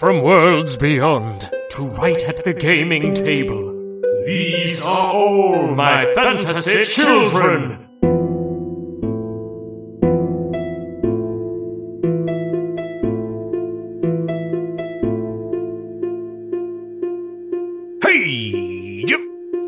from 0.00 0.22
worlds 0.22 0.78
beyond 0.78 1.50
to 1.68 1.82
right 2.00 2.24
at 2.24 2.42
the 2.42 2.54
gaming 2.54 3.12
table. 3.12 4.00
These 4.24 4.82
are 4.86 5.12
all 5.12 5.66
my 5.74 6.14
fantasy 6.14 6.84
children. 6.86 7.86
Hey, 18.02 19.04
Jeff. 19.04 19.20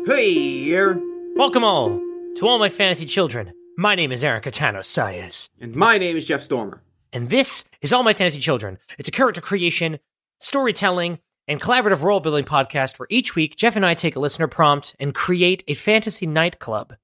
Hey, 0.05 0.73
Aaron. 0.73 1.33
Welcome 1.37 1.63
all 1.63 1.99
to 2.37 2.47
all 2.47 2.59
my 2.59 2.67
fantasy 2.69 3.05
children. 3.05 3.53
My 3.77 3.95
name 3.95 4.11
is 4.11 4.23
Aaron 4.23 4.41
Catano 4.41 4.79
Sayas, 4.79 5.49
And 5.61 5.75
my 5.75 5.97
name 5.97 6.17
is 6.17 6.25
Jeff 6.25 6.41
Stormer. 6.41 6.81
and 7.13 7.29
this 7.29 7.63
is 7.81 7.93
All 7.93 8.03
My 8.03 8.13
Fantasy 8.13 8.39
Children. 8.39 8.79
It's 8.97 9.07
a 9.07 9.11
character 9.11 9.39
creation, 9.39 9.99
storytelling, 10.39 11.19
and 11.47 11.61
collaborative 11.61 12.01
role 12.01 12.21
building 12.21 12.45
podcast 12.45 12.97
where 12.99 13.07
each 13.09 13.35
week 13.35 13.57
Jeff 13.57 13.75
and 13.75 13.85
I 13.85 13.93
take 13.93 14.15
a 14.15 14.19
listener 14.19 14.47
prompt 14.47 14.95
and 14.99 15.13
create 15.13 15.63
a 15.67 15.73
fantasy 15.73 16.25
nightclub. 16.25 16.95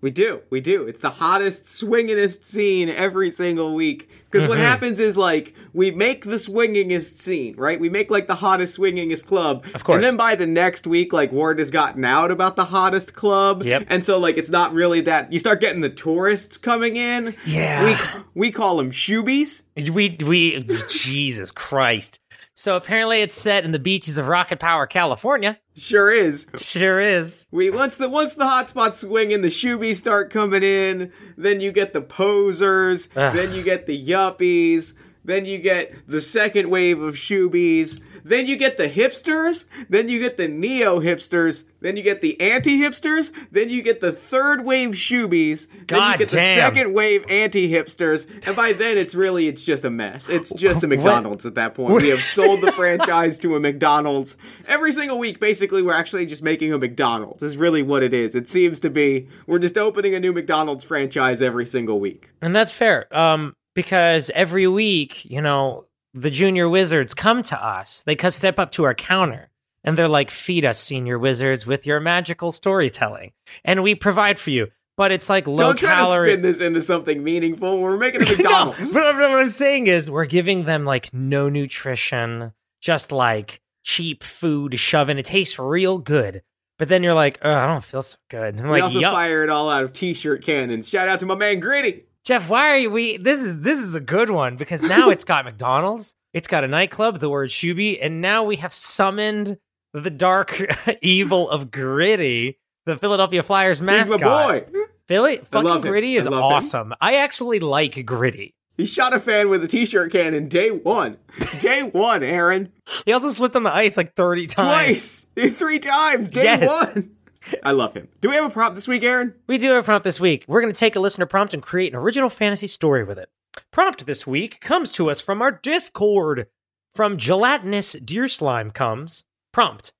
We 0.00 0.10
do, 0.10 0.40
we 0.50 0.60
do. 0.60 0.88
It's 0.88 0.98
the 0.98 1.10
hottest, 1.10 1.64
swingingest 1.64 2.44
scene 2.44 2.88
every 2.88 3.30
single 3.30 3.72
week. 3.72 4.10
Because 4.28 4.48
what 4.48 4.58
mm-hmm. 4.58 4.66
happens 4.66 4.98
is, 4.98 5.16
like, 5.16 5.54
we 5.74 5.92
make 5.92 6.24
the 6.24 6.38
swingingest 6.38 7.18
scene, 7.18 7.54
right? 7.54 7.78
We 7.78 7.88
make, 7.88 8.10
like, 8.10 8.26
the 8.26 8.34
hottest, 8.34 8.78
swingingest 8.78 9.26
club. 9.26 9.64
Of 9.74 9.84
course. 9.84 9.96
And 9.96 10.02
then 10.02 10.16
by 10.16 10.34
the 10.34 10.46
next 10.46 10.88
week, 10.88 11.12
like, 11.12 11.30
word 11.30 11.60
has 11.60 11.70
gotten 11.70 12.04
out 12.04 12.32
about 12.32 12.56
the 12.56 12.64
hottest 12.64 13.14
club. 13.14 13.62
Yep. 13.62 13.84
And 13.88 14.04
so, 14.04 14.18
like, 14.18 14.36
it's 14.38 14.50
not 14.50 14.72
really 14.72 15.02
that. 15.02 15.32
You 15.32 15.38
start 15.38 15.60
getting 15.60 15.82
the 15.82 15.90
tourists 15.90 16.56
coming 16.56 16.96
in. 16.96 17.36
Yeah. 17.46 17.84
We, 17.84 18.22
we 18.34 18.50
call 18.50 18.78
them 18.78 18.90
shoobies. 18.90 19.62
We 19.76 20.16
we 20.20 20.64
Jesus 20.88 21.52
Christ. 21.52 22.18
So 22.54 22.76
apparently 22.76 23.22
it's 23.22 23.34
set 23.34 23.64
in 23.64 23.72
the 23.72 23.78
beaches 23.78 24.18
of 24.18 24.28
Rocket 24.28 24.58
Power, 24.60 24.86
California. 24.86 25.58
Sure 25.74 26.10
is. 26.10 26.46
Sure 26.58 27.00
is. 27.00 27.48
We 27.50 27.70
once 27.70 27.96
the 27.96 28.10
once 28.10 28.34
the 28.34 28.44
hotspots 28.44 28.94
swing 29.00 29.32
and 29.32 29.42
the 29.42 29.48
shoobies 29.48 29.96
start 29.96 30.30
coming 30.30 30.62
in, 30.62 31.12
then 31.38 31.60
you 31.60 31.72
get 31.72 31.94
the 31.94 32.02
posers, 32.02 33.08
Ugh. 33.16 33.34
then 33.34 33.54
you 33.54 33.62
get 33.62 33.86
the 33.86 34.06
yuppies, 34.06 34.94
then 35.24 35.44
you 35.44 35.58
get 35.58 35.92
the 36.08 36.20
second 36.20 36.70
wave 36.70 37.00
of 37.00 37.14
shoobies, 37.14 38.00
then 38.24 38.46
you 38.46 38.56
get 38.56 38.76
the 38.76 38.88
hipsters, 38.88 39.66
then 39.88 40.08
you 40.08 40.18
get 40.18 40.36
the 40.36 40.48
neo 40.48 41.00
hipsters, 41.00 41.64
then 41.80 41.96
you 41.96 42.02
get 42.02 42.20
the 42.20 42.40
anti 42.40 42.78
hipsters, 42.78 43.32
then 43.50 43.68
you 43.68 43.82
get 43.82 44.00
the 44.00 44.12
third 44.12 44.64
wave 44.64 44.90
shoobies, 44.90 45.68
then 45.86 46.12
you 46.12 46.18
get 46.18 46.28
damn. 46.28 46.56
the 46.56 46.76
second 46.76 46.92
wave 46.92 47.24
anti 47.28 47.70
hipsters, 47.70 48.28
and 48.46 48.54
by 48.56 48.72
then 48.72 48.96
it's 48.96 49.14
really 49.14 49.48
it's 49.48 49.64
just 49.64 49.84
a 49.84 49.90
mess. 49.90 50.28
It's 50.28 50.52
just 50.54 50.82
a 50.82 50.86
McDonald's 50.86 51.46
at 51.46 51.54
that 51.56 51.74
point. 51.74 51.94
We 51.94 52.08
have 52.10 52.20
sold 52.20 52.60
the 52.60 52.72
franchise 52.72 53.38
to 53.40 53.56
a 53.56 53.60
McDonald's. 53.60 54.36
Every 54.66 54.92
single 54.92 55.18
week, 55.18 55.40
basically, 55.40 55.82
we're 55.82 55.94
actually 55.94 56.26
just 56.26 56.42
making 56.42 56.72
a 56.72 56.78
McDonald's. 56.78 57.42
Is 57.42 57.56
really 57.56 57.82
what 57.82 58.02
it 58.02 58.14
is. 58.14 58.34
It 58.34 58.48
seems 58.48 58.80
to 58.80 58.90
be. 58.90 59.28
We're 59.46 59.58
just 59.58 59.76
opening 59.76 60.14
a 60.14 60.20
new 60.20 60.32
McDonald's 60.32 60.84
franchise 60.84 61.42
every 61.42 61.66
single 61.66 62.00
week. 62.00 62.32
And 62.40 62.54
that's 62.54 62.72
fair. 62.72 63.06
Um, 63.16 63.54
because 63.74 64.30
every 64.34 64.66
week, 64.66 65.24
you 65.24 65.40
know, 65.40 65.86
the 66.14 66.30
junior 66.30 66.68
wizards 66.68 67.14
come 67.14 67.42
to 67.42 67.64
us. 67.64 68.02
They 68.02 68.16
come 68.16 68.30
step 68.30 68.58
up 68.58 68.72
to 68.72 68.84
our 68.84 68.94
counter 68.94 69.50
and 69.84 69.96
they're 69.96 70.08
like, 70.08 70.30
feed 70.30 70.64
us, 70.64 70.78
senior 70.78 71.18
wizards, 71.18 71.66
with 71.66 71.86
your 71.86 72.00
magical 72.00 72.52
storytelling. 72.52 73.32
And 73.64 73.82
we 73.82 73.94
provide 73.94 74.38
for 74.38 74.50
you. 74.50 74.68
But 74.96 75.10
it's 75.10 75.30
like 75.30 75.46
low 75.46 75.56
Don't 75.56 75.78
try 75.78 75.94
calorie. 75.94 76.28
to 76.28 76.32
spin 76.34 76.42
this 76.42 76.60
into 76.60 76.82
something 76.82 77.24
meaningful. 77.24 77.80
We're 77.80 77.96
making 77.96 78.20
it 78.22 78.38
a 78.38 78.42
no, 78.42 78.48
McDonald's. 78.66 78.92
but 78.92 79.14
what 79.14 79.24
I'm 79.40 79.48
saying 79.48 79.86
is 79.86 80.10
we're 80.10 80.26
giving 80.26 80.64
them 80.64 80.84
like 80.84 81.12
no 81.14 81.48
nutrition, 81.48 82.52
just 82.80 83.10
like 83.10 83.62
cheap 83.84 84.22
food 84.22 84.78
shoving. 84.78 85.18
It 85.18 85.24
tastes 85.24 85.58
real 85.58 85.96
good. 85.98 86.42
But 86.78 86.88
then 86.88 87.02
you're 87.02 87.14
like, 87.14 87.38
oh, 87.42 87.52
I 87.54 87.66
don't 87.66 87.82
feel 87.82 88.02
so 88.02 88.18
good. 88.28 88.58
I'm 88.58 88.64
we 88.64 88.70
like, 88.70 88.82
also 88.82 88.98
yup. 88.98 89.14
fire 89.14 89.42
it 89.42 89.50
all 89.50 89.70
out 89.70 89.84
of 89.84 89.92
t-shirt 89.92 90.44
cannons. 90.44 90.88
Shout 90.88 91.08
out 91.08 91.20
to 91.20 91.26
my 91.26 91.36
man 91.36 91.60
Gritty. 91.60 92.04
Jeff, 92.24 92.48
why 92.48 92.68
are 92.70 92.76
you 92.78 92.90
we 92.90 93.16
this 93.16 93.42
is 93.42 93.60
this 93.62 93.78
is 93.78 93.94
a 93.94 94.00
good 94.00 94.30
one 94.30 94.56
because 94.56 94.82
now 94.82 95.10
it's 95.10 95.24
got 95.24 95.44
McDonald's, 95.46 96.14
it's 96.32 96.46
got 96.48 96.62
a 96.64 96.68
nightclub, 96.68 97.18
the 97.18 97.28
word 97.28 97.50
shoobie, 97.50 97.98
and 98.00 98.20
now 98.20 98.44
we 98.44 98.56
have 98.56 98.74
summoned 98.74 99.58
the 99.92 100.10
dark 100.10 100.60
evil 101.02 101.50
of 101.50 101.70
Gritty, 101.70 102.58
the 102.86 102.96
Philadelphia 102.96 103.42
Flyers 103.42 103.78
He's 103.80 103.86
mascot. 103.86 104.20
my 104.20 104.60
boy. 104.60 104.66
Philly 105.08 105.38
fucking 105.50 105.68
him. 105.70 105.80
Gritty 105.80 106.16
I 106.16 106.20
is 106.20 106.26
him. 106.26 106.34
awesome. 106.34 106.94
I 107.00 107.16
actually 107.16 107.58
like 107.58 108.06
Gritty. 108.06 108.54
He 108.78 108.86
shot 108.86 109.12
a 109.12 109.20
fan 109.20 109.50
with 109.50 109.62
a 109.64 109.68
t-shirt 109.68 110.12
cannon 110.12 110.48
day 110.48 110.70
one. 110.70 111.18
Day 111.60 111.82
one, 111.92 112.22
Aaron. 112.22 112.72
He 113.04 113.12
also 113.12 113.28
slipped 113.28 113.54
on 113.56 113.64
the 113.64 113.74
ice 113.74 113.96
like 113.98 114.14
30 114.14 114.46
times. 114.46 115.26
Twice. 115.36 115.54
Three 115.56 115.78
times. 115.78 116.30
Day 116.30 116.44
Yes. 116.44 116.94
one. 116.94 117.10
I 117.62 117.72
love 117.72 117.94
him. 117.94 118.08
Do 118.20 118.28
we 118.28 118.34
have 118.34 118.44
a 118.44 118.50
prompt 118.50 118.74
this 118.74 118.88
week, 118.88 119.02
Aaron? 119.02 119.34
We 119.46 119.58
do 119.58 119.68
have 119.70 119.82
a 119.82 119.86
prompt 119.86 120.04
this 120.04 120.20
week. 120.20 120.44
We're 120.46 120.60
going 120.60 120.72
to 120.72 120.78
take 120.78 120.96
a 120.96 121.00
listener 121.00 121.26
prompt 121.26 121.54
and 121.54 121.62
create 121.62 121.92
an 121.92 121.98
original 121.98 122.28
fantasy 122.28 122.66
story 122.66 123.04
with 123.04 123.18
it. 123.18 123.28
Prompt 123.70 124.06
this 124.06 124.26
week 124.26 124.60
comes 124.60 124.92
to 124.92 125.10
us 125.10 125.20
from 125.20 125.42
our 125.42 125.52
Discord. 125.52 126.46
From 126.94 127.16
Gelatinous 127.16 127.92
Deer 127.92 128.28
Slime 128.28 128.70
comes 128.70 129.24
prompt 129.52 129.92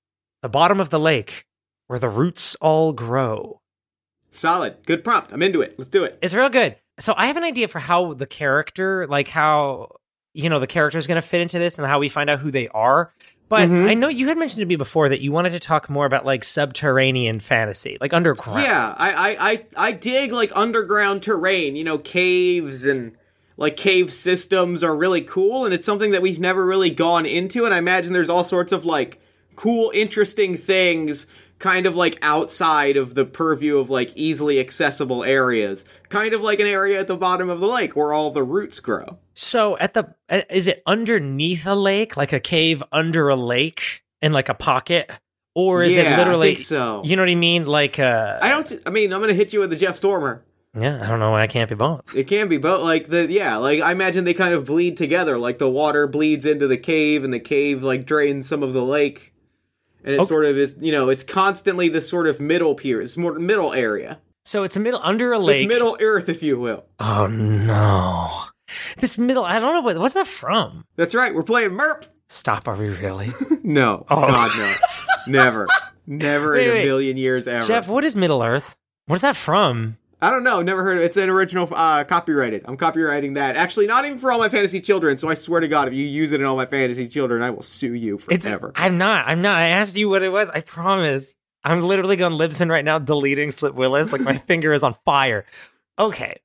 the 0.42 0.48
bottom 0.48 0.80
of 0.80 0.90
the 0.90 1.00
lake 1.00 1.46
where 1.86 1.98
the 1.98 2.08
roots 2.08 2.54
all 2.56 2.92
grow. 2.92 3.60
Solid. 4.30 4.76
Good 4.86 5.04
prompt. 5.04 5.32
I'm 5.32 5.42
into 5.42 5.60
it. 5.62 5.78
Let's 5.78 5.88
do 5.88 6.04
it. 6.04 6.18
It's 6.22 6.34
real 6.34 6.48
good. 6.48 6.76
So 6.98 7.14
I 7.16 7.26
have 7.26 7.36
an 7.36 7.44
idea 7.44 7.68
for 7.68 7.78
how 7.78 8.14
the 8.14 8.26
character, 8.26 9.06
like 9.06 9.28
how, 9.28 9.96
you 10.34 10.48
know, 10.48 10.58
the 10.58 10.66
character 10.66 10.98
is 10.98 11.06
going 11.06 11.20
to 11.20 11.26
fit 11.26 11.40
into 11.40 11.58
this 11.58 11.78
and 11.78 11.86
how 11.86 11.98
we 11.98 12.08
find 12.08 12.30
out 12.30 12.40
who 12.40 12.50
they 12.50 12.68
are. 12.68 13.12
But 13.52 13.68
Mhm. 13.68 13.86
I 13.86 13.92
know 13.92 14.08
you 14.08 14.28
had 14.28 14.38
mentioned 14.38 14.60
to 14.60 14.66
me 14.66 14.76
before 14.76 15.10
that 15.10 15.20
you 15.20 15.30
wanted 15.30 15.52
to 15.52 15.60
talk 15.60 15.90
more 15.90 16.06
about 16.06 16.24
like 16.24 16.42
subterranean 16.42 17.38
fantasy, 17.38 17.98
like 18.00 18.14
underground. 18.14 18.62
Yeah, 18.62 18.94
I, 18.96 19.12
I, 19.12 19.50
I, 19.50 19.64
I 19.88 19.92
dig 19.92 20.32
like 20.32 20.50
underground 20.56 21.22
terrain. 21.22 21.76
You 21.76 21.84
know, 21.84 21.98
caves 21.98 22.82
and 22.86 23.12
like 23.58 23.76
cave 23.76 24.10
systems 24.10 24.82
are 24.82 24.96
really 24.96 25.20
cool, 25.20 25.66
and 25.66 25.74
it's 25.74 25.84
something 25.84 26.12
that 26.12 26.22
we've 26.22 26.40
never 26.40 26.64
really 26.64 26.88
gone 26.88 27.26
into. 27.26 27.66
And 27.66 27.74
I 27.74 27.78
imagine 27.78 28.14
there's 28.14 28.30
all 28.30 28.42
sorts 28.42 28.72
of 28.72 28.86
like 28.86 29.20
cool, 29.54 29.90
interesting 29.92 30.56
things, 30.56 31.26
kind 31.62 31.86
of 31.86 31.94
like 31.94 32.18
outside 32.22 32.96
of 32.96 33.14
the 33.14 33.24
purview 33.24 33.78
of 33.78 33.88
like 33.88 34.12
easily 34.16 34.58
accessible 34.58 35.22
areas. 35.22 35.84
Kind 36.08 36.34
of 36.34 36.40
like 36.42 36.58
an 36.58 36.66
area 36.66 36.98
at 36.98 37.06
the 37.06 37.16
bottom 37.16 37.48
of 37.48 37.60
the 37.60 37.68
lake 37.68 37.94
where 37.94 38.12
all 38.12 38.32
the 38.32 38.42
roots 38.42 38.80
grow. 38.80 39.18
So 39.34 39.78
at 39.78 39.94
the 39.94 40.12
uh, 40.28 40.42
is 40.50 40.66
it 40.66 40.82
underneath 40.86 41.64
a 41.64 41.76
lake, 41.76 42.16
like 42.16 42.32
a 42.32 42.40
cave 42.40 42.82
under 42.90 43.28
a 43.28 43.36
lake 43.36 44.02
in 44.20 44.32
like 44.32 44.48
a 44.48 44.54
pocket, 44.54 45.10
or 45.54 45.82
is 45.82 45.96
Yeah, 45.96 46.14
it 46.14 46.18
literally? 46.18 46.50
I 46.50 46.54
think 46.56 46.66
so. 46.66 47.02
You 47.04 47.14
know 47.16 47.22
what 47.22 47.30
I 47.30 47.36
mean? 47.36 47.64
Like 47.64 47.98
uh, 47.98 48.40
I 48.42 48.50
don't. 48.50 48.72
I 48.84 48.90
mean, 48.90 49.12
I'm 49.12 49.20
gonna 49.20 49.32
hit 49.32 49.52
you 49.52 49.60
with 49.60 49.70
the 49.70 49.76
Jeff 49.76 49.96
Stormer. 49.96 50.44
yeah, 50.78 51.00
I 51.00 51.06
don't 51.06 51.20
know 51.20 51.30
why 51.30 51.42
I 51.42 51.46
can't 51.46 51.68
be 51.70 51.76
both. 51.76 52.16
It 52.16 52.26
can 52.26 52.48
be 52.48 52.58
both. 52.58 52.82
Like 52.82 53.06
the 53.06 53.30
yeah, 53.30 53.56
like 53.56 53.80
I 53.80 53.92
imagine 53.92 54.24
they 54.24 54.34
kind 54.34 54.52
of 54.52 54.64
bleed 54.64 54.96
together. 54.96 55.38
Like 55.38 55.58
the 55.58 55.70
water 55.70 56.08
bleeds 56.08 56.44
into 56.44 56.66
the 56.66 56.76
cave, 56.78 57.22
and 57.22 57.32
the 57.32 57.40
cave 57.40 57.84
like 57.84 58.04
drains 58.04 58.48
some 58.48 58.62
of 58.64 58.72
the 58.72 58.82
lake, 58.82 59.31
and 60.04 60.14
it 60.14 60.20
Okay. 60.20 60.28
sort 60.28 60.44
of 60.44 60.56
is. 60.56 60.76
You 60.80 60.92
know, 60.92 61.08
it's 61.08 61.24
constantly 61.24 61.88
this 61.88 62.08
sort 62.08 62.26
of 62.26 62.40
middle 62.40 62.74
pier, 62.74 63.02
this 63.02 63.16
more 63.16 63.38
middle 63.38 63.72
area, 63.72 64.20
So 64.44 64.62
it's 64.64 64.76
a 64.76 64.80
middle 64.80 65.00
under 65.02 65.32
a 65.32 65.38
this 65.38 65.46
lake. 65.46 65.68
middle 65.68 65.96
earth, 66.00 66.28
if 66.28 66.42
you 66.42 66.58
will. 66.58 66.84
Oh 66.98 67.26
no, 67.26 68.44
this 68.98 69.18
middle. 69.18 69.44
I 69.44 69.58
don't 69.60 69.74
know 69.74 69.80
what 69.82 69.98
what's 69.98 70.14
that 70.14 70.26
from. 70.26 70.84
That's 70.96 71.14
right. 71.14 71.34
We're 71.34 71.42
playing 71.42 71.70
MERP. 71.72 72.04
Stop. 72.28 72.66
Are 72.68 72.76
we 72.76 72.88
really? 72.88 73.32
No, 73.64 74.04
Oh. 74.10 74.26
God 74.26 74.50
no, 74.58 74.74
never, 75.28 75.68
never 76.08 76.52
Wait, 76.54 76.64
in 76.64 76.70
a 76.70 76.74
wait. 76.74 76.84
million 76.84 77.16
years 77.16 77.46
ever. 77.46 77.64
Jeff, 77.64 77.86
what 77.86 78.02
is 78.02 78.16
Middle 78.16 78.42
Earth? 78.42 78.74
What 79.06 79.16
is 79.16 79.22
that 79.22 79.36
from? 79.36 79.98
I 80.22 80.30
don't 80.30 80.44
know. 80.44 80.62
Never 80.62 80.84
heard 80.84 80.98
of 80.98 81.02
it. 81.02 81.06
It's 81.06 81.16
an 81.16 81.28
original 81.28 81.68
uh, 81.72 82.04
copyrighted. 82.04 82.62
I'm 82.66 82.76
copywriting 82.76 83.34
that. 83.34 83.56
Actually, 83.56 83.88
not 83.88 84.04
even 84.04 84.18
for 84.18 84.30
all 84.30 84.38
my 84.38 84.48
fantasy 84.48 84.80
children. 84.80 85.18
So 85.18 85.28
I 85.28 85.34
swear 85.34 85.60
to 85.60 85.66
God, 85.66 85.88
if 85.88 85.94
you 85.94 86.06
use 86.06 86.30
it 86.30 86.40
in 86.40 86.46
all 86.46 86.54
my 86.54 86.64
fantasy 86.64 87.08
children, 87.08 87.42
I 87.42 87.50
will 87.50 87.62
sue 87.62 87.92
you 87.94 88.20
It's 88.30 88.46
forever. 88.46 88.70
I'm 88.76 88.98
not. 88.98 89.26
I'm 89.26 89.42
not. 89.42 89.56
I 89.56 89.68
asked 89.68 89.96
you 89.96 90.08
what 90.08 90.22
it 90.22 90.30
was. 90.30 90.48
I 90.48 90.60
promise. 90.60 91.34
I'm 91.64 91.82
literally 91.82 92.14
going 92.14 92.34
Libsyn 92.34 92.70
right 92.70 92.84
now, 92.84 93.00
deleting 93.00 93.50
Slip 93.50 93.74
Willis. 93.74 94.12
Like 94.12 94.20
my 94.20 94.36
finger 94.46 94.72
is 94.72 94.84
on 94.84 94.94
fire. 95.04 95.44
Okay, 95.98 96.40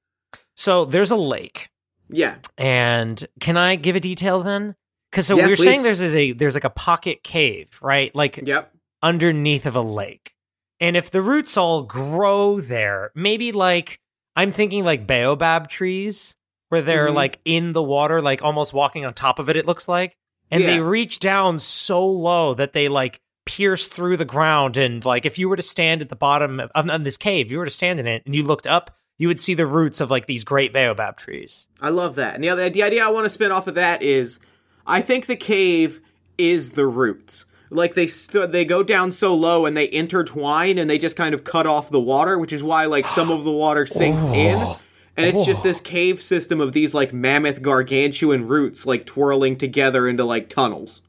so 0.56 0.86
there's 0.86 1.12
a 1.12 1.16
lake, 1.16 1.70
yeah. 2.10 2.36
and 2.58 3.26
can 3.40 3.58
I 3.58 3.76
give 3.76 3.96
a 3.96 4.00
detail 4.00 4.44
then? 4.44 4.76
Because 5.12 5.28
so 5.28 5.38
Yeah, 5.38 5.46
we 5.46 5.54
are 5.54 5.56
saying 5.56 5.84
there's 5.84 6.02
a 6.02 6.34
there's 6.34 6.54
like 6.54 6.66
a 6.66 6.70
pocket 6.70 7.24
cave, 7.24 7.80
right? 7.82 8.14
Like 8.16 8.38
Yep. 8.44 8.74
underneath 9.02 9.66
of 9.66 9.76
a 9.76 9.82
lake. 9.82 10.34
And 10.80 10.96
if 10.96 11.10
the 11.12 11.22
roots 11.22 11.58
all 11.58 11.84
grow 11.84 12.60
there, 12.62 13.12
maybe 13.16 13.52
like 13.52 14.00
I'm 14.36 14.52
thinking 14.52 14.84
like 14.86 15.08
baobab 15.08 15.68
trees 15.70 16.36
where 16.70 16.82
they're 16.82 17.08
Mhm. 17.10 17.16
like 17.16 17.40
in 17.46 17.74
the 17.74 17.82
water, 17.82 18.22
like 18.22 18.42
almost 18.44 18.74
walking 18.74 19.06
on 19.06 19.14
top 19.14 19.40
of 19.40 19.50
it, 19.50 19.56
it 19.58 19.66
looks 19.66 19.88
like. 19.88 20.16
And 20.52 20.64
they 20.64 20.80
reach 20.80 21.20
down 21.20 21.60
so 21.60 22.06
low 22.06 22.54
that 22.54 22.72
they 22.74 22.88
like 22.88 23.20
pierce 23.46 23.88
through 23.88 24.18
the 24.18 24.26
ground. 24.26 24.78
And 24.78 25.04
like 25.04 25.26
if 25.26 25.38
you 25.40 25.50
were 25.50 25.56
to 25.56 25.62
stand 25.62 26.02
at 26.02 26.10
the 26.10 26.16
bottom 26.16 26.60
of, 26.60 26.72
of 26.76 27.04
this 27.04 27.18
cave, 27.18 27.52
you 27.52 27.58
were 27.58 27.66
to 27.66 27.72
stand 27.72 28.00
in 28.00 28.06
it 28.08 28.24
and 28.26 28.36
you 28.36 28.44
looked 28.44 28.68
up, 28.68 28.96
you 29.18 29.28
would 29.28 29.40
see 29.40 29.56
the 29.56 29.66
roots 29.66 30.00
of 30.00 30.12
like 30.12 30.26
these 30.28 30.44
great 30.44 30.72
baobab 30.72 31.18
trees. 31.18 31.68
I 31.82 31.90
love 31.90 32.16
that. 32.16 32.36
And 32.36 32.44
the 32.44 32.50
other 32.50 32.70
the 32.70 32.84
idea 32.84 33.04
I 33.04 33.10
want 33.10 33.26
to 33.26 33.30
spin 33.30 33.52
off 33.52 33.68
of 33.68 33.74
that 33.76 34.04
is 34.04 34.40
I 34.86 35.02
think 35.02 35.26
the 35.26 35.36
cave 35.36 36.00
is 36.38 36.72
the 36.72 36.86
roots. 36.86 37.46
Like 37.70 37.96
they 37.96 38.06
they 38.06 38.66
go 38.66 38.84
down 38.84 39.12
so 39.12 39.36
low 39.36 39.66
and 39.66 39.76
they 39.76 39.92
intertwine 39.92 40.78
and 40.78 40.90
they 40.90 40.98
just 40.98 41.16
kind 41.16 41.34
of 41.34 41.44
cut 41.44 41.68
off 41.68 41.90
the 41.90 42.00
water, 42.00 42.38
which 42.38 42.54
is 42.54 42.64
why 42.64 42.86
like 42.86 43.08
some 43.08 43.30
of 43.32 43.44
the 43.44 43.52
water 43.52 43.86
sinks 43.86 44.24
in. 44.34 44.76
And 45.18 45.26
it's 45.26 45.46
just 45.46 45.64
this 45.64 45.82
cave 45.82 46.22
system 46.22 46.62
of 46.62 46.74
these 46.74 46.94
like 46.94 47.12
mammoth 47.12 47.64
gargantuan 47.64 48.48
roots 48.48 48.86
like 48.86 49.06
twirling 49.06 49.58
together 49.58 50.08
into 50.08 50.24
like 50.24 50.48
tunnels. 50.48 51.02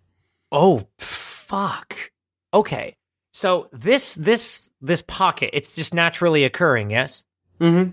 Oh 0.51 0.89
fuck. 0.99 1.95
Okay. 2.55 2.97
So 3.33 3.69
this 3.71 4.15
this 4.15 4.71
this 4.81 5.03
pocket, 5.03 5.51
it's 5.53 5.77
just 5.77 5.95
naturally 5.95 6.45
occurring, 6.45 6.91
yes? 6.91 7.25
Mm-hmm. 7.61 7.91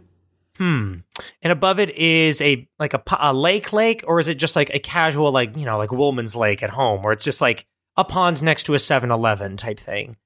Hmm. 0.57 0.99
And 1.41 1.51
above 1.51 1.79
it 1.79 1.89
is 1.91 2.39
a 2.41 2.67
like 2.79 2.93
a, 2.93 3.03
a 3.19 3.33
lake 3.33 3.73
lake 3.73 4.03
or 4.07 4.19
is 4.19 4.29
it 4.29 4.35
just 4.35 4.55
like 4.55 4.73
a 4.73 4.79
casual 4.79 5.31
like, 5.31 5.57
you 5.57 5.65
know, 5.65 5.77
like 5.77 5.91
Woolman's 5.91 6.35
Lake 6.35 6.63
at 6.63 6.69
home 6.69 7.03
where 7.03 7.11
it's 7.11 7.25
just 7.25 7.41
like 7.41 7.67
a 7.97 8.03
pond 8.03 8.41
next 8.43 8.63
to 8.63 8.73
a 8.73 8.77
7-Eleven 8.77 9.57
type 9.57 9.79
thing. 9.79 10.17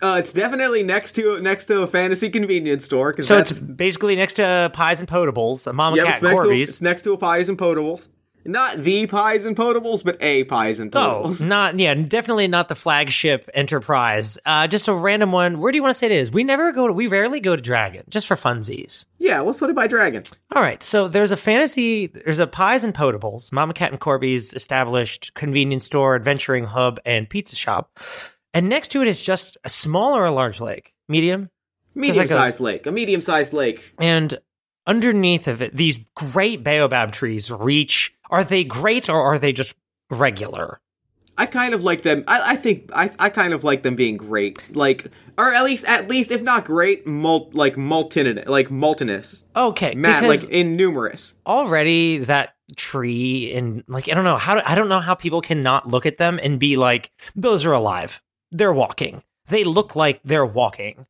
Uh, 0.00 0.16
it's 0.18 0.32
definitely 0.32 0.84
next 0.84 1.12
to 1.12 1.40
next 1.40 1.64
to 1.64 1.82
a 1.82 1.86
fantasy 1.88 2.30
convenience 2.30 2.84
store. 2.84 3.20
So 3.20 3.34
that's, 3.36 3.50
it's 3.50 3.60
basically 3.60 4.14
next 4.14 4.34
to 4.34 4.70
Pies 4.72 5.00
and 5.00 5.08
Potables, 5.08 5.66
a 5.66 5.72
Mama 5.72 5.96
Yep, 5.96 6.06
Cat 6.06 6.14
and 6.14 6.22
next, 6.22 6.34
to, 6.34 6.42
Corby's. 6.42 6.68
it's 6.68 6.80
next 6.80 7.02
to 7.02 7.12
a 7.12 7.16
Pies 7.16 7.48
and 7.48 7.58
Potables. 7.58 8.08
Not 8.48 8.78
the 8.78 9.06
Pies 9.06 9.44
and 9.44 9.54
Potables, 9.54 10.02
but 10.02 10.16
a 10.22 10.44
Pies 10.44 10.80
and 10.80 10.90
potables. 10.90 11.42
Oh, 11.42 11.44
not 11.46 11.78
yeah, 11.78 11.92
definitely 11.92 12.48
not 12.48 12.68
the 12.68 12.74
flagship 12.74 13.46
enterprise. 13.52 14.38
Uh, 14.46 14.66
just 14.66 14.88
a 14.88 14.94
random 14.94 15.32
one. 15.32 15.60
Where 15.60 15.70
do 15.70 15.76
you 15.76 15.82
want 15.82 15.90
to 15.94 15.98
say 15.98 16.06
it 16.06 16.12
is? 16.12 16.30
We 16.30 16.44
never 16.44 16.72
go 16.72 16.86
to. 16.86 16.92
We 16.94 17.08
rarely 17.08 17.40
go 17.40 17.54
to 17.54 17.60
Dragon, 17.60 18.04
just 18.08 18.26
for 18.26 18.36
funsies. 18.36 19.04
Yeah, 19.18 19.40
let's 19.40 19.58
put 19.58 19.68
it 19.68 19.76
by 19.76 19.86
Dragon. 19.86 20.22
All 20.56 20.62
right, 20.62 20.82
so 20.82 21.08
there's 21.08 21.30
a 21.30 21.36
fantasy. 21.36 22.06
There's 22.06 22.38
a 22.38 22.46
Pies 22.46 22.84
and 22.84 22.94
Potables, 22.94 23.52
Mama 23.52 23.74
Cat 23.74 23.90
and 23.90 24.00
Corby's 24.00 24.54
established 24.54 25.34
convenience 25.34 25.84
store, 25.84 26.14
adventuring 26.14 26.64
hub, 26.64 26.98
and 27.04 27.28
pizza 27.28 27.54
shop, 27.54 28.00
and 28.54 28.70
next 28.70 28.88
to 28.92 29.02
it 29.02 29.08
is 29.08 29.20
just 29.20 29.58
a 29.64 29.68
small 29.68 30.16
or 30.16 30.24
a 30.24 30.32
large 30.32 30.58
lake, 30.58 30.94
medium, 31.06 31.50
Medium 31.94 32.16
like 32.16 32.30
a- 32.30 32.32
sized 32.32 32.60
lake. 32.60 32.86
A 32.86 32.92
medium 32.92 33.20
sized 33.20 33.52
lake. 33.52 33.92
and 33.98 34.38
underneath 34.86 35.48
of 35.48 35.60
it, 35.60 35.76
these 35.76 35.98
great 36.14 36.64
baobab 36.64 37.12
trees 37.12 37.50
reach. 37.50 38.14
Are 38.30 38.44
they 38.44 38.64
great 38.64 39.08
or 39.08 39.20
are 39.22 39.38
they 39.38 39.52
just 39.52 39.76
regular? 40.10 40.80
I 41.36 41.46
kind 41.46 41.72
of 41.72 41.84
like 41.84 42.02
them. 42.02 42.24
I, 42.26 42.52
I 42.52 42.56
think 42.56 42.90
I, 42.92 43.10
I 43.18 43.28
kind 43.28 43.54
of 43.54 43.62
like 43.62 43.82
them 43.84 43.94
being 43.94 44.16
great, 44.16 44.58
like, 44.74 45.06
or 45.38 45.54
at 45.54 45.62
least 45.64 45.84
at 45.84 46.08
least 46.08 46.32
if 46.32 46.42
not 46.42 46.64
great, 46.64 47.06
mult 47.06 47.54
like 47.54 47.76
molten 47.76 48.42
like 48.46 48.70
moltenous, 48.70 49.44
Okay, 49.54 49.94
Matt, 49.94 50.24
like 50.24 50.48
in 50.50 50.74
numerous. 50.74 51.36
already 51.46 52.18
that 52.18 52.54
tree 52.76 53.52
and 53.54 53.84
like 53.86 54.08
I 54.10 54.14
don't 54.14 54.24
know 54.24 54.36
how 54.36 54.60
I 54.66 54.74
don't 54.74 54.88
know 54.88 54.98
how 55.00 55.14
people 55.14 55.40
cannot 55.40 55.86
look 55.86 56.06
at 56.06 56.16
them 56.18 56.40
and 56.42 56.58
be 56.58 56.76
like 56.76 57.12
those 57.36 57.64
are 57.64 57.72
alive. 57.72 58.20
They're 58.50 58.72
walking. 58.72 59.22
They 59.48 59.62
look 59.62 59.94
like 59.94 60.20
they're 60.24 60.44
walking. 60.44 61.06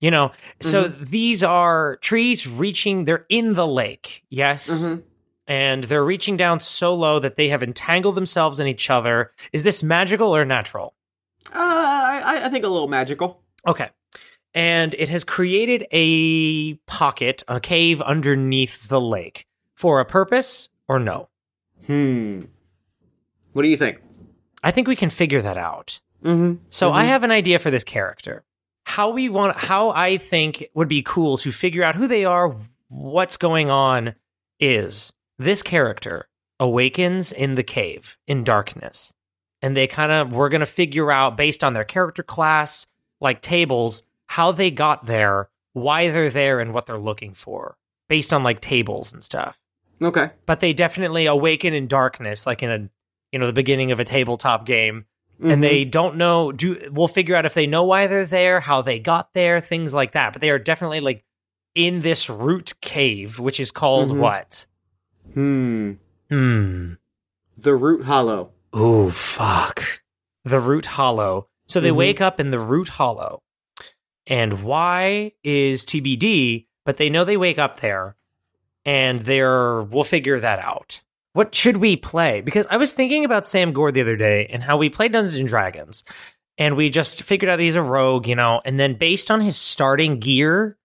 You 0.00 0.10
know. 0.10 0.32
So 0.60 0.88
these 0.88 1.44
are 1.44 1.96
trees 1.98 2.48
reaching 2.48 3.04
they're 3.04 3.26
in 3.28 3.54
the 3.54 3.66
lake. 3.66 4.24
Yes. 4.28 4.68
Mhm. 4.68 5.02
And 5.48 5.84
they're 5.84 6.04
reaching 6.04 6.36
down 6.36 6.60
so 6.60 6.94
low 6.94 7.18
that 7.18 7.36
they 7.36 7.48
have 7.48 7.62
entangled 7.62 8.14
themselves 8.14 8.60
in 8.60 8.66
each 8.66 8.90
other. 8.90 9.32
Is 9.52 9.64
this 9.64 9.82
magical 9.82 10.36
or 10.36 10.44
natural? 10.44 10.94
Uh, 11.46 11.58
I, 11.58 12.42
I 12.44 12.48
think 12.50 12.64
a 12.64 12.68
little 12.68 12.86
magical. 12.86 13.42
Okay. 13.66 13.88
And 14.54 14.94
it 14.98 15.08
has 15.08 15.24
created 15.24 15.86
a 15.90 16.74
pocket, 16.86 17.42
a 17.48 17.60
cave 17.60 18.02
underneath 18.02 18.88
the 18.88 19.00
lake 19.00 19.46
for 19.74 20.00
a 20.00 20.04
purpose 20.04 20.68
or 20.86 20.98
no? 20.98 21.28
Hmm. 21.86 22.42
What 23.52 23.62
do 23.62 23.68
you 23.68 23.76
think? 23.76 24.00
I 24.62 24.70
think 24.70 24.86
we 24.86 24.96
can 24.96 25.10
figure 25.10 25.40
that 25.40 25.56
out. 25.56 26.00
Mm-hmm. 26.22 26.64
So 26.68 26.92
I 26.92 27.04
have 27.04 27.24
an 27.24 27.30
idea 27.30 27.58
for 27.58 27.70
this 27.70 27.84
character. 27.84 28.44
How 28.84 29.10
we 29.10 29.28
want 29.28 29.56
how 29.56 29.90
I 29.90 30.18
think 30.18 30.66
would 30.74 30.88
be 30.88 31.02
cool 31.02 31.38
to 31.38 31.52
figure 31.52 31.84
out 31.84 31.94
who 31.94 32.08
they 32.08 32.24
are, 32.24 32.56
what's 32.88 33.36
going 33.36 33.70
on 33.70 34.14
is 34.58 35.12
this 35.38 35.62
character 35.62 36.28
awakens 36.60 37.32
in 37.32 37.54
the 37.54 37.62
cave 37.62 38.16
in 38.26 38.44
darkness. 38.44 39.12
And 39.62 39.76
they 39.76 39.86
kind 39.86 40.12
of 40.12 40.32
we're 40.32 40.48
going 40.48 40.60
to 40.60 40.66
figure 40.66 41.10
out 41.10 41.36
based 41.36 41.64
on 41.64 41.72
their 41.72 41.84
character 41.84 42.22
class, 42.22 42.86
like 43.20 43.42
tables, 43.42 44.02
how 44.26 44.52
they 44.52 44.70
got 44.70 45.06
there, 45.06 45.48
why 45.72 46.10
they're 46.10 46.30
there 46.30 46.60
and 46.60 46.72
what 46.72 46.86
they're 46.86 46.98
looking 46.98 47.34
for 47.34 47.76
based 48.08 48.32
on 48.32 48.42
like 48.42 48.60
tables 48.60 49.12
and 49.12 49.22
stuff. 49.22 49.58
Okay. 50.02 50.30
But 50.46 50.60
they 50.60 50.72
definitely 50.72 51.26
awaken 51.26 51.74
in 51.74 51.88
darkness 51.88 52.46
like 52.46 52.62
in 52.62 52.70
a 52.70 52.88
you 53.32 53.38
know 53.38 53.46
the 53.46 53.52
beginning 53.52 53.90
of 53.92 54.00
a 54.00 54.04
tabletop 54.04 54.64
game 54.64 55.06
Mhm. 55.40 55.52
and 55.52 55.62
they 55.62 55.84
don't 55.84 56.16
know 56.16 56.50
do 56.50 56.88
we'll 56.90 57.06
figure 57.06 57.36
out 57.36 57.46
if 57.46 57.54
they 57.54 57.66
know 57.68 57.84
why 57.84 58.08
they're 58.08 58.26
there 58.26 58.58
how 58.58 58.82
they 58.82 58.98
got 58.98 59.32
there 59.34 59.60
things 59.60 59.94
like 59.94 60.12
that 60.12 60.32
but 60.32 60.40
they 60.42 60.50
are 60.50 60.58
definitely 60.58 60.98
like 60.98 61.22
in 61.76 62.00
this 62.00 62.28
root 62.28 62.72
cave 62.80 63.38
which 63.38 63.60
is 63.60 63.70
called 63.70 64.10
Mhm. 64.10 64.18
what 64.18 64.66
Hmm. 65.34 65.92
hmm 66.30 66.92
The 67.56 67.74
root 67.74 68.04
hollow. 68.04 68.50
oh 68.72 69.10
fuck 69.10 69.84
the 70.44 70.60
root 70.60 70.86
hollow 70.86 71.48
so 71.66 71.80
they 71.80 71.90
Mhm. 71.90 71.96
wake 71.96 72.20
up 72.20 72.38
in 72.40 72.50
the 72.50 72.58
root 72.58 72.88
hollow 72.88 73.42
and 74.26 74.62
why 74.62 75.32
is 75.42 75.84
tbd 75.84 76.66
but 76.84 76.96
they 76.96 77.10
know 77.10 77.24
they 77.24 77.36
wake 77.36 77.58
up 77.58 77.80
there 77.80 78.16
and 78.84 79.22
they're 79.22 79.82
we'll 79.82 80.04
figure 80.04 80.38
that 80.38 80.58
out 80.60 81.02
what 81.32 81.54
should 81.54 81.78
we 81.78 81.96
play 81.96 82.40
because 82.40 82.66
i 82.70 82.76
was 82.76 82.92
thinking 82.92 83.24
about 83.24 83.46
sam 83.46 83.72
gore 83.72 83.90
the 83.92 84.00
other 84.00 84.16
day 84.16 84.46
and 84.46 84.62
how 84.62 84.76
we 84.76 84.88
played 84.88 85.12
dungeons 85.12 85.36
and 85.36 85.48
dragons 85.48 86.04
and 86.56 86.76
we 86.76 86.88
just 86.90 87.22
figured 87.22 87.50
out 87.50 87.58
he's 87.60 87.74
a 87.76 87.82
rogue 87.82 88.26
you 88.26 88.34
know 88.36 88.60
and 88.64 88.78
then 88.80 88.94
based 88.94 89.30
on 89.30 89.40
his 89.40 89.56
starting 89.56 90.18
gear 90.18 90.77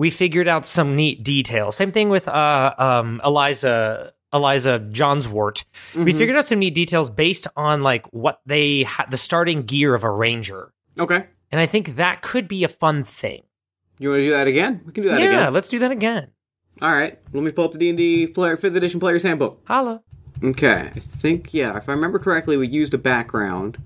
we 0.00 0.08
figured 0.10 0.48
out 0.48 0.64
some 0.66 0.96
neat 0.96 1.22
details 1.22 1.76
same 1.76 1.92
thing 1.92 2.08
with 2.08 2.26
uh 2.28 2.74
um 2.78 3.20
eliza 3.24 4.12
eliza 4.32 4.78
johnswort 4.98 5.64
we 5.94 6.12
Mhm. 6.12 6.18
figured 6.18 6.36
out 6.38 6.46
some 6.46 6.58
neat 6.58 6.74
details 6.74 7.10
based 7.10 7.46
on 7.56 7.82
like 7.82 8.06
what 8.12 8.40
they 8.46 8.84
had 8.84 9.10
the 9.10 9.18
starting 9.18 9.62
gear 9.62 9.94
of 9.94 10.02
a 10.04 10.10
ranger 10.10 10.72
Okay. 10.98 11.20
and 11.52 11.60
i 11.60 11.66
think 11.66 11.96
that 11.96 12.22
could 12.22 12.46
be 12.48 12.64
a 12.64 12.68
fun 12.82 13.04
thing 13.04 13.42
You 13.98 14.08
want 14.10 14.20
to 14.20 14.26
do 14.26 14.30
that 14.38 14.46
again? 14.46 14.80
We 14.86 14.92
can 14.92 15.02
do 15.04 15.08
that 15.10 15.16
again. 15.18 15.32
yeah 15.34 15.40
again. 15.42 15.52
let's 15.56 15.68
do 15.68 15.78
that 15.84 15.90
again 15.92 16.24
All 16.80 16.94
right. 17.00 17.18
Let 17.34 17.42
me 17.44 17.50
pull 17.52 17.66
up 17.66 17.72
the 17.72 17.78
D 17.78 17.88
and 17.90 17.98
D 17.98 18.26
player 18.26 18.56
fifth 18.56 18.74
edition 18.80 19.00
player's 19.00 19.22
handbook. 19.22 19.60
holla 19.66 20.00
Okay. 20.42 20.88
I 20.96 21.00
think 21.00 21.52
yeah. 21.52 21.76
If 21.76 21.86
I 21.90 21.92
remember 21.92 22.18
correctly, 22.18 22.56
we 22.56 22.66
used 22.66 22.94
a 22.94 22.98
background, 23.12 23.76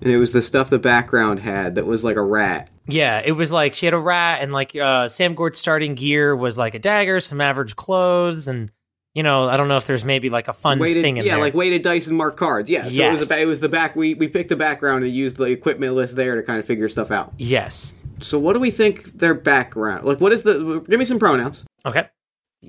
and 0.00 0.10
it 0.12 0.18
was 0.18 0.32
the 0.32 0.42
stuff 0.42 0.70
the 0.70 0.78
background 0.78 1.40
had 1.40 1.74
that 1.76 1.86
was 1.86 2.04
like 2.04 2.16
a 2.16 2.22
rat. 2.22 2.68
Yeah, 2.86 3.20
it 3.24 3.32
was 3.32 3.52
like 3.52 3.74
she 3.74 3.86
had 3.86 3.94
a 3.94 3.98
rat, 3.98 4.40
and 4.42 4.52
like 4.52 4.74
uh, 4.74 5.08
Sam 5.08 5.34
Gord's 5.34 5.58
starting 5.58 5.94
gear 5.94 6.34
was 6.34 6.56
like 6.56 6.74
a 6.74 6.78
dagger, 6.78 7.20
some 7.20 7.40
average 7.40 7.76
clothes, 7.76 8.48
and 8.48 8.70
you 9.14 9.22
know, 9.22 9.44
I 9.44 9.56
don't 9.56 9.68
know 9.68 9.76
if 9.78 9.86
there's 9.86 10.04
maybe 10.04 10.30
like 10.30 10.48
a 10.48 10.52
fun 10.52 10.78
weighted, 10.78 11.02
thing 11.02 11.16
in 11.16 11.24
yeah, 11.24 11.32
there. 11.32 11.38
Yeah, 11.38 11.44
like 11.44 11.54
weighted 11.54 11.82
dice 11.82 12.06
and 12.06 12.16
marked 12.16 12.38
cards. 12.38 12.70
Yeah, 12.70 12.82
so 12.82 12.86
it 12.86 12.88
was, 12.88 12.96
Yes. 12.96 13.26
the, 13.28 13.40
it 13.40 13.46
was 13.46 13.60
the 13.60 13.68
back. 13.68 13.96
We 13.96 14.14
we 14.14 14.28
picked 14.28 14.48
the 14.48 14.56
background 14.56 15.04
and 15.04 15.12
used 15.12 15.36
the 15.36 15.44
equipment 15.44 15.94
list 15.94 16.16
there 16.16 16.36
to 16.36 16.42
kind 16.42 16.58
of 16.60 16.64
figure 16.66 16.88
stuff 16.88 17.10
out. 17.10 17.32
yes. 17.38 17.94
So 18.20 18.36
what 18.38 18.54
do 18.54 18.58
we 18.58 18.72
think 18.72 19.04
their 19.18 19.32
background? 19.34 20.04
Like, 20.04 20.20
what 20.20 20.32
is 20.32 20.42
the? 20.42 20.84
Give 20.88 20.98
me 20.98 21.04
some 21.04 21.20
pronouns. 21.20 21.64
Okay. 21.86 22.08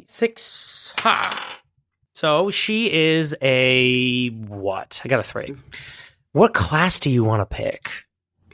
Six. 0.05 0.93
Ha. 0.99 1.59
So 2.13 2.51
she 2.51 2.91
is 2.93 3.35
a 3.41 4.29
what? 4.29 5.01
I 5.03 5.07
got 5.07 5.19
a 5.19 5.23
three. 5.23 5.55
What 6.31 6.53
class 6.53 6.99
do 6.99 7.09
you 7.09 7.23
want 7.23 7.41
to 7.41 7.45
pick? 7.55 7.89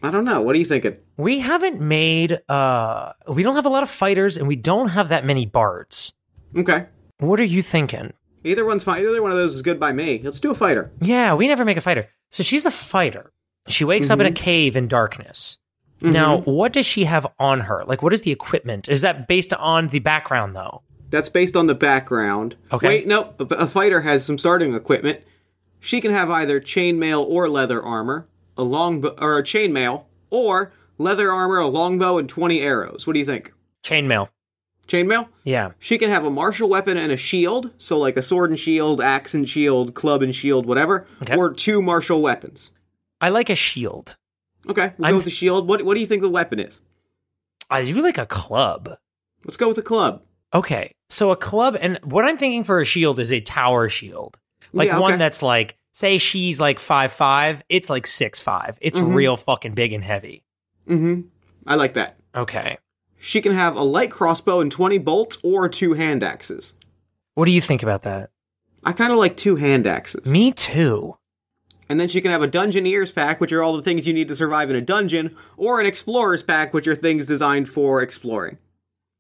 I 0.01 0.11
don't 0.11 0.23
know. 0.25 0.41
What 0.41 0.55
are 0.55 0.59
you 0.59 0.65
thinking? 0.65 0.97
We 1.17 1.39
haven't 1.39 1.81
made. 1.81 2.39
uh 2.47 3.13
We 3.27 3.43
don't 3.43 3.55
have 3.55 3.65
a 3.65 3.69
lot 3.69 3.83
of 3.83 3.89
fighters, 3.89 4.37
and 4.37 4.47
we 4.47 4.55
don't 4.55 4.89
have 4.89 5.09
that 5.09 5.25
many 5.25 5.45
bards. 5.45 6.13
Okay, 6.55 6.85
What 7.19 7.39
are 7.39 7.43
you 7.45 7.61
thinking? 7.61 8.13
either 8.45 8.63
one's 8.63 8.83
fine. 8.83 9.01
Either 9.01 9.21
one 9.21 9.31
of 9.31 9.37
those 9.37 9.55
is 9.55 9.61
good 9.63 9.79
by 9.79 9.91
me. 9.91 10.21
Let's 10.23 10.39
do 10.39 10.51
a 10.51 10.55
fighter. 10.55 10.91
Yeah, 11.01 11.33
we 11.33 11.47
never 11.47 11.65
make 11.65 11.77
a 11.77 11.81
fighter. 11.81 12.07
So 12.29 12.43
she's 12.43 12.65
a 12.65 12.71
fighter. 12.71 13.31
She 13.67 13.83
wakes 13.83 14.09
up 14.11 14.19
in 14.19 14.25
a 14.27 14.31
cave 14.31 14.75
in 14.77 14.87
darkness. 14.87 15.57
Now, 15.99 16.41
what 16.41 16.71
does 16.73 16.85
she 16.85 17.05
have 17.05 17.25
on 17.39 17.61
her? 17.61 17.83
Like, 17.85 18.03
what 18.03 18.13
is 18.13 18.21
the 18.21 18.31
equipment? 18.31 18.87
Is 18.87 19.01
that 19.01 19.27
based 19.27 19.53
on 19.55 19.87
the 19.87 19.97
background, 19.99 20.55
though? 20.55 20.83
That's 21.09 21.29
based 21.29 21.55
on 21.57 21.65
the 21.65 21.73
background. 21.73 22.55
Okay. 22.71 22.87
Wait, 22.87 23.07
no. 23.07 23.33
A, 23.39 23.43
a 23.45 23.67
fighter 23.67 23.99
has 24.01 24.23
some 24.23 24.37
starting 24.37 24.75
equipment. 24.75 25.21
She 25.85 26.01
can 26.01 26.11
have 26.11 26.31
either 26.31 26.59
chainmail 26.59 27.23
or 27.27 27.47
leather 27.47 27.81
armor, 27.83 28.27
a 28.57 28.63
long 28.63 29.05
or 29.05 29.37
a 29.37 29.43
chainmail, 29.43 30.05
or 30.31 30.73
leather 30.97 31.31
armor, 31.31 31.59
a 31.59 31.67
longbow, 31.67 32.17
and 32.17 32.27
twenty 32.27 32.59
arrows. 32.61 33.05
What 33.05 33.13
do 33.13 33.19
you 33.19 33.25
think? 33.25 33.53
Chainmail. 33.83 34.29
Chainmail. 34.87 35.27
Yeah. 35.43 35.71
She 35.77 35.99
can 35.99 36.09
have 36.09 36.25
a 36.25 36.29
martial 36.31 36.67
weapon 36.69 36.97
and 36.97 37.11
a 37.11 37.17
shield, 37.17 37.69
so 37.77 37.99
like 37.99 38.17
a 38.17 38.23
sword 38.23 38.49
and 38.49 38.59
shield, 38.59 38.99
axe 38.99 39.35
and 39.35 39.47
shield, 39.47 39.93
club 39.93 40.23
and 40.23 40.33
shield, 40.33 40.65
whatever, 40.65 41.05
Okay. 41.21 41.35
or 41.35 41.53
two 41.53 41.81
martial 41.83 42.19
weapons. 42.21 42.71
I 43.21 43.29
like 43.29 43.51
a 43.51 43.55
shield. 43.55 44.15
Okay, 44.67 44.93
we'll 44.97 45.05
I'm- 45.05 45.13
go 45.13 45.17
with 45.17 45.25
the 45.25 45.31
shield. 45.31 45.67
What 45.67 45.83
What 45.83 45.93
do 45.93 45.99
you 45.99 46.07
think 46.07 46.23
the 46.23 46.29
weapon 46.29 46.59
is? 46.59 46.81
I 47.69 47.85
do 47.85 48.01
like 48.01 48.17
a 48.17 48.25
club. 48.25 48.89
Let's 49.43 49.57
go 49.57 49.67
with 49.67 49.77
a 49.77 49.83
club. 49.83 50.23
Okay. 50.51 50.91
So 51.09 51.29
a 51.29 51.35
club, 51.35 51.77
and 51.79 51.99
what 52.03 52.25
I'm 52.25 52.37
thinking 52.37 52.63
for 52.63 52.79
a 52.79 52.85
shield 52.85 53.19
is 53.19 53.31
a 53.31 53.39
tower 53.41 53.87
shield. 53.89 54.37
Like 54.75 54.89
Yeah, 54.89 54.99
one 54.99 55.17
that's 55.17 55.41
like 55.41 55.77
say 55.91 56.17
she's 56.19 56.59
like 56.59 56.79
five 56.79 57.11
five, 57.11 57.63
it's 57.69 57.89
like 57.89 58.05
six 58.05 58.39
five. 58.41 58.77
It's 58.81 58.99
Mhm. 58.99 59.15
real 59.15 59.37
fucking 59.37 59.73
big 59.73 59.93
and 59.93 60.03
heavy. 60.03 60.43
Mm-hmm. 60.87 61.21
I 61.65 61.75
like 61.75 61.93
that. 61.95 62.17
Okay. 62.35 62.77
She 63.17 63.41
can 63.41 63.53
have 63.53 63.75
a 63.75 63.81
light 63.81 64.11
crossbow 64.11 64.59
and 64.59 64.71
20 64.71 64.99
bolts 64.99 65.37
or 65.43 65.67
two 65.67 65.93
hand 65.93 66.21
axes. 66.21 66.73
What 67.33 67.45
do 67.45 67.51
you 67.51 67.61
think 67.61 67.81
about 67.81 68.03
that? 68.03 68.29
I 68.83 68.91
kind 68.91 69.11
of 69.11 69.17
like 69.17 69.35
two 69.35 69.55
hand 69.55 69.87
axes. 69.87 70.27
Me 70.27 70.51
too. 70.51 71.17
And 71.89 71.99
then 71.99 72.07
she 72.07 72.19
can 72.21 72.31
have 72.31 72.41
a 72.43 72.47
Dungeoneer's 72.47 73.11
pack, 73.11 73.39
which 73.39 73.51
are 73.53 73.63
all 73.63 73.75
the 73.77 73.81
things 73.83 74.05
you 74.07 74.13
need 74.13 74.27
to 74.27 74.35
survive 74.35 74.69
in 74.69 74.75
a 74.75 74.81
dungeon, 74.81 75.35
or 75.55 75.79
an 75.79 75.85
Explorer's 75.85 76.41
pack, 76.43 76.73
which 76.73 76.87
are 76.87 76.95
things 76.95 77.25
designed 77.27 77.69
for 77.69 78.01
exploring. 78.01 78.57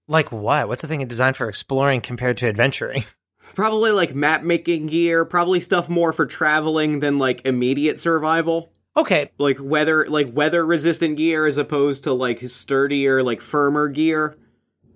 Like 0.07 0.31
what? 0.31 0.67
What's 0.67 0.81
the 0.81 0.87
thing 0.87 1.05
designed 1.07 1.37
for 1.37 1.47
exploring 1.49 2.01
compared 2.01 2.37
to 2.37 2.47
adventuring? 2.47 3.03
Probably 3.55 3.91
like 3.91 4.13
map 4.13 4.43
making 4.43 4.87
gear, 4.87 5.25
probably 5.25 5.59
stuff 5.59 5.89
more 5.89 6.13
for 6.13 6.25
traveling 6.25 6.99
than 6.99 7.17
like 7.17 7.45
immediate 7.45 7.99
survival. 7.99 8.71
Okay, 8.97 9.29
Like 9.37 9.57
weather 9.59 10.05
like 10.07 10.29
weather 10.33 10.65
resistant 10.65 11.17
gear 11.17 11.45
as 11.47 11.57
opposed 11.57 12.03
to 12.03 12.13
like 12.13 12.47
sturdier, 12.49 13.23
like 13.23 13.41
firmer 13.41 13.89
gear. 13.89 14.37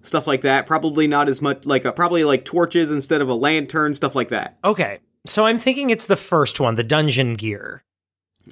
Stuff 0.01 0.28
like 0.28 0.42
that. 0.42 0.66
Probably 0.66 1.08
not 1.08 1.28
as 1.28 1.42
much 1.42 1.66
like 1.66 1.86
uh, 1.86 1.92
probably 1.92 2.24
like 2.24 2.46
torches 2.46 2.92
instead 2.92 3.20
of 3.22 3.28
a 3.30 3.34
lantern, 3.34 3.94
stuff 3.94 4.16
like 4.16 4.30
that. 4.30 4.58
okay. 4.63 5.00
So 5.28 5.46
I'm 5.46 5.60
thinking 5.60 5.89
it's 5.89 6.06
the 6.06 6.16
first 6.16 6.62
one, 6.62 6.75
the 6.75 6.84
dungeon 6.84 7.36
gear. 7.36 7.84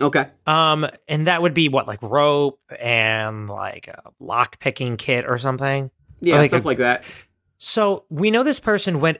Okay. 0.02 0.26
Um, 0.46 0.86
and 1.08 1.26
that 1.28 1.42
would 1.42 1.54
be 1.54 1.70
what, 1.70 1.88
like 1.88 2.04
rope 2.04 2.60
and 2.78 3.50
like 3.50 3.88
a 3.88 4.02
lock 4.20 4.60
picking 4.60 4.98
kit 4.98 5.26
or 5.26 5.38
something. 5.38 5.90
Yeah, 6.20 6.36
Or 6.36 6.38
like 6.40 6.50
stuff 6.50 6.66
a- 6.66 6.68
like 6.68 6.78
that. 6.80 7.06
So 7.58 8.04
we 8.10 8.30
know 8.32 8.44
this 8.44 8.60
person 8.60 9.00
went, 9.00 9.20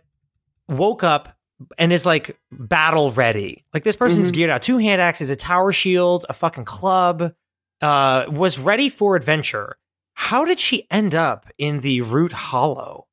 woke 0.68 1.04
up 1.04 1.30
and 1.78 1.92
is 1.92 2.06
like 2.06 2.38
battle 2.52 3.12
ready. 3.12 3.66
Like 3.74 3.84
this 3.84 3.96
person's 3.96 4.32
Mhm. 4.32 4.36
geared 4.36 4.50
out, 4.52 4.62
two 4.62 4.78
hand 4.78 5.02
axes, 5.02 5.30
a 5.30 5.36
tower 5.36 5.72
shield, 5.72 6.26
a 6.30 6.34
fucking 6.34 6.66
club, 6.66 7.34
uh, 7.82 8.26
was 8.30 8.60
ready 8.60 8.90
for 8.90 9.16
adventure. 9.16 9.78
How 10.14 10.46
did 10.46 10.60
she 10.60 10.88
end 10.92 11.14
up 11.16 11.48
in 11.58 11.82
the 11.82 12.02
Root 12.02 12.32
Hollow? 12.32 13.06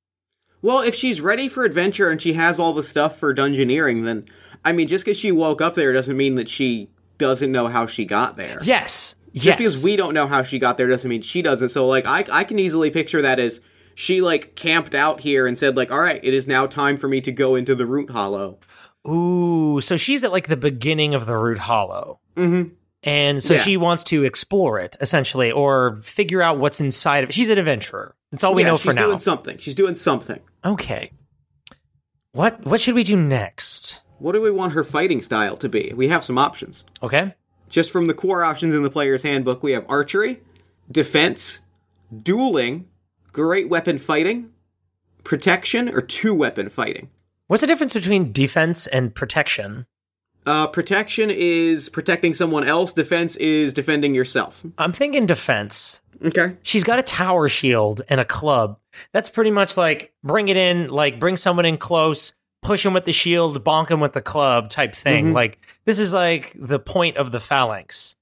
Well, 0.62 0.80
if 0.80 0.94
she's 0.94 1.20
ready 1.20 1.49
for 1.49 1.64
adventure 1.64 2.11
and 2.11 2.20
she 2.20 2.32
has 2.34 2.58
all 2.58 2.73
the 2.73 2.82
stuff 2.82 3.18
for 3.18 3.34
dungeoneering, 3.34 4.04
then 4.04 4.25
I 4.64 4.73
mean, 4.73 4.88
just 4.88 5.04
because 5.04 5.18
she 5.18 5.30
woke 5.30 5.61
up 5.61 5.75
there 5.75 5.92
doesn't 5.92 6.16
mean 6.16 6.37
that 6.37 6.49
she 6.49 6.88
doesn't 7.18 7.52
know 7.52 7.66
how 7.68 7.87
she 7.87 8.04
got 8.06 8.37
there. 8.38 8.58
Yes. 8.62 9.14
Just 9.34 9.44
yes. 9.46 9.58
because 9.58 9.82
we 9.82 9.96
don't 9.96 10.14
know 10.14 10.26
how 10.26 10.42
she 10.42 10.58
got 10.58 10.78
there 10.78 10.87
doesn't 10.88 11.08
mean 11.08 11.20
she 11.23 11.42
doesn't. 11.42 11.68
So, 11.70 11.87
like, 11.87 12.06
I 12.06 12.25
I 12.30 12.44
can 12.44 12.58
easily 12.58 12.90
picture 12.90 13.20
that 13.23 13.38
as 13.38 13.61
she 13.94 14.20
like 14.20 14.54
camped 14.56 14.94
out 14.94 15.20
here 15.20 15.46
and 15.46 15.56
said 15.56 15.76
like, 15.76 15.90
"All 15.90 16.00
right, 16.00 16.20
it 16.22 16.34
is 16.34 16.46
now 16.46 16.66
time 16.66 16.96
for 16.96 17.08
me 17.08 17.20
to 17.22 17.32
go 17.32 17.54
into 17.54 17.74
the 17.74 17.86
Root 17.86 18.10
Hollow." 18.10 18.58
Ooh, 19.08 19.80
so 19.80 19.96
she's 19.96 20.24
at 20.24 20.32
like 20.32 20.48
the 20.48 20.56
beginning 20.56 21.14
of 21.14 21.26
the 21.26 21.36
Root 21.36 21.58
Hollow. 21.58 22.20
Mm-hmm. 22.36 22.74
And 23.02 23.42
so 23.42 23.54
Yeah. 23.54 23.60
she 23.60 23.76
wants 23.76 24.02
to 24.04 24.24
explore 24.24 24.80
it, 24.80 24.96
essentially, 25.00 25.52
or 25.52 26.00
figure 26.02 26.40
out 26.40 26.58
what's 26.58 26.80
inside 26.80 27.22
of 27.22 27.28
it. 27.30 27.34
She's 27.34 27.50
an 27.50 27.58
adventurer. 27.58 28.14
That's 28.32 28.42
all 28.44 28.54
we 28.54 28.62
yeah, 28.62 28.68
know 28.68 28.78
for 28.78 28.94
now. 28.94 29.02
She's 29.02 29.06
doing 29.08 29.18
something. 29.18 29.58
She's 29.58 29.74
doing 29.74 29.94
something. 29.94 30.40
okay. 30.64 31.10
What 32.32 32.64
what 32.66 32.80
should 32.80 32.94
we 32.94 33.04
do 33.04 33.16
next? 33.16 34.02
What 34.18 34.32
do 34.32 34.40
we 34.40 34.50
want 34.50 34.72
her 34.72 34.84
fighting 34.84 35.22
style 35.22 35.56
to 35.58 35.68
be? 35.68 35.92
We 35.94 36.08
have 36.08 36.24
some 36.24 36.38
options. 36.38 36.84
Okay. 37.02 37.34
Just 37.68 37.90
from 37.90 38.06
the 38.06 38.14
core 38.14 38.42
options 38.42 38.74
in 38.74 38.82
the 38.82 38.90
player's 38.90 39.22
handbook, 39.22 39.62
we 39.62 39.72
have 39.72 39.84
archery, 39.88 40.40
defense, 40.90 41.60
dueling, 42.22 42.86
great 43.35 43.69
weapon 43.69 43.99
fighting, 43.99 44.49
protection, 45.25 45.91
or 45.91 46.00
two 46.00 46.35
weapon 46.35 46.71
fighting. 46.71 47.11
What's 47.49 47.61
the 47.61 47.67
difference 47.67 47.93
between 47.93 48.33
defense 48.33 48.87
and 48.87 49.14
protection? 49.14 49.85
Uh, 50.47 50.67
protection 50.69 51.31
is 51.31 51.88
protecting 51.91 52.33
someone 52.33 52.64
else. 52.64 52.95
Defense 52.95 53.37
is 53.37 53.75
defending 53.75 54.14
yourself. 54.14 54.62
I'm 54.79 54.93
thinking 54.93 55.26
defense. 55.26 56.00
Okay. 56.25 56.57
She's 56.62 56.85
got 56.85 56.99
a 56.99 57.03
tower 57.03 57.49
shield 57.49 58.03
and 58.09 58.21
a 58.21 58.25
club. 58.25 58.79
That's 59.12 59.29
pretty 59.29 59.50
much 59.50 59.76
like 59.76 60.12
bring 60.23 60.49
it 60.49 60.57
in, 60.57 60.88
like 60.88 61.19
bring 61.19 61.37
someone 61.37 61.67
in 61.67 61.76
close, 61.76 62.35
push 62.62 62.87
him 62.87 62.95
with 62.95 63.05
the 63.05 63.12
shield, 63.12 63.62
bonk 63.64 63.91
him 63.91 64.00
with 64.00 64.12
the 64.12 64.23
club 64.23 64.71
type 64.71 64.95
thing. 64.95 65.31
Mhm. 65.31 65.35
Like 65.35 65.59
this 65.87 65.99
is 65.99 66.12
like 66.12 66.53
the 66.55 66.79
point 66.79 67.17
of 67.17 67.33
the 67.33 67.41
phalanx. 67.41 68.14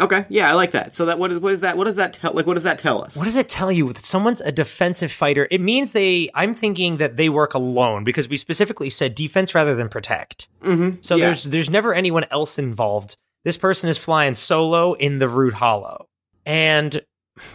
Okay. 0.00 0.26
Yeah, 0.28 0.50
I 0.50 0.54
like 0.54 0.72
that. 0.72 0.94
So 0.94 1.06
that 1.06 1.18
what 1.18 1.32
is 1.32 1.38
what 1.38 1.52
is 1.52 1.60
that? 1.60 1.76
What 1.76 1.84
does 1.84 1.96
that 1.96 2.12
tell? 2.12 2.32
Like, 2.32 2.46
what 2.46 2.54
does 2.54 2.62
that 2.62 2.78
tell 2.78 3.02
us? 3.02 3.16
What 3.16 3.24
does 3.24 3.36
it 3.36 3.48
tell 3.48 3.72
you? 3.72 3.92
That 3.92 4.04
someone's 4.04 4.40
a 4.40 4.52
defensive 4.52 5.10
fighter. 5.10 5.48
It 5.50 5.60
means 5.60 5.92
they. 5.92 6.30
I'm 6.34 6.54
thinking 6.54 6.98
that 6.98 7.16
they 7.16 7.28
work 7.28 7.54
alone 7.54 8.04
because 8.04 8.28
we 8.28 8.36
specifically 8.36 8.90
said 8.90 9.14
defense 9.14 9.54
rather 9.54 9.74
than 9.74 9.88
protect. 9.88 10.48
Mm-hmm. 10.62 11.00
So 11.00 11.16
yeah. 11.16 11.26
there's 11.26 11.44
there's 11.44 11.70
never 11.70 11.94
anyone 11.94 12.26
else 12.30 12.58
involved. 12.58 13.16
This 13.44 13.56
person 13.56 13.88
is 13.88 13.98
flying 13.98 14.34
solo 14.34 14.94
in 14.94 15.18
the 15.18 15.28
Root 15.28 15.54
Hollow, 15.54 16.08
and 16.44 17.02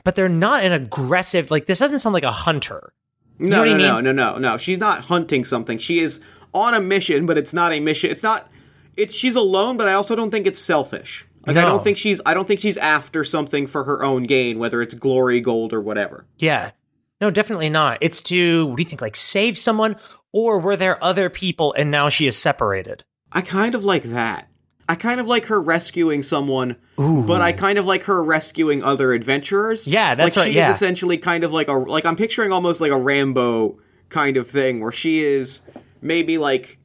but 0.04 0.16
they're 0.16 0.30
not 0.30 0.64
an 0.64 0.72
aggressive. 0.72 1.52
Like 1.52 1.66
this 1.66 1.80
doesn't 1.80 2.00
sound 2.00 2.14
like 2.14 2.24
a 2.24 2.32
hunter. 2.32 2.94
no, 3.40 3.60
what 3.60 3.68
I 3.70 3.72
no, 3.72 3.78
no, 3.78 4.02
no, 4.02 4.12
no, 4.12 4.38
no. 4.38 4.58
She's 4.58 4.80
not 4.80 5.06
hunting 5.06 5.46
something. 5.46 5.78
She 5.78 6.00
is 6.00 6.20
on 6.54 6.74
a 6.74 6.80
mission, 6.80 7.26
but 7.26 7.38
it's 7.38 7.54
not 7.54 7.72
a 7.72 7.80
mission. 7.80 8.12
It's 8.12 8.24
not. 8.24 8.50
It's 8.96 9.14
she's 9.14 9.36
alone, 9.36 9.78
but 9.78 9.88
I 9.88 9.94
also 9.94 10.16
don't 10.16 10.30
think 10.30 10.46
it's 10.46 10.60
selfish. 10.60 11.26
Like 11.46 11.58
I 11.58 11.66
don't 11.66 11.84
think 11.84 11.98
she's. 11.98 12.22
I 12.26 12.34
don't 12.34 12.48
think 12.48 12.60
she's 12.60 12.78
after 12.78 13.24
something 13.24 13.68
for 13.68 13.84
her 13.84 14.04
own 14.04 14.24
gain, 14.24 14.60
whether 14.60 14.82
it's 14.82 14.94
glory, 14.94 15.42
gold, 15.42 15.74
or 15.74 15.82
whatever. 15.82 16.26
Yeah, 16.38 16.72
no, 17.20 17.30
definitely 17.30 17.70
not. 17.70 17.98
It's 18.02 18.22
to 18.24 18.68
what 18.68 18.78
do 18.78 18.84
you 18.84 18.90
think? 18.90 19.02
Like 19.02 19.16
save 19.16 19.58
someone, 19.58 19.98
or 20.32 20.60
were 20.60 20.76
there 20.76 21.04
other 21.04 21.30
people 21.30 21.74
and 21.74 21.92
now 21.92 22.10
she 22.10 22.28
is 22.28 22.38
separated? 22.38 23.04
I 23.32 23.42
kind 23.42 23.76
of 23.76 23.84
like 23.84 24.04
that. 24.04 24.48
I 24.88 24.96
kind 24.96 25.20
of 25.20 25.28
like 25.28 25.46
her 25.46 25.62
rescuing 25.62 26.24
someone, 26.24 26.76
Ooh. 27.00 27.26
but 27.26 27.42
I 27.42 27.54
kind 27.54 27.80
of 27.80 27.86
like 27.86 28.04
her 28.04 28.22
rescuing 28.24 28.84
other 28.84 29.14
adventurers. 29.14 29.88
Yeah, 29.88 30.14
that's 30.16 30.36
like 30.36 30.46
right, 30.46 30.52
She 30.52 30.58
yeah. 30.58 30.72
essentially 30.72 31.18
kind 31.18 31.44
of 31.44 31.54
like 31.54 31.68
a 31.68 31.74
like 31.74 32.06
I'm 32.06 32.16
picturing 32.16 32.52
almost 32.52 32.82
like 32.82 32.92
a 32.92 32.98
Rambo 32.98 33.80
kind 34.10 34.38
of 34.38 34.50
thing 34.50 34.82
where 34.82 34.92
she 34.92 35.24
is 35.24 35.62
maybe 36.02 36.38
like 36.38 36.80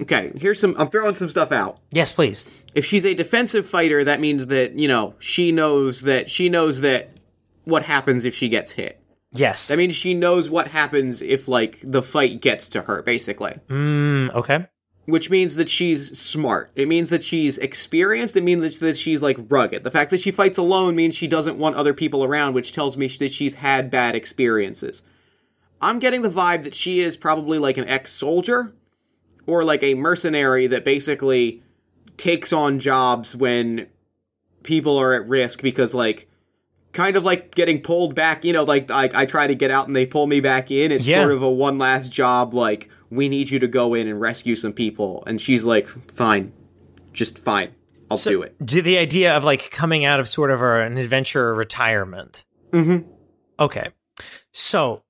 okay. 0.00 0.32
Here's 0.36 0.60
some. 0.60 0.74
I'm 0.78 0.88
throwing 0.88 1.14
some 1.16 1.28
stuff 1.28 1.50
out. 1.52 1.78
Yes, 1.90 2.12
please. 2.12 2.46
If 2.74 2.84
she's 2.84 3.04
a 3.04 3.14
defensive 3.14 3.68
fighter, 3.68 4.04
that 4.04 4.20
means 4.20 4.46
that 4.48 4.78
you 4.78 4.88
know 4.88 5.14
she 5.18 5.52
knows 5.52 6.02
that 6.02 6.30
she 6.30 6.48
knows 6.48 6.80
that 6.82 7.10
what 7.64 7.84
happens 7.84 8.24
if 8.24 8.34
she 8.34 8.48
gets 8.48 8.72
hit. 8.72 9.00
Yes. 9.32 9.68
That 9.68 9.78
means 9.78 9.94
she 9.94 10.14
knows 10.14 10.50
what 10.50 10.68
happens 10.68 11.22
if 11.22 11.46
like 11.46 11.78
the 11.82 12.02
fight 12.02 12.40
gets 12.40 12.68
to 12.70 12.82
her, 12.82 13.02
basically. 13.02 13.58
Mm, 13.68 14.34
okay. 14.34 14.66
which 15.06 15.30
means 15.30 15.56
that 15.56 15.68
she's 15.68 16.18
smart. 16.18 16.70
It 16.74 16.88
means 16.88 17.10
that 17.10 17.22
she's 17.22 17.56
experienced. 17.58 18.36
It 18.36 18.42
means 18.42 18.78
that 18.78 18.96
she's 18.96 19.22
like 19.22 19.38
rugged. 19.48 19.84
The 19.84 19.90
fact 19.90 20.10
that 20.10 20.20
she 20.20 20.30
fights 20.30 20.58
alone 20.58 20.96
means 20.96 21.14
she 21.14 21.26
doesn't 21.28 21.58
want 21.58 21.76
other 21.76 21.94
people 21.94 22.24
around, 22.24 22.54
which 22.54 22.72
tells 22.72 22.96
me 22.96 23.06
that 23.06 23.32
she's 23.32 23.54
had 23.56 23.90
bad 23.90 24.14
experiences. 24.14 25.02
I'm 25.80 25.98
getting 25.98 26.22
the 26.22 26.30
vibe 26.30 26.64
that 26.64 26.74
she 26.74 27.00
is 27.00 27.16
probably 27.16 27.58
like 27.58 27.78
an 27.78 27.88
ex 27.88 28.12
soldier 28.12 28.72
or 29.46 29.64
like 29.64 29.82
a 29.82 29.94
mercenary 29.94 30.66
that 30.66 30.84
basically 30.84 31.62
takes 32.20 32.52
on 32.52 32.78
jobs 32.78 33.34
when 33.34 33.86
people 34.62 34.98
are 34.98 35.14
at 35.14 35.26
risk 35.26 35.62
because 35.62 35.94
like 35.94 36.28
kind 36.92 37.16
of 37.16 37.24
like 37.24 37.54
getting 37.54 37.80
pulled 37.80 38.14
back 38.14 38.44
you 38.44 38.52
know 38.52 38.62
like 38.64 38.90
I, 38.90 39.08
I 39.14 39.24
try 39.26 39.46
to 39.46 39.54
get 39.54 39.70
out 39.70 39.86
and 39.86 39.96
they 39.96 40.04
pull 40.04 40.26
me 40.26 40.40
back 40.40 40.70
in 40.70 40.92
it's 40.92 41.06
Yeah. 41.06 41.22
sort 41.22 41.32
of 41.32 41.42
a 41.42 41.50
one 41.50 41.78
last 41.78 42.12
job 42.12 42.52
like 42.52 42.88
we 43.10 43.28
need 43.28 43.48
you 43.50 43.58
to 43.60 43.68
go 43.68 43.94
in 43.94 44.06
and 44.06 44.20
rescue 44.20 44.54
some 44.56 44.72
people 44.72 45.22
and 45.26 45.40
she's 45.40 45.64
like 45.64 45.86
fine 46.10 46.52
just 47.12 47.38
fine 47.38 47.74
i'll 48.10 48.16
do 48.18 48.42
it 48.42 48.54
Do 48.64 48.82
the 48.82 48.98
idea 48.98 49.34
of 49.34 49.44
like 49.44 49.70
coming 49.70 50.04
out 50.04 50.20
of 50.20 50.28
sort 50.28 50.50
of 50.50 50.60
a, 50.60 50.82
an 50.82 50.98
adventure 50.98 51.54
retirement. 51.54 52.44
mm-hmm 52.72 53.08
Okay. 53.58 53.88
So 54.52 55.02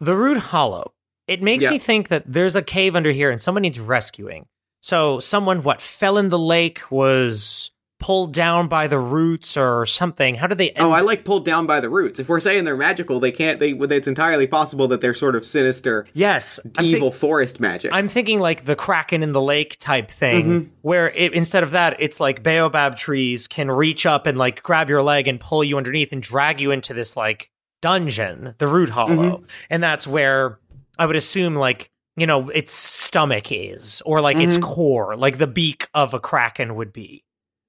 the 0.00 0.16
Root 0.16 0.38
Hollow. 0.38 0.92
It 1.28 1.40
makes 1.42 1.64
Yeah. 1.64 1.70
me 1.70 1.78
think 1.78 2.08
that 2.08 2.24
there's 2.26 2.56
a 2.56 2.62
cave 2.62 2.96
under 2.96 3.10
here 3.12 3.30
and 3.30 3.40
someone 3.40 3.62
needs 3.62 3.78
rescuing. 3.78 4.46
So 4.82 5.20
someone 5.20 5.62
what 5.62 5.80
fell 5.80 6.18
in 6.18 6.28
the 6.28 6.38
lake 6.38 6.90
was 6.90 7.70
pulled 8.00 8.32
down 8.34 8.66
by 8.66 8.88
the 8.88 8.98
roots 8.98 9.56
or 9.56 9.86
something. 9.86 10.34
How 10.34 10.48
do 10.48 10.56
they 10.56 10.72
oh 10.76 10.90
i 10.90 11.02
like 11.02 11.24
pulled 11.24 11.44
down 11.44 11.66
by 11.68 11.78
the 11.78 11.88
roots 11.88 12.18
if 12.18 12.28
we're 12.28 12.40
saying 12.40 12.64
they're 12.64 12.76
magical 12.76 13.20
they 13.20 13.30
can't 13.30 13.60
they 13.60 13.70
it's 13.70 14.08
entirely 14.08 14.48
possible 14.48 14.88
that 14.88 15.00
they're 15.00 15.14
sort 15.14 15.36
of 15.36 15.44
sinister 15.46 16.04
Yes. 16.12 16.58
Evil 16.80 17.10
think- 17.12 17.20
forest 17.20 17.60
magic 17.60 17.92
I'm 17.94 18.08
thinking 18.08 18.40
like 18.40 18.64
the 18.64 18.74
Kraken 18.74 19.22
in 19.22 19.30
the 19.32 19.40
lake 19.40 19.78
type 19.78 20.10
thing, 20.10 20.44
Mm-hmm. 20.44 20.68
where 20.80 21.10
it, 21.10 21.32
instead 21.32 21.62
of 21.62 21.70
that, 21.70 21.94
it's 22.00 22.18
like 22.18 22.42
baobab 22.42 22.96
trees 22.96 23.46
can 23.46 23.70
reach 23.70 24.04
up 24.04 24.26
and 24.26 24.36
like 24.36 24.64
grab 24.64 24.88
your 24.88 25.02
leg 25.04 25.28
and 25.28 25.38
pull 25.38 25.62
you 25.62 25.76
underneath 25.76 26.10
and 26.12 26.20
drag 26.24 26.60
you 26.60 26.72
into 26.72 26.92
this 26.94 27.16
like 27.16 27.52
dungeon, 27.82 28.56
the 28.58 28.66
Root 28.66 28.88
Hollow. 28.90 29.36
Mm-hmm. 29.36 29.44
And 29.70 29.80
that's 29.80 30.08
where 30.08 30.58
I 30.98 31.06
would 31.06 31.16
assume 31.16 31.54
like, 31.54 31.90
you 32.16 32.26
know, 32.26 32.48
its 32.50 32.72
stomach 32.72 33.50
is, 33.50 34.02
or 34.04 34.20
like 34.20 34.36
its 34.36 34.56
Mm-hmm. 34.56 34.64
core, 34.64 35.16
like 35.16 35.38
the 35.38 35.46
beak 35.46 35.88
of 35.94 36.14
a 36.14 36.20
Kraken 36.20 36.74
would 36.74 36.92
be. 36.92 37.24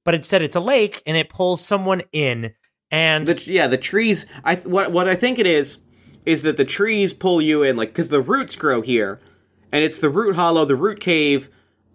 But 0.05 0.15
instead, 0.15 0.41
it's 0.41 0.55
a 0.55 0.59
lake 0.59 1.01
and 1.05 1.15
it 1.15 1.29
pulls 1.29 1.65
someone 1.65 2.01
in. 2.11 2.53
And 2.91 3.27
the 3.27 3.51
yeah 3.51 3.67
the 3.67 3.77
trees 3.77 4.27
i 4.43 4.55
what 4.57 4.91
what 4.91 5.07
i 5.09 5.15
think 5.15 5.39
it 5.39 5.47
is 5.47 5.79
is 6.27 6.43
that 6.43 6.57
the 6.57 6.65
trees 6.65 7.11
pull 7.11 7.41
you 7.41 7.63
in 7.63 7.75
like 7.75 7.89
because 7.89 8.09
the 8.09 8.21
roots 8.21 8.55
grow 8.55 8.81
here 8.81 9.19
and 9.71 9.83
it's 9.83 9.97
the 9.97 10.09
root 10.11 10.35
hollow 10.35 10.63
the 10.63 10.75
root 10.75 10.99
cave 10.99 11.49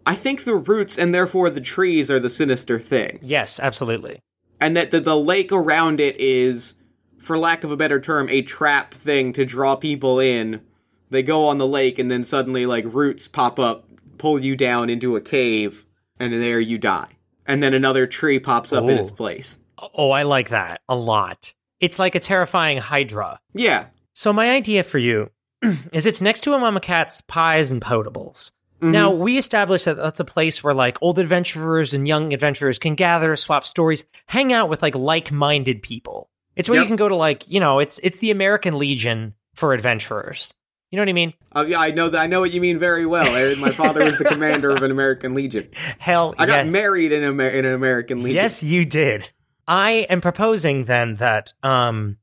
I 0.07 0.15
think 0.15 0.45
the 0.45 0.57
roots 0.57 0.97
and 0.99 1.15
therefore 1.15 1.51
the 1.51 1.61
trees 1.61 2.11
are 2.11 2.19
the 2.19 2.31
sinister 2.31 2.81
thing. 2.81 3.19
Yes, 3.21 3.61
absolutely. 3.61 4.21
And 4.59 4.75
that 4.75 4.91
the, 4.91 5.01
the 5.01 5.17
lake 5.17 5.53
around 5.53 6.01
it 6.01 6.17
is, 6.19 6.75
for 7.19 7.37
lack 7.37 7.63
of 7.63 7.71
a 7.71 7.77
better 7.77 8.01
term, 8.01 8.27
a 8.31 8.41
trap 8.41 8.95
thing 8.95 9.35
to 9.35 9.45
draw 9.45 9.77
people 9.77 10.19
in. 10.19 10.63
They 11.11 11.23
go 11.23 11.47
on 11.47 11.59
the 11.59 11.67
lake 11.67 11.99
and 11.99 12.11
then 12.11 12.25
suddenly, 12.25 12.67
like, 12.67 12.85
roots 12.87 13.29
pop 13.29 13.59
up, 13.59 13.89
pull 14.19 14.39
you 14.39 14.57
down 14.57 14.91
into 14.91 15.17
a 15.17 15.21
cave, 15.21 15.87
and 16.21 16.33
then 16.33 16.41
there 16.41 16.61
you 16.61 16.79
die. 16.79 17.09
And 17.47 17.63
then 17.63 17.73
another 17.75 18.07
tree 18.07 18.39
pops 18.39 18.73
up 18.73 18.85
in 18.85 18.99
Oh. 18.99 19.01
its 19.01 19.11
place. 19.11 19.59
Oh, 19.95 20.11
I 20.11 20.23
like 20.25 20.51
that 20.51 20.81
a 20.89 20.97
lot. 20.97 21.55
It's 21.81 21.99
like 21.99 22.15
a 22.15 22.21
terrifying 22.21 22.79
hydra. 22.79 23.39
Yeah. 23.55 23.87
So 24.13 24.33
my 24.33 24.51
idea 24.51 24.83
for 24.83 24.99
you 24.99 25.31
is 25.93 26.05
it's 26.05 26.21
next 26.21 26.41
to 26.43 26.53
a 26.55 26.59
Mama 26.59 26.81
Cat's 26.81 27.21
pies 27.23 27.71
and 27.71 27.81
potables. 27.81 28.51
Mm-hmm. 28.83 28.91
Now 28.93 29.11
we 29.13 29.39
established 29.39 29.85
that 29.87 29.97
that's 29.97 30.21
a 30.21 30.25
place 30.25 30.63
where 30.63 30.75
like 30.75 30.99
old 31.01 31.19
adventurers 31.19 31.95
and 31.95 32.07
young 32.07 32.33
adventurers 32.35 32.79
can 32.79 32.97
gather, 32.97 33.35
swap 33.37 33.65
stories, 33.65 34.05
hang 34.27 34.53
out 34.53 34.69
with 34.69 34.83
like 34.83 34.95
like-minded 34.97 35.83
people. 35.83 36.29
It's 36.57 36.69
where 36.69 36.81
you 36.81 36.87
can 36.87 36.97
go 36.97 37.09
to 37.09 37.15
like 37.17 37.45
you 37.47 37.61
know 37.61 37.79
it's 37.79 38.01
it's 38.03 38.19
the 38.19 38.33
American 38.33 38.79
Legion 38.79 39.35
for 39.55 39.73
adventurers. 39.75 40.53
You 40.91 40.97
know 40.97 41.03
what 41.03 41.09
I 41.09 41.13
mean? 41.13 41.35
Uh, 41.55 41.65
yeah, 41.69 41.81
I 41.81 41.91
know 41.91 42.09
that. 42.09 42.19
I 42.19 42.27
know 42.27 42.41
what 42.41 42.51
you 42.51 42.61
mean 42.61 42.79
very 42.79 43.05
well. 43.05 43.25
My 43.61 43.71
father 43.71 44.05
was 44.05 44.17
the 44.17 44.25
commander 44.25 44.71
of 44.71 44.83
an 44.83 44.91
American 44.91 45.35
Legion. 45.35 45.69
Hell, 45.99 46.35
I 46.39 46.47
got 46.47 46.67
married 46.69 47.13
in, 47.13 47.23
Amer- 47.25 47.49
in 47.49 47.65
an 47.67 47.75
American 47.75 48.23
Legion. 48.23 48.37
Yes, 48.37 48.63
you 48.63 48.85
did. 48.87 49.31
I 49.67 50.07
am 50.09 50.21
proposing 50.23 50.85
then 50.87 51.17
that 51.17 51.53
um 51.63 52.17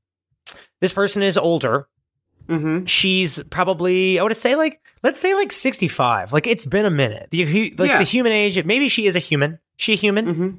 this 0.81 0.91
person 0.91 1.21
is 1.21 1.37
older. 1.37 1.87
Mm-hmm. 2.47 2.85
She's 2.85 3.41
probably 3.51 4.19
I 4.19 4.23
would 4.23 4.35
say 4.35 4.55
like 4.55 4.81
let's 5.03 5.19
say 5.19 5.35
like 5.35 5.51
65. 5.51 6.33
Like 6.33 6.47
it's 6.47 6.65
been 6.65 6.85
a 6.85 6.91
minute. 6.91 7.27
The 7.29 7.71
like 7.77 7.89
Yeah. 7.89 7.97
the 7.99 8.03
human 8.03 8.31
age, 8.31 8.63
maybe 8.65 8.87
she 8.87 9.05
is 9.05 9.15
a 9.15 9.19
human. 9.19 9.59
She 9.77 9.93
a 9.93 9.95
human? 9.95 10.25
Mm-hmm. 10.25 10.49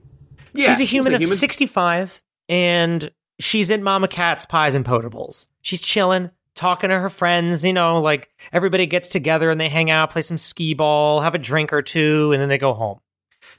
Yeah, 0.54 0.68
she's 0.68 0.80
a 0.80 0.84
human 0.84 1.18
she's 1.18 1.30
of 1.32 1.38
65 1.38 2.22
and 2.48 3.10
she's 3.40 3.68
in 3.70 3.82
Mama 3.82 4.06
Cat's 4.08 4.46
pies 4.46 4.74
and 4.74 4.84
potables. 4.84 5.48
She's 5.62 5.82
chilling, 5.82 6.30
talking 6.56 6.90
to 6.90 6.98
her 6.98 7.08
friends, 7.10 7.64
you 7.64 7.72
know, 7.72 8.00
like 8.00 8.28
everybody 8.52 8.86
gets 8.86 9.08
together 9.10 9.50
and 9.50 9.60
they 9.60 9.68
hang 9.68 9.90
out, 9.90 10.10
play 10.10 10.22
some 10.22 10.38
skee 10.38 10.74
ball, 10.74 11.20
have 11.20 11.34
a 11.34 11.38
drink 11.38 11.72
or 11.72 11.82
two 11.82 12.32
and 12.32 12.42
then 12.42 12.48
they 12.48 12.58
go 12.58 12.74
home. 12.74 12.98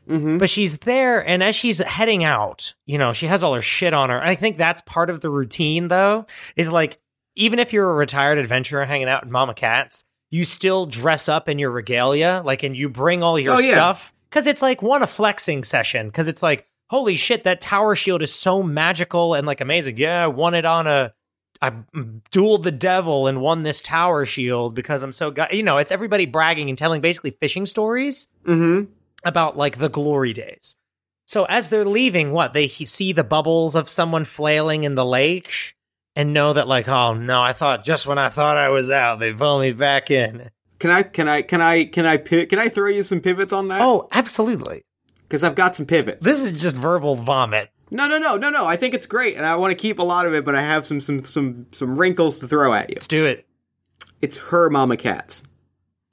Mm-hmm. 0.09 0.37
But 0.37 0.49
she's 0.49 0.77
there, 0.79 1.25
and 1.25 1.43
as 1.43 1.53
she's 1.55 1.79
heading 1.79 2.23
out, 2.23 2.73
you 2.85 2.97
know, 2.97 3.11
she 3.13 3.25
has 3.27 3.43
all 3.43 3.53
her 3.53 3.61
shit 3.61 3.93
on 3.93 4.09
her. 4.09 4.21
I 4.21 4.35
think 4.35 4.57
that's 4.57 4.81
part 4.81 5.09
of 5.09 5.19
the 5.19 5.29
routine, 5.29 5.89
though, 5.89 6.25
is 6.55 6.71
like, 6.71 6.97
even 7.35 7.59
if 7.59 7.73
you're 7.73 7.89
a 7.89 7.93
retired 7.93 8.37
adventurer 8.37 8.85
hanging 8.85 9.09
out 9.09 9.23
in 9.23 9.31
Mama 9.31 9.53
Cat's, 9.53 10.05
you 10.31 10.45
still 10.45 10.85
dress 10.85 11.27
up 11.27 11.49
in 11.49 11.59
your 11.59 11.71
regalia, 11.71 12.41
like, 12.45 12.63
and 12.63 12.75
you 12.75 12.87
bring 12.89 13.21
all 13.21 13.37
your 13.37 13.55
Oh, 13.55 13.59
yeah. 13.59 13.73
stuff. 13.73 14.13
Cause 14.31 14.47
it's 14.47 14.61
like 14.61 14.81
one, 14.81 15.03
a 15.03 15.07
flexing 15.07 15.63
session. 15.63 16.09
Cause 16.11 16.27
it's 16.27 16.43
like, 16.43 16.65
holy 16.89 17.15
shit, 17.17 17.43
that 17.43 17.59
tower 17.61 17.95
shield 17.95 18.21
is 18.21 18.33
so 18.33 18.63
magical 18.63 19.33
and 19.33 19.45
like 19.45 19.61
amazing. 19.61 19.97
Yeah, 19.97 20.23
I 20.23 20.27
won 20.27 20.53
it 20.53 20.65
on 20.65 20.87
a, 20.87 21.13
I 21.61 21.71
dueled 22.31 22.63
the 22.63 22.71
devil 22.71 23.27
and 23.27 23.41
won 23.41 23.63
this 23.63 23.81
tower 23.81 24.25
shield 24.25 24.75
because 24.75 25.03
I'm 25.03 25.11
so, 25.11 25.31
go-. 25.31 25.47
you 25.51 25.63
know, 25.63 25.77
it's 25.77 25.91
everybody 25.91 26.25
bragging 26.25 26.69
and 26.69 26.77
telling 26.77 27.01
basically 27.01 27.31
fishing 27.31 27.65
stories 27.65 28.27
Mm-hmm. 28.45 28.91
about 29.25 29.57
like 29.57 29.77
the 29.77 29.89
glory 29.89 30.33
days. 30.33 30.75
So 31.25 31.43
as 31.45 31.69
they're 31.69 31.83
leaving, 31.85 32.31
what 32.31 32.53
they 32.53 32.67
see 32.69 33.11
the 33.11 33.23
bubbles 33.23 33.75
of 33.75 33.89
someone 33.89 34.23
flailing 34.23 34.83
in 34.85 34.95
the 34.95 35.03
lake 35.05 35.75
and 36.15 36.33
know 36.33 36.53
that 36.53 36.67
like, 36.67 36.87
oh 36.87 37.13
no, 37.13 37.41
I 37.41 37.51
thought 37.53 37.83
just 37.83 38.07
when 38.07 38.17
I 38.17 38.29
thought 38.29 38.55
I 38.57 38.69
was 38.69 38.89
out, 38.89 39.19
they 39.19 39.33
pulled 39.33 39.61
me 39.61 39.73
back 39.73 40.09
in. 40.09 40.49
Can 40.79 40.89
I? 40.91 41.03
Can 41.03 41.27
I? 41.27 41.41
Can 41.41 41.59
I? 41.61 41.85
Can 41.85 42.05
I? 42.05 42.17
Can 42.17 42.59
I 42.59 42.69
throw 42.69 42.87
you 42.87 43.01
some 43.03 43.19
pivots 43.19 43.51
on 43.51 43.67
that? 43.69 43.81
Oh, 43.81 44.07
absolutely. 44.11 44.83
because 45.23 45.43
I've 45.43 45.55
got 45.55 45.75
some 45.75 45.85
pivots. 45.87 46.23
This 46.23 46.43
is 46.43 46.53
just 46.53 46.75
verbal 46.75 47.15
vomit. 47.15 47.69
No, 47.91 48.07
no, 48.07 48.17
no, 48.17 48.37
no, 48.37 48.49
no. 48.49 48.65
I 48.65 48.75
think 48.77 48.93
it's 48.93 49.05
great, 49.05 49.37
and 49.37 49.45
I 49.45 49.55
want 49.55 49.71
to 49.71 49.75
keep 49.75 49.99
a 49.99 50.03
lot 50.03 50.25
of 50.25 50.33
it, 50.33 50.43
but 50.45 50.55
I 50.55 50.61
have 50.61 50.85
some, 50.85 50.99
some, 51.01 51.23
some, 51.23 51.67
some 51.71 51.97
wrinkles 51.97 52.39
to 52.39 52.47
throw 52.47 52.73
at 52.73 52.89
you. 52.89 52.95
Let's 52.95 53.07
do 53.07 53.25
it. 53.25 53.45
It's 54.21 54.37
her 54.37 54.69
Mama 54.69 54.97
Cats. 54.97 55.43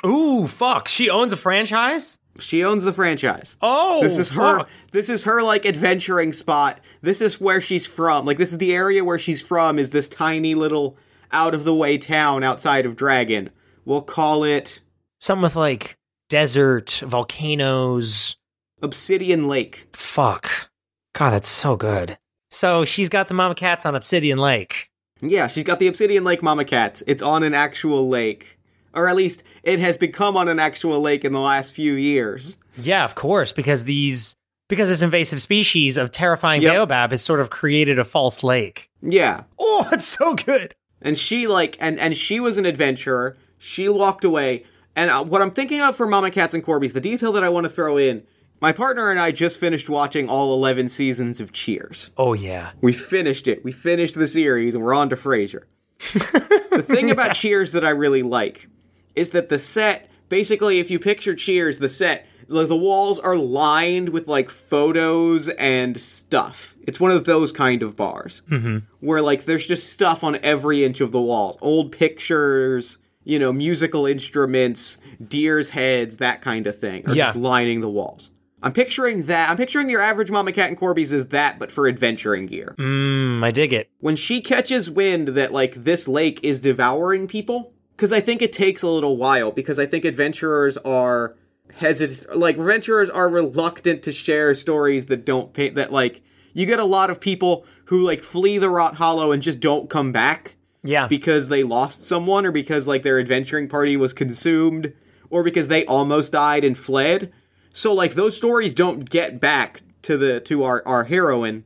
Ooh, 0.04 0.46
fuck. 0.46 0.88
She 0.88 1.08
owns 1.08 1.32
a 1.32 1.37
franchise? 1.37 2.18
She 2.38 2.64
owns 2.64 2.82
the 2.84 2.92
franchise. 2.92 3.56
Oh, 3.62 4.02
This 4.02 4.18
is 4.18 4.28
her. 4.30 4.58
fuck. 4.58 4.68
This 4.92 5.08
is 5.08 5.24
her 5.24 5.42
like 5.42 5.64
adventuring 5.64 6.32
spot. 6.32 6.80
This 7.00 7.20
is 7.22 7.40
where 7.40 7.60
she's 7.60 7.87
from. 7.87 8.26
Like 8.26 8.38
this 8.38 8.50
is 8.52 8.58
the 8.58 8.74
area 8.74 9.04
where 9.04 9.18
she's 9.18 9.40
from. 9.40 9.78
Is 9.78 9.90
this 9.90 10.08
tiny 10.08 10.54
little 10.54 10.98
out 11.32 11.54
of 11.54 11.62
the 11.64 11.74
way 11.74 11.96
town 11.96 12.42
outside 12.42 12.87
of 12.87 12.96
Dragon? 12.96 13.50
We'll 13.84 14.02
call 14.02 14.42
it 14.44 14.80
Something 15.20 15.42
with 15.44 15.54
like 15.56 15.96
desert, 16.28 16.90
volcanoes. 17.06 18.37
Obsidian 18.82 19.46
Lake. 19.48 19.87
Fuck. 19.94 20.70
God, 21.14 21.31
that's 21.31 21.48
so 21.48 21.77
good. 21.77 22.18
So 22.50 22.85
she's 22.85 23.09
got 23.09 23.29
the 23.29 23.35
mama 23.35 23.55
cats 23.55 23.87
on 23.87 23.94
Obsidian 23.94 24.38
Lake. 24.38 24.90
Yeah, 25.20 25.46
she's 25.46 25.64
got 25.64 25.79
the 25.79 25.87
Obsidian 25.87 26.24
Lake 26.24 26.42
Mama 26.42 26.64
Cats. 26.64 27.03
It's 27.07 27.22
on 27.22 27.42
an 27.44 27.55
actual 27.55 28.09
lake, 28.09 28.59
or 28.92 29.09
at 29.09 29.16
least 29.16 29.42
it 29.62 29.79
has 29.79 29.96
become 29.96 30.37
on 30.37 30.48
an 30.48 30.59
actual 30.59 31.00
lake 31.00 31.24
in 31.24 31.33
the 31.33 31.40
last 31.40 31.72
few 31.72 31.94
years. 31.94 32.57
Yeah, 32.77 33.05
of 33.05 33.14
course, 33.14 33.53
because 33.53 33.85
these 33.85 34.35
because 34.68 34.88
this 34.88 35.03
invasive 35.03 35.40
species 35.40 35.96
of 35.96 36.11
terrifying 36.11 36.62
Yep. 36.62 36.74
baobab 36.74 37.11
has 37.12 37.22
sort 37.22 37.40
of 37.40 37.48
created 37.50 37.98
a 37.98 38.05
false 38.05 38.42
lake. 38.42 38.88
Yeah, 39.03 39.44
Oh, 39.59 39.88
it's 39.92 40.05
so 40.07 40.35
good. 40.35 40.74
and 41.00 41.16
she 41.16 41.46
like 41.46 41.77
and 41.81 41.98
and 41.98 42.16
she 42.16 42.40
was 42.40 42.59
an 42.59 42.66
adventurer. 42.66 43.37
She 43.57 43.88
walked 43.88 44.24
away. 44.24 44.64
And 44.96 45.11
uh, 45.11 45.24
what 45.24 45.42
I'm 45.42 45.50
thinking 45.53 45.81
of 45.81 45.96
for 45.96 46.07
Mama 46.07 46.31
Cats 46.31 46.55
and 46.55 46.62
Corby's, 46.62 46.92
the 46.92 47.00
detail 47.00 47.33
that 47.33 47.42
I 47.44 47.48
want 47.48 47.64
to 47.64 47.70
throw 47.70 47.96
in, 47.96 48.24
my 48.60 48.72
partner 48.72 49.10
and 49.10 49.20
I 49.20 49.30
just 49.30 49.58
finished 49.60 49.88
watching 49.88 50.28
all 50.28 50.54
11 50.54 50.88
seasons 50.88 51.40
of 51.40 51.52
Cheers. 51.52 52.10
Oh 52.16 52.32
yeah. 52.32 52.72
We 52.80 52.92
finished 52.92 53.46
it. 53.48 53.64
We 53.64 53.72
finished 53.72 54.14
the 54.14 54.26
series, 54.26 54.74
and 54.74 54.82
we're 54.82 54.94
on 54.94 55.10
to 55.10 55.16
Frasier. 55.16 55.64
the 56.12 56.84
thing 56.86 57.10
about 57.12 57.34
Cheers 57.34 57.72
that 57.72 57.84
I 57.84 57.90
really 57.90 58.22
like 58.22 58.68
is 59.14 59.30
that 59.30 59.48
the 59.48 59.58
set, 59.58 60.10
basically, 60.28 60.78
if 60.80 60.90
you 60.90 60.98
picture 60.98 61.34
Cheers, 61.34 61.78
the 61.78 61.88
set, 61.88 62.26
like 62.48 62.68
the 62.68 62.76
walls 62.76 63.18
are 63.18 63.36
lined 63.36 64.10
with 64.10 64.28
like 64.28 64.50
photos 64.50 65.48
and 65.50 65.98
stuff. 65.98 66.74
It's 66.86 67.00
one 67.00 67.10
of 67.10 67.24
those 67.24 67.52
kind 67.52 67.82
of 67.82 67.96
bars 67.96 68.42
mm-hmm. 68.50 68.78
where 69.00 69.22
like 69.22 69.44
there's 69.44 69.66
just 69.66 69.92
stuff 69.92 70.22
on 70.24 70.36
every 70.42 70.84
inch 70.84 71.00
of 71.00 71.12
the 71.12 71.20
walls, 71.20 71.56
old 71.60 71.92
pictures, 71.92 72.98
you 73.24 73.38
know, 73.38 73.52
musical 73.52 74.04
instruments, 74.06 74.98
deer's 75.26 75.70
heads, 75.70 76.18
that 76.18 76.42
kind 76.42 76.66
of 76.66 76.78
thing, 76.78 77.08
are 77.08 77.14
Yeah. 77.14 77.26
just 77.26 77.36
lining 77.36 77.80
the 77.80 77.88
walls. 77.88 78.30
I'm 78.64 78.72
picturing 78.72 79.24
that. 79.27 79.50
I'm 79.50 79.57
picturing 79.57 79.88
your 79.90 80.00
average 80.00 80.31
Mama 80.31 80.50
Cat 80.53 80.68
and 80.70 80.77
Corby's 80.77 81.12
is 81.12 81.29
that, 81.29 81.59
but 81.61 81.70
for 81.70 81.87
adventuring 81.87 82.46
gear 82.46 82.74
Mmm, 82.79 83.44
I 83.44 83.50
dig 83.53 83.72
it. 83.72 83.90
when 84.00 84.16
she 84.16 84.40
catches 84.40 84.88
wind 84.90 85.29
that 85.29 85.53
like 85.53 85.85
this 85.85 86.09
lake 86.09 86.40
is 86.42 86.61
devouring 86.61 87.29
people 87.29 87.72
because 87.96 88.11
i 88.12 88.20
think 88.20 88.42
it 88.42 88.53
takes 88.53 88.83
a 88.83 88.88
little 88.88 89.16
while 89.16 89.53
because 89.53 89.79
i 89.79 89.87
think 89.87 90.05
adventurers 90.05 90.77
are 90.79 91.37
hesitant 91.77 92.37
like 92.37 92.57
adventurers 92.57 93.09
are 93.11 93.29
reluctant 93.29 94.03
to 94.03 94.12
share 94.12 94.55
stories 94.55 95.07
that 95.07 95.24
don't 95.24 95.53
pay 95.53 95.68
that 95.70 95.92
like 95.92 96.22
you 96.53 96.66
get 96.66 96.79
a 96.79 96.85
lot 96.85 97.11
of 97.11 97.20
people 97.20 97.64
who 97.87 98.03
like 98.05 98.22
flee 98.22 98.59
the 98.59 98.68
rot 98.70 98.96
hollow 98.96 99.31
and 99.33 99.42
just 99.42 99.61
don't 99.61 99.90
come 99.90 100.11
back 100.12 100.57
Yeah. 100.83 101.07
because 101.07 101.48
they 101.48 101.62
lost 101.62 102.03
someone 102.05 102.46
or 102.46 102.53
because 102.53 102.87
like 102.88 103.03
their 103.03 103.18
adventuring 103.18 103.68
party 103.68 103.96
was 103.96 104.12
consumed 104.12 104.92
or 105.31 105.42
because 105.42 105.68
they 105.68 105.85
almost 105.87 106.33
died 106.33 106.64
and 106.64 106.77
fled 106.79 107.33
so 107.74 107.92
like 107.92 108.14
those 108.14 108.34
stories 108.37 108.72
don't 108.72 109.10
get 109.10 109.38
back 109.38 109.82
to 110.02 110.16
the 110.16 110.40
to 110.40 110.62
our 110.64 110.82
our 110.87 111.04
heroine 111.04 111.64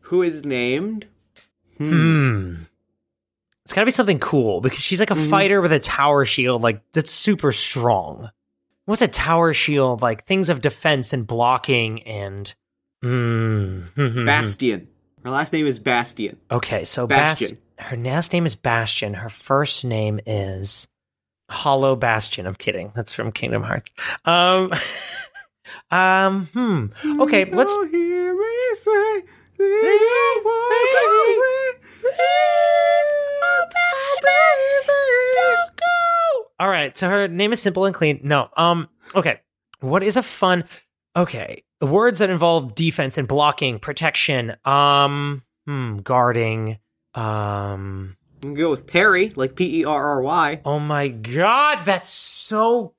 who 0.00 0.22
is 0.22 0.46
named 0.46 1.06
Hmm. 1.78 2.54
it's 3.64 3.74
gotta 3.74 3.84
be 3.84 3.90
something 3.90 4.18
cool 4.18 4.62
because 4.62 4.78
she's 4.80 5.00
like 5.00 5.10
a 5.10 5.14
fighter 5.28 5.60
with 5.60 5.72
a 5.72 5.78
tower 5.78 6.24
shield, 6.24 6.62
like 6.62 6.80
that's 6.92 7.10
super 7.10 7.52
strong. 7.52 8.30
What's 8.86 9.02
a 9.02 9.08
tower 9.08 9.52
shield? 9.52 10.00
Like 10.00 10.24
things 10.24 10.48
of 10.48 10.62
defense 10.62 11.12
and 11.12 11.26
blocking 11.26 12.02
and 12.04 12.54
mm. 13.04 13.84
Bastion. 14.26 14.88
Her 15.22 15.30
last 15.30 15.52
name 15.52 15.66
is 15.66 15.78
Bastion. 15.78 16.38
Okay, 16.50 16.84
so 16.86 17.06
Bas- 17.06 17.40
Bastion. 17.40 17.58
her 17.78 17.96
last 17.98 18.32
name 18.32 18.46
is 18.46 18.54
Bastion. 18.54 19.12
Her 19.12 19.28
first 19.28 19.84
name 19.84 20.18
is 20.24 20.88
Hollow 21.48 21.96
Bastion. 21.96 22.46
I'm 22.46 22.54
kidding. 22.54 22.92
That's 22.94 23.12
from 23.12 23.32
Kingdom 23.32 23.62
Hearts. 23.62 23.90
Um, 24.24 24.72
um, 25.90 26.46
hmm. 26.52 26.86
Okay, 27.20 27.44
let's. 27.44 27.72
Don't 27.72 27.90
hear 27.90 28.34
me 28.34 28.74
say 28.74 29.22
you 29.58 30.52
All 36.58 36.68
right, 36.68 36.96
so 36.96 37.08
her 37.10 37.28
name 37.28 37.52
is 37.52 37.60
simple 37.60 37.84
and 37.84 37.94
clean. 37.94 38.20
No, 38.22 38.48
um, 38.56 38.88
okay. 39.14 39.40
What 39.80 40.02
is 40.02 40.16
a 40.16 40.22
fun? 40.22 40.64
Okay, 41.14 41.64
the 41.80 41.86
words 41.86 42.20
that 42.20 42.30
involve 42.30 42.74
defense 42.74 43.18
and 43.18 43.28
blocking, 43.28 43.78
protection, 43.78 44.56
um, 44.64 45.42
hmm, 45.66 45.98
guarding, 45.98 46.78
um. 47.14 48.16
Away. 48.42 48.50
I'm 48.50 48.54
go 48.54 48.70
with 48.70 48.86
Perry, 48.86 49.30
like 49.36 49.56
P 49.56 49.80
E 49.80 49.84
R 49.84 50.06
R 50.06 50.22
Y. 50.22 50.60
Oh 50.64 50.78
my 50.78 51.08
god, 51.08 51.84
that's 51.84 52.08
so 52.08 52.94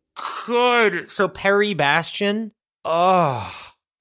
good. 0.46 1.10
So 1.10 1.28
Perry 1.28 1.74
Bastion. 1.74 2.52
Oh, 2.86 3.54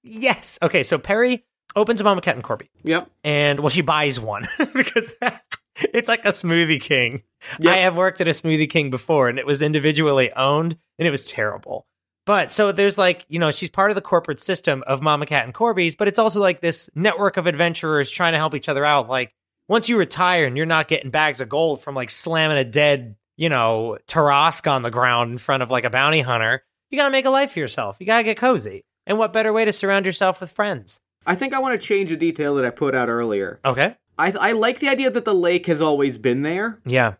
yes. 0.02 0.58
Okay, 0.62 0.82
so 0.82 0.98
Perry 0.98 1.44
opens 1.74 2.00
a 2.00 2.04
Mama 2.04 2.20
Cat 2.20 2.36
and 2.36 2.44
Corby. 2.44 2.70
Yep. 2.84 3.10
And 3.24 3.60
well, 3.60 3.68
she 3.68 3.82
buys 3.82 4.18
one 4.18 4.44
because 4.74 5.14
it's 5.76 6.08
like 6.08 6.24
a 6.24 6.28
Smoothie 6.28 6.80
King. 6.80 7.22
Yep. 7.60 7.72
I 7.72 7.78
have 7.78 7.96
worked 7.96 8.20
at 8.20 8.28
a 8.28 8.32
Smoothie 8.32 8.70
King 8.70 8.90
before 8.90 9.28
and 9.28 9.38
it 9.38 9.46
was 9.46 9.62
individually 9.62 10.32
owned 10.32 10.76
and 10.98 11.06
it 11.06 11.10
was 11.10 11.24
terrible. 11.24 11.86
But 12.24 12.50
so 12.50 12.72
there's 12.72 12.98
like, 12.98 13.24
you 13.28 13.38
know, 13.38 13.52
she's 13.52 13.70
part 13.70 13.92
of 13.92 13.94
the 13.94 14.00
corporate 14.00 14.40
system 14.40 14.82
of 14.86 15.00
Mama 15.00 15.26
Cat 15.26 15.44
and 15.44 15.54
Corby's, 15.54 15.94
but 15.94 16.08
it's 16.08 16.18
also 16.18 16.40
like 16.40 16.60
this 16.60 16.90
network 16.96 17.36
of 17.36 17.46
adventurers 17.46 18.10
trying 18.10 18.32
to 18.32 18.38
help 18.38 18.54
each 18.54 18.68
other 18.68 18.84
out. 18.84 19.08
Like, 19.08 19.32
once 19.68 19.88
you 19.88 19.98
retire 19.98 20.46
and 20.46 20.56
you're 20.56 20.66
not 20.66 20.88
getting 20.88 21.10
bags 21.10 21.40
of 21.40 21.48
gold 21.48 21.82
from 21.82 21.94
like 21.94 22.10
slamming 22.10 22.58
a 22.58 22.64
dead, 22.64 23.16
you 23.36 23.48
know, 23.48 23.98
Tarrasque 24.06 24.70
on 24.70 24.82
the 24.82 24.90
ground 24.90 25.32
in 25.32 25.38
front 25.38 25.62
of 25.62 25.70
like 25.70 25.84
a 25.84 25.90
bounty 25.90 26.20
hunter, 26.20 26.62
you 26.90 26.98
gotta 26.98 27.10
make 27.10 27.24
a 27.24 27.30
life 27.30 27.52
for 27.52 27.58
yourself. 27.58 27.96
You 27.98 28.06
gotta 28.06 28.24
get 28.24 28.36
cozy. 28.36 28.84
And 29.06 29.18
what 29.18 29.32
better 29.32 29.52
way 29.52 29.64
to 29.64 29.72
surround 29.72 30.06
yourself 30.06 30.40
with 30.40 30.50
friends? 30.50 31.00
I 31.26 31.34
think 31.34 31.52
I 31.52 31.58
want 31.58 31.80
to 31.80 31.86
change 31.86 32.10
a 32.12 32.16
detail 32.16 32.54
that 32.56 32.64
I 32.64 32.70
put 32.70 32.94
out 32.94 33.08
earlier. 33.08 33.60
Okay. 33.64 33.96
I 34.18 34.32
I 34.32 34.52
like 34.52 34.78
the 34.78 34.88
idea 34.88 35.10
that 35.10 35.24
the 35.24 35.34
lake 35.34 35.66
has 35.66 35.80
always 35.80 36.18
been 36.18 36.42
there. 36.42 36.80
Yeah. 36.84 37.14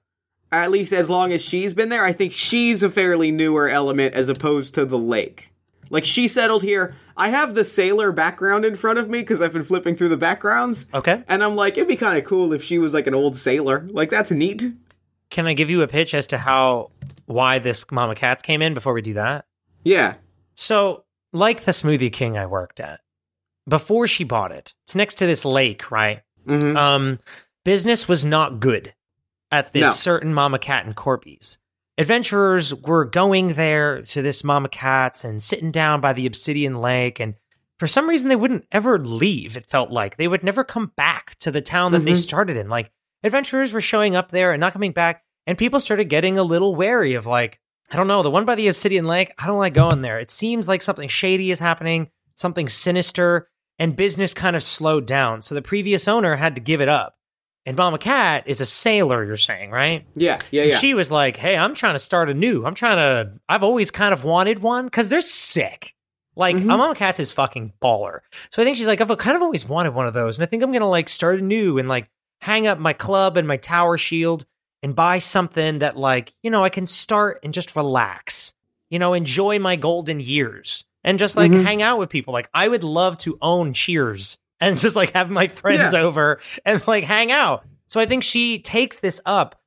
At 0.52 0.70
least 0.70 0.92
as 0.92 1.10
long 1.10 1.32
as 1.32 1.42
she's 1.42 1.74
been 1.74 1.88
there, 1.88 2.04
I 2.04 2.12
think 2.12 2.32
she's 2.32 2.82
a 2.82 2.90
fairly 2.90 3.32
newer 3.32 3.68
element 3.68 4.14
as 4.14 4.28
opposed 4.28 4.74
to 4.74 4.84
the 4.84 4.98
lake. 4.98 5.52
Like 5.90 6.04
she 6.04 6.28
settled 6.28 6.62
here. 6.62 6.94
I 7.16 7.28
have 7.30 7.54
the 7.54 7.64
sailor 7.64 8.12
background 8.12 8.64
in 8.64 8.76
front 8.76 8.98
of 8.98 9.08
me 9.08 9.20
because 9.20 9.40
I've 9.40 9.52
been 9.52 9.62
flipping 9.64 9.96
through 9.96 10.08
the 10.10 10.16
backgrounds. 10.16 10.86
Okay. 10.92 11.22
And 11.28 11.42
I'm 11.42 11.56
like, 11.56 11.76
it'd 11.78 11.88
be 11.88 11.96
kind 11.96 12.18
of 12.18 12.24
cool 12.24 12.52
if 12.52 12.62
she 12.62 12.78
was 12.78 12.92
like 12.92 13.06
an 13.06 13.14
old 13.14 13.36
sailor. 13.36 13.86
Like 13.90 14.10
that's 14.10 14.30
neat. 14.30 14.64
Can 15.30 15.46
I 15.46 15.54
give 15.54 15.70
you 15.70 15.82
a 15.82 15.88
pitch 15.88 16.14
as 16.14 16.26
to 16.28 16.38
how 16.38 16.90
why 17.26 17.58
this 17.58 17.84
Mama 17.90 18.14
Cats 18.14 18.42
came 18.42 18.62
in 18.62 18.74
before 18.74 18.92
we 18.92 19.02
do 19.02 19.14
that? 19.14 19.46
Yeah. 19.84 20.14
So, 20.54 21.04
like 21.32 21.64
the 21.64 21.72
Smoothie 21.72 22.12
King 22.12 22.36
I 22.38 22.46
worked 22.46 22.80
at, 22.80 23.00
before 23.68 24.06
she 24.06 24.24
bought 24.24 24.52
it, 24.52 24.74
it's 24.84 24.94
next 24.94 25.16
to 25.16 25.26
this 25.26 25.44
lake, 25.44 25.90
right? 25.90 26.22
hmm 26.46 26.76
Um, 26.76 27.18
business 27.64 28.06
was 28.08 28.24
not 28.24 28.60
good 28.60 28.94
at 29.50 29.72
this 29.72 29.82
No. 29.82 29.90
certain 29.90 30.32
Mama 30.32 30.58
Cat 30.58 30.86
and 30.86 30.94
Corby's. 30.94 31.58
Adventurers 31.98 32.74
were 32.74 33.04
going 33.04 33.54
there 33.54 34.02
to 34.02 34.20
this 34.22 34.44
Mama 34.44 34.68
Cat's 34.68 35.24
and 35.24 35.42
sitting 35.42 35.70
down 35.70 36.00
by 36.00 36.12
the 36.12 36.26
Obsidian 36.26 36.76
Lake, 36.80 37.18
and 37.18 37.34
for 37.78 37.86
some 37.86 38.08
reason 38.08 38.28
they 38.28 38.36
wouldn't 38.36 38.66
ever 38.70 38.98
leave. 38.98 39.56
It 39.56 39.64
felt 39.66 39.90
like 39.90 40.16
they 40.16 40.28
would 40.28 40.44
never 40.44 40.62
come 40.62 40.92
back 40.96 41.36
to 41.40 41.50
the 41.50 41.62
town 41.62 41.92
that 41.92 42.04
they 42.04 42.12
Mhm. 42.12 42.22
started 42.22 42.56
in. 42.56 42.68
Like 42.68 42.90
adventurers 43.22 43.72
were 43.72 43.80
showing 43.80 44.14
up 44.14 44.30
there 44.30 44.52
and 44.52 44.60
not 44.60 44.74
coming 44.74 44.92
back, 44.92 45.22
and 45.46 45.56
people 45.56 45.80
started 45.80 46.04
getting 46.10 46.38
a 46.38 46.42
little 46.42 46.74
wary 46.74 47.14
of 47.14 47.24
like, 47.24 47.60
I 47.90 47.96
don't 47.96 48.08
know, 48.08 48.22
the 48.22 48.30
one 48.30 48.44
by 48.44 48.56
the 48.56 48.68
Obsidian 48.68 49.06
Lake. 49.06 49.32
I 49.38 49.46
don't 49.46 49.58
like 49.58 49.74
going 49.74 50.02
there. 50.02 50.18
It 50.18 50.30
seems 50.30 50.68
like 50.68 50.82
something 50.82 51.08
shady 51.08 51.50
is 51.50 51.60
happening, 51.60 52.10
something 52.34 52.68
sinister, 52.68 53.48
and 53.78 53.96
business 53.96 54.34
kind 54.34 54.56
of 54.56 54.62
slowed 54.62 55.06
down. 55.06 55.40
So 55.40 55.54
the 55.54 55.62
previous 55.62 56.08
owner 56.08 56.36
had 56.36 56.54
to 56.56 56.60
give 56.60 56.80
it 56.80 56.88
up. 56.88 57.14
And 57.66 57.76
Mama 57.76 57.98
Cat 57.98 58.44
is 58.46 58.60
a 58.60 58.66
sailor, 58.66 59.24
you're 59.24 59.36
saying, 59.36 59.72
right? 59.72 60.06
Yeah. 60.14 60.40
Yeah. 60.52 60.62
And 60.62 60.72
Yeah. 60.72 60.78
she 60.78 60.94
was 60.94 61.10
like, 61.10 61.36
"Hey, 61.36 61.56
I'm 61.56 61.74
trying 61.74 61.94
to 61.96 61.98
start 61.98 62.30
a 62.30 62.34
new. 62.34 62.64
I'm 62.64 62.76
trying 62.76 62.96
to. 62.98 63.32
I've 63.48 63.64
always 63.64 63.90
kind 63.90 64.14
of 64.14 64.22
wanted 64.24 64.60
one 64.60 64.84
because 64.86 65.08
they're 65.08 65.20
sick. 65.20 65.94
Like 66.36 66.54
Mhm. 66.56 66.64
Mama 66.66 66.94
Cat's 66.94 67.18
is 67.18 67.32
fucking 67.32 67.72
baller. 67.82 68.20
So 68.50 68.62
I 68.62 68.64
think 68.64 68.76
she's 68.76 68.86
like, 68.86 69.00
I've 69.00 69.18
kind 69.18 69.36
of 69.36 69.42
always 69.42 69.66
wanted 69.66 69.94
one 69.94 70.06
of 70.06 70.14
those, 70.14 70.38
and 70.38 70.44
I 70.44 70.46
think 70.46 70.62
I'm 70.62 70.70
gonna 70.70 70.88
like 70.88 71.08
start 71.08 71.40
a 71.40 71.42
new 71.42 71.78
and 71.78 71.88
like 71.88 72.08
hang 72.42 72.66
up 72.66 72.78
my 72.78 72.92
club 72.92 73.36
and 73.36 73.48
my 73.48 73.56
tower 73.56 73.98
shield 73.98 74.44
and 74.82 74.94
buy 74.94 75.18
something 75.18 75.80
that 75.80 75.96
like 75.96 76.34
you 76.44 76.50
know 76.50 76.62
I 76.62 76.68
can 76.68 76.86
start 76.86 77.40
and 77.42 77.52
just 77.52 77.74
relax. 77.74 78.52
You 78.90 79.00
know, 79.00 79.14
enjoy 79.14 79.58
my 79.58 79.74
golden 79.74 80.20
years 80.20 80.84
and 81.02 81.18
just 81.18 81.36
like 81.36 81.50
Mhm. 81.50 81.64
hang 81.64 81.82
out 81.82 81.98
with 81.98 82.10
people. 82.10 82.32
Like 82.32 82.48
I 82.54 82.68
would 82.68 82.84
love 82.84 83.18
to 83.18 83.36
own 83.42 83.72
Cheers 83.72 84.38
and 84.60 84.78
just 84.80 84.96
like 84.96 85.12
have 85.12 85.30
my 85.30 85.48
friends 85.48 85.92
Yeah. 85.92 86.02
over 86.02 86.40
and 86.64 86.86
like 86.86 87.04
hang 87.04 87.32
out. 87.32 87.64
So 87.88 88.00
I 88.00 88.06
think 88.06 88.22
she 88.22 88.58
takes 88.58 88.98
this 88.98 89.20
up 89.24 89.60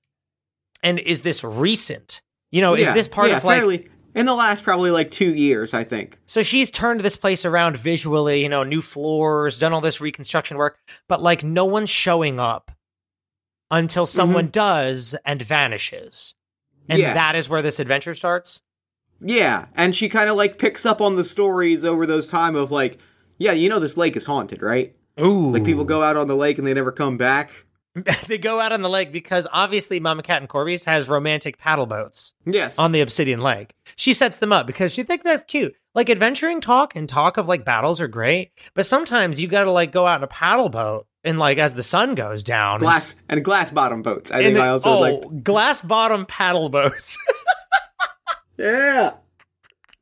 and 0.83 0.99
is 0.99 1.21
this 1.21 1.43
recent? 1.43 2.21
You 2.51 2.61
know, 2.61 2.73
is 2.73 2.91
this 2.93 3.07
part 3.07 3.29
yeah, 3.29 3.37
of 3.37 3.43
like 3.43 3.59
fairly, 3.59 3.89
in 4.15 4.25
the 4.25 4.33
last 4.33 4.63
probably 4.63 4.91
like 4.91 5.11
two 5.11 5.35
years? 5.35 5.73
I 5.73 5.83
think. 5.83 6.17
so 6.25 6.41
she's 6.41 6.71
turned 6.71 7.01
this 7.01 7.15
place 7.15 7.45
around 7.45 7.77
visually, 7.77 8.41
you 8.41 8.49
know, 8.49 8.63
new 8.63 8.81
floors, 8.81 9.59
done 9.59 9.71
all 9.71 9.81
this 9.81 10.01
reconstruction 10.01 10.57
work, 10.57 10.79
but 11.07 11.21
like 11.21 11.43
no 11.43 11.65
one's 11.65 11.89
showing 11.91 12.39
up 12.39 12.71
until 13.69 14.05
mm-hmm. 14.05 14.15
someone 14.15 14.49
does 14.49 15.15
and 15.25 15.41
vanishes. 15.41 16.33
And 16.87 16.99
Yeah. 16.99 17.13
that 17.13 17.35
is 17.35 17.47
where 17.47 17.61
this 17.61 17.79
adventure 17.79 18.15
starts. 18.15 18.63
Yeah, 19.21 19.65
and 19.75 19.95
she 19.95 20.09
kind 20.09 20.29
of 20.29 20.37
like 20.37 20.57
picks 20.57 20.85
up 20.85 21.01
on 21.01 21.15
the 21.15 21.23
stories 21.23 21.85
over 21.85 22.05
those 22.05 22.27
time 22.27 22.55
of 22.55 22.71
like, 22.71 22.97
yeah, 23.39 23.53
you 23.53 23.69
know 23.69 23.79
this 23.79 23.97
lake 23.97 24.15
is 24.15 24.25
haunted, 24.25 24.61
right? 24.61 24.95
Ooh. 25.19 25.49
Like 25.51 25.65
people 25.65 25.83
go 25.85 26.03
out 26.03 26.15
on 26.17 26.27
the 26.27 26.35
lake 26.35 26.57
and 26.59 26.67
they 26.67 26.73
never 26.73 26.91
come 26.91 27.17
back. 27.17 27.65
they 28.27 28.37
go 28.37 28.59
out 28.59 28.71
on 28.71 28.81
the 28.83 28.89
lake 28.89 29.11
because 29.11 29.47
obviously 29.51 29.99
Mama 29.99 30.21
Cat 30.21 30.41
and 30.41 30.47
Corby's 30.47 30.85
has 30.85 31.09
romantic 31.09 31.57
paddle 31.57 31.87
boats 31.87 32.33
Yes. 32.45 32.77
on 32.77 32.91
the 32.91 33.01
Obsidian 33.01 33.41
Lake. 33.41 33.73
She 33.95 34.13
sets 34.13 34.37
them 34.37 34.53
up 34.53 34.67
because 34.67 34.93
she 34.93 35.01
thinks 35.03 35.23
that's 35.23 35.43
cute. 35.43 35.75
Like 35.95 36.09
adventuring 36.09 36.61
talk 36.61 36.95
and 36.95 37.09
talk 37.09 37.37
of 37.37 37.47
like 37.47 37.65
battles 37.65 37.99
are 37.99 38.07
great, 38.07 38.51
but 38.75 38.85
sometimes 38.85 39.41
you 39.41 39.47
got 39.47 39.63
to 39.63 39.71
like 39.71 39.91
go 39.91 40.05
out 40.05 40.19
in 40.19 40.23
a 40.23 40.27
paddle 40.27 40.69
boat 40.69 41.07
and 41.23 41.39
like 41.39 41.57
as 41.57 41.73
the 41.73 41.83
sun 41.83 42.13
goes 42.15 42.43
down, 42.43 42.75
and 42.75 42.81
glass 42.81 43.15
and 43.27 43.43
glass 43.43 43.71
bottom 43.71 44.03
boats. 44.03 44.29
I 44.31 44.43
think 44.43 44.55
it- 44.55 44.61
I 44.61 44.69
also 44.69 44.89
oh, 44.89 44.99
like. 44.99 45.43
glass 45.43 45.81
bottom 45.81 46.25
paddle 46.27 46.69
boats. 46.69 47.17
Yeah, 48.57 49.13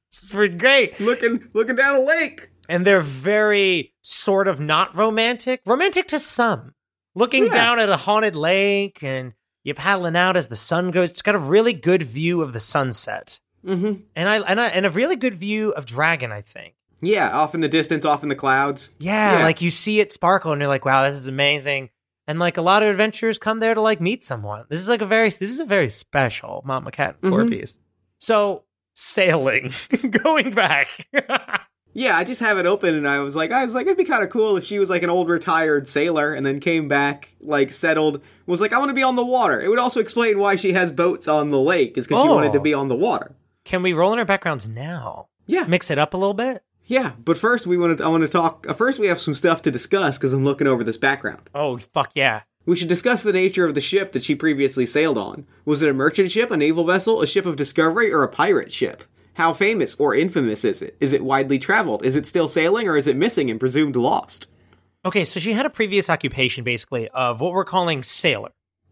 it's 0.10 0.32
pretty 0.32 0.58
great. 0.58 1.00
looking 1.00 1.48
looking 1.54 1.76
down 1.76 1.96
a 1.96 2.02
lake. 2.02 2.50
And 2.70 2.86
they're 2.86 3.02
very 3.02 3.94
sort 4.02 4.48
of 4.48 4.60
not 4.60 4.96
romantic. 4.96 5.62
Romantic 5.66 6.08
to 6.10 6.20
some. 6.20 6.74
Looking 7.16 7.46
Yeah. 7.46 7.52
down 7.54 7.80
at 7.80 7.90
a 7.90 7.98
haunted 7.98 8.36
lake 8.36 9.02
and 9.04 9.34
you're 9.64 9.76
paddling 9.76 10.16
out 10.16 10.38
as 10.38 10.48
the 10.50 10.56
sun 10.56 10.92
goes. 10.92 11.12
It's 11.12 11.22
got 11.22 11.36
a 11.36 11.40
really 11.40 11.74
good 11.74 12.04
view 12.04 12.42
of 12.42 12.54
the 12.54 12.60
sunset. 12.60 13.40
Mm-hmm. 13.66 14.02
And 14.16 14.30
I 14.30 14.38
and 14.40 14.62
I 14.62 14.68
and 14.68 14.86
a 14.86 14.90
really 14.90 15.16
good 15.16 15.34
view 15.34 15.72
of 15.72 15.86
Dragon, 15.86 16.32
I 16.32 16.42
think. 16.42 16.76
Yeah, 17.02 17.30
off 17.38 17.54
in 17.54 17.62
the 17.62 17.68
distance, 17.68 18.06
off 18.06 18.24
in 18.24 18.30
the 18.30 18.36
clouds. 18.36 18.92
Yeah, 19.00 19.40
Yeah. 19.40 19.44
like 19.44 19.62
you 19.62 19.72
see 19.72 20.00
it 20.00 20.12
sparkle 20.12 20.52
and 20.52 20.62
you're 20.62 20.68
like, 20.70 20.86
wow, 20.86 21.04
this 21.08 21.16
is 21.18 21.28
amazing. 21.28 21.90
And 22.28 22.40
like 22.40 22.58
a 22.58 22.62
lot 22.62 22.84
of 22.84 22.90
adventurers 22.90 23.40
come 23.40 23.60
there 23.60 23.74
to 23.74 23.82
like 23.82 24.00
meet 24.02 24.24
someone. 24.24 24.66
This 24.70 24.80
is 24.80 24.90
like 24.90 25.02
a 25.02 25.06
very 25.06 25.30
this 25.30 25.50
is 25.50 25.60
a 25.60 25.66
very 25.66 25.90
special 25.90 26.62
Mama 26.66 26.92
Cat 26.92 27.20
Mhm. 27.22 27.30
Corby's. 27.30 27.80
So 28.20 28.64
sailing, 28.94 29.74
going 30.24 30.52
back. 30.52 31.08
Yeah, 31.98 32.16
I 32.16 32.24
just 32.24 32.42
have 32.42 32.60
it 32.60 32.68
open, 32.68 32.94
and 32.94 33.08
I 33.08 33.18
was 33.20 33.36
like, 33.36 33.52
I 33.52 33.64
was 33.66 33.74
like, 33.74 33.88
it'd 33.88 33.98
be 33.98 34.04
kind 34.06 34.24
of 34.24 34.30
cool 34.30 34.56
if 34.56 34.64
she 34.64 34.78
was 34.78 34.88
like 34.88 35.02
an 35.02 35.10
old 35.10 35.30
retired 35.30 35.88
sailor, 35.88 36.32
and 36.32 36.46
then 36.46 36.60
came 36.60 36.88
back, 36.88 37.30
like 37.42 37.72
settled, 37.72 38.22
was 38.46 38.62
like, 38.62 38.72
I 38.72 38.78
want 38.78 38.90
to 38.90 38.94
be 38.94 39.02
on 39.02 39.16
the 39.16 39.26
water. 39.26 39.60
It 39.60 39.68
would 39.68 39.80
also 39.80 40.00
explain 40.00 40.38
why 40.38 40.58
she 40.58 40.74
has 40.74 40.92
boats 40.92 41.28
on 41.28 41.50
the 41.50 41.60
lake, 41.60 41.98
is 41.98 42.06
because 42.06 42.22
she 42.22 42.30
wanted 42.30 42.54
to 42.54 42.60
Oh. 42.60 42.62
be 42.62 42.74
on 42.74 42.88
the 42.88 42.96
water. 42.96 43.36
Can 43.66 43.82
we 43.82 43.94
roll 43.94 44.14
in 44.14 44.20
our 44.20 44.26
backgrounds 44.26 44.70
now? 44.70 45.30
Yeah, 45.48 45.64
Mix 45.64 45.90
it 45.90 45.98
up 45.98 46.14
a 46.14 46.18
little 46.18 46.36
bit? 46.36 46.62
yeah. 46.86 47.14
But 47.18 47.38
first, 47.38 47.66
we 47.66 47.78
want 47.80 47.98
to. 47.98 48.04
I 48.06 48.10
want 48.10 48.22
to 48.22 48.28
talk. 48.30 48.66
Uh, 48.70 48.74
first, 48.76 49.00
we 49.00 49.08
have 49.08 49.20
some 49.20 49.34
stuff 49.34 49.64
to 49.64 49.72
discuss 49.72 50.18
because 50.20 50.34
I'm 50.34 50.46
looking 50.46 50.68
over 50.68 50.84
this 50.84 50.98
background. 50.98 51.50
Oh, 51.56 51.78
fuck 51.80 52.12
yeah. 52.14 52.42
We 52.68 52.76
should 52.76 52.90
discuss 52.90 53.24
the 53.24 53.34
nature 53.34 53.66
of 53.66 53.74
the 53.74 53.82
ship 53.82 54.12
that 54.12 54.24
she 54.24 54.36
previously 54.36 54.86
sailed 54.86 55.18
on. 55.18 55.48
Was 55.66 55.82
it 55.82 55.90
a 55.90 55.94
merchant 55.94 56.30
ship, 56.32 56.52
a 56.52 56.58
naval 56.58 56.84
vessel, 56.86 57.22
a 57.24 57.28
ship 57.28 57.46
of 57.48 57.56
discovery, 57.56 58.14
or 58.14 58.22
a 58.24 58.28
pirate 58.30 58.72
ship? 58.72 59.04
How 59.38 59.54
famous 59.54 59.94
or 60.00 60.16
infamous 60.16 60.66
is 60.66 60.82
it? 60.82 60.98
Is 61.00 61.14
it 61.14 61.24
widely 61.24 61.60
traveled? 61.60 62.04
Is 62.04 62.16
it 62.16 62.26
still 62.26 62.48
sailing, 62.48 62.88
or 62.88 62.98
is 62.98 63.06
it 63.08 63.16
missing 63.16 63.52
and 63.52 63.60
presumed 63.60 63.96
lost? 63.96 64.48
Okay, 65.06 65.24
so 65.24 65.40
she 65.40 65.54
had 65.54 65.66
a 65.66 65.70
previous 65.70 66.10
occupation 66.10 66.64
basically 66.64 67.08
of 67.10 67.40
what 67.40 67.54
we're 67.54 67.64
calling 67.64 68.02
sailor, 68.04 68.50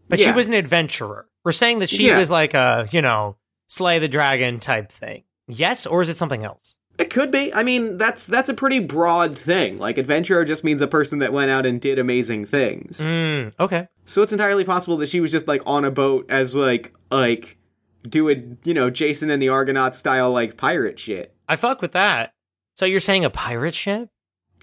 but 0.08 0.20
she 0.20 0.30
was 0.30 0.46
an 0.48 0.54
adventurer. 0.54 1.26
We're 1.44 1.50
saying 1.52 1.80
that 1.80 1.90
she 1.90 2.06
Yeah. 2.06 2.18
was 2.18 2.30
like 2.30 2.54
a, 2.54 2.86
you 2.92 3.02
know, 3.02 3.36
slay 3.66 3.98
the 3.98 4.08
dragon 4.08 4.60
type 4.60 4.90
thing. 4.92 5.24
Yes, 5.48 5.84
or 5.84 6.00
is 6.00 6.08
it 6.08 6.16
something 6.16 6.44
else? 6.44 6.76
It 6.98 7.10
could 7.10 7.30
be. 7.30 7.52
I 7.52 7.62
mean, 7.62 7.98
that's 7.98 8.24
that's 8.24 8.48
a 8.48 8.54
pretty 8.54 8.78
broad 8.80 9.36
thing. 9.36 9.78
Like 9.78 9.98
adventurer 9.98 10.44
just 10.44 10.64
means 10.64 10.80
a 10.80 10.86
person 10.86 11.18
that 11.18 11.32
went 11.32 11.50
out 11.50 11.66
and 11.66 11.80
did 11.80 11.98
amazing 11.98 12.46
things. 12.46 12.98
Mm, 12.98 13.52
okay. 13.60 13.88
So 14.06 14.22
it's 14.22 14.32
entirely 14.32 14.64
possible 14.64 14.96
that 14.98 15.08
she 15.08 15.20
was 15.20 15.30
just 15.32 15.46
like 15.48 15.60
on 15.66 15.84
a 15.84 15.90
boat 15.90 16.24
as 16.30 16.54
like 16.54 16.94
like 17.10 17.58
doing, 18.02 18.58
you 18.64 18.74
know, 18.74 18.90
Jason 18.90 19.30
and 19.30 19.40
the 19.42 19.48
Argonauts 19.48 19.98
style 19.98 20.30
like 20.30 20.56
pirate 20.56 20.98
shit. 20.98 21.34
I 21.48 21.56
fuck 21.56 21.80
with 21.82 21.92
that. 21.92 22.32
So 22.74 22.84
you're 22.84 23.00
saying 23.00 23.24
a 23.24 23.30
pirate 23.30 23.74
ship? 23.74 24.08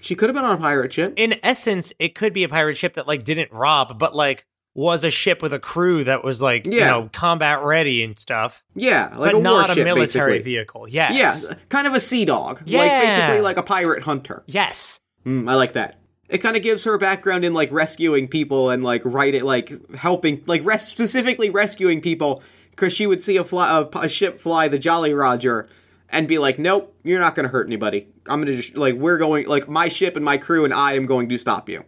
She 0.02 0.14
could 0.14 0.28
have 0.28 0.34
been 0.34 0.44
on 0.44 0.56
a 0.56 0.60
pirate 0.60 0.92
ship. 0.92 1.14
In 1.16 1.36
essence, 1.42 1.92
it 1.98 2.14
could 2.14 2.32
be 2.32 2.44
a 2.44 2.48
pirate 2.48 2.76
ship 2.76 2.94
that 2.94 3.06
like 3.08 3.24
didn't 3.24 3.50
rob, 3.52 3.98
but 3.98 4.14
like 4.14 4.44
was 4.74 5.04
a 5.04 5.10
ship 5.10 5.40
with 5.40 5.52
a 5.52 5.58
crew 5.58 6.02
that 6.04 6.24
was 6.24 6.42
like, 6.42 6.66
you 6.66 6.80
know, 6.80 7.08
combat 7.12 7.62
ready 7.62 8.02
and 8.02 8.18
stuff, 8.18 8.64
yeah, 8.74 9.04
like 9.16 9.32
but 9.32 9.34
a 9.36 9.40
not 9.40 9.68
warship, 9.68 9.82
a 9.82 9.84
military 9.84 10.32
basically. 10.32 10.52
vehicle. 10.52 10.88
Yes. 10.88 11.46
Yeah, 11.48 11.54
kind 11.68 11.86
of 11.86 11.94
a 11.94 12.00
sea 12.00 12.24
dog. 12.24 12.58
Like 12.62 12.66
Yeah. 12.66 13.00
basically 13.04 13.40
like 13.40 13.56
a 13.56 13.62
pirate 13.62 14.02
hunter. 14.02 14.42
Yes. 14.46 14.98
Mm, 15.24 15.48
I 15.48 15.54
like 15.54 15.74
that. 15.74 16.00
It 16.28 16.38
kind 16.38 16.56
of 16.56 16.62
gives 16.62 16.82
her 16.84 16.94
a 16.94 16.98
background 16.98 17.44
in 17.44 17.54
like 17.54 17.70
rescuing 17.70 18.26
people 18.26 18.70
and 18.70 18.82
like 18.82 19.02
writing, 19.04 19.44
like 19.44 19.72
helping, 19.94 20.42
like 20.46 20.64
res- 20.64 20.82
specifically 20.88 21.50
rescuing 21.50 22.00
people 22.00 22.42
because 22.74 22.92
she 22.92 23.06
would 23.06 23.22
see 23.22 23.36
a, 23.36 23.44
fly, 23.44 23.80
a, 23.80 23.98
a 23.98 24.08
ship 24.08 24.38
fly 24.38 24.68
the 24.68 24.78
Jolly 24.78 25.14
Roger 25.14 25.68
and 26.08 26.28
be 26.28 26.38
like, 26.38 26.58
"Nope, 26.58 26.94
you're 27.02 27.20
not 27.20 27.34
going 27.34 27.44
to 27.44 27.52
hurt 27.52 27.66
anybody. 27.66 28.08
I'm 28.26 28.40
going 28.40 28.46
to 28.46 28.56
just 28.56 28.76
like 28.76 28.94
we're 28.94 29.18
going 29.18 29.46
like 29.46 29.68
my 29.68 29.88
ship 29.88 30.16
and 30.16 30.24
my 30.24 30.38
crew 30.38 30.64
and 30.64 30.74
I 30.74 30.94
am 30.94 31.06
going 31.06 31.28
to 31.28 31.38
stop 31.38 31.68
you." 31.68 31.84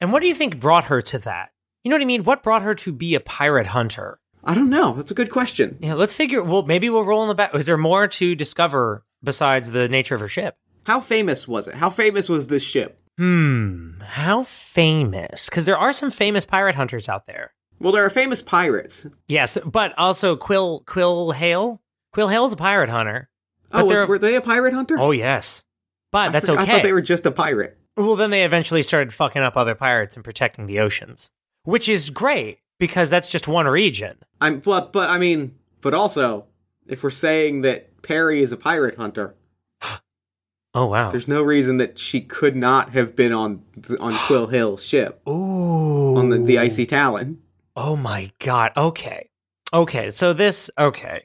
And 0.00 0.12
what 0.12 0.20
do 0.20 0.28
you 0.28 0.34
think 0.34 0.60
brought 0.60 0.84
her 0.84 1.00
to 1.02 1.18
that? 1.20 1.50
You 1.84 1.90
know 1.90 1.96
what 1.96 2.02
I 2.02 2.06
mean? 2.06 2.24
What 2.24 2.42
brought 2.42 2.62
her 2.62 2.74
to 2.74 2.92
be 2.92 3.14
a 3.14 3.20
pirate 3.20 3.68
hunter? 3.68 4.20
I 4.44 4.54
don't 4.54 4.70
know. 4.70 4.94
That's 4.94 5.10
a 5.10 5.14
good 5.14 5.30
question. 5.30 5.78
Yeah, 5.80 5.94
let's 5.94 6.12
figure. 6.12 6.42
Well, 6.42 6.62
maybe 6.62 6.88
we'll 6.88 7.04
roll 7.04 7.22
in 7.22 7.28
the 7.28 7.34
back. 7.34 7.54
Is 7.54 7.66
there 7.66 7.76
more 7.76 8.08
to 8.08 8.34
discover 8.34 9.04
besides 9.22 9.70
the 9.70 9.88
nature 9.88 10.14
of 10.14 10.20
her 10.20 10.28
ship? 10.28 10.56
How 10.84 11.00
famous 11.00 11.46
was 11.46 11.68
it? 11.68 11.74
How 11.74 11.90
famous 11.90 12.28
was 12.28 12.46
this 12.46 12.62
ship? 12.62 13.00
Hmm. 13.18 14.00
How 14.00 14.44
famous? 14.44 15.48
Because 15.48 15.64
there 15.64 15.76
are 15.76 15.92
some 15.92 16.10
famous 16.10 16.46
pirate 16.46 16.76
hunters 16.76 17.08
out 17.08 17.26
there. 17.26 17.52
Well, 17.80 17.92
there 17.92 18.04
are 18.04 18.10
famous 18.10 18.42
pirates. 18.42 19.06
Yes, 19.28 19.56
but 19.64 19.94
also 19.98 20.36
Quill 20.36 20.82
Quill 20.86 21.30
Hale. 21.32 21.80
Quill 22.12 22.28
Hale's 22.28 22.52
a 22.52 22.56
pirate 22.56 22.88
hunter. 22.90 23.28
But 23.70 23.82
Oh, 23.82 23.84
was- 23.84 24.08
were 24.08 24.18
they 24.18 24.34
a 24.34 24.40
pirate 24.40 24.72
hunter? 24.74 24.96
Oh 24.98 25.10
yes, 25.10 25.62
but 26.10 26.28
I 26.28 26.30
that's 26.30 26.48
okay. 26.48 26.62
I 26.62 26.66
thought 26.66 26.82
they 26.82 26.92
were 26.92 27.02
just 27.02 27.26
a 27.26 27.30
pirate. 27.30 27.76
Well, 27.96 28.16
then 28.16 28.30
they 28.30 28.44
eventually 28.44 28.82
started 28.82 29.12
fucking 29.12 29.42
up 29.42 29.56
other 29.56 29.74
pirates 29.74 30.14
and 30.16 30.24
protecting 30.24 30.66
the 30.66 30.78
oceans, 30.80 31.30
which 31.64 31.88
is 31.88 32.10
great 32.10 32.60
because 32.78 33.10
that's 33.10 33.30
just 33.30 33.48
one 33.48 33.66
region. 33.66 34.16
I'm 34.40 34.60
but 34.60 34.92
but 34.92 35.10
I 35.10 35.18
mean, 35.18 35.54
but 35.80 35.94
also, 35.94 36.46
if 36.86 37.02
we're 37.02 37.10
saying 37.10 37.62
that 37.62 38.02
Perry 38.02 38.40
is 38.42 38.52
a 38.52 38.56
pirate 38.56 38.96
hunter, 38.96 39.34
Oh 40.74 40.86
wow. 40.86 41.10
there's 41.10 41.28
no 41.28 41.42
reason 41.42 41.78
that 41.78 41.98
she 41.98 42.20
could 42.20 42.54
not 42.54 42.90
have 42.90 43.16
been 43.16 43.32
on 43.32 43.62
on 44.00 44.14
Quill 44.26 44.46
Hale's 44.48 44.84
ship 44.84 45.20
Ooh. 45.28 46.16
on 46.16 46.30
the, 46.30 46.38
the 46.38 46.58
icy 46.58 46.86
Talon. 46.86 47.42
Oh 47.80 47.94
my 47.94 48.32
god. 48.40 48.72
Okay. 48.76 49.30
Okay. 49.72 50.10
So 50.10 50.32
this 50.32 50.68
okay. 50.76 51.22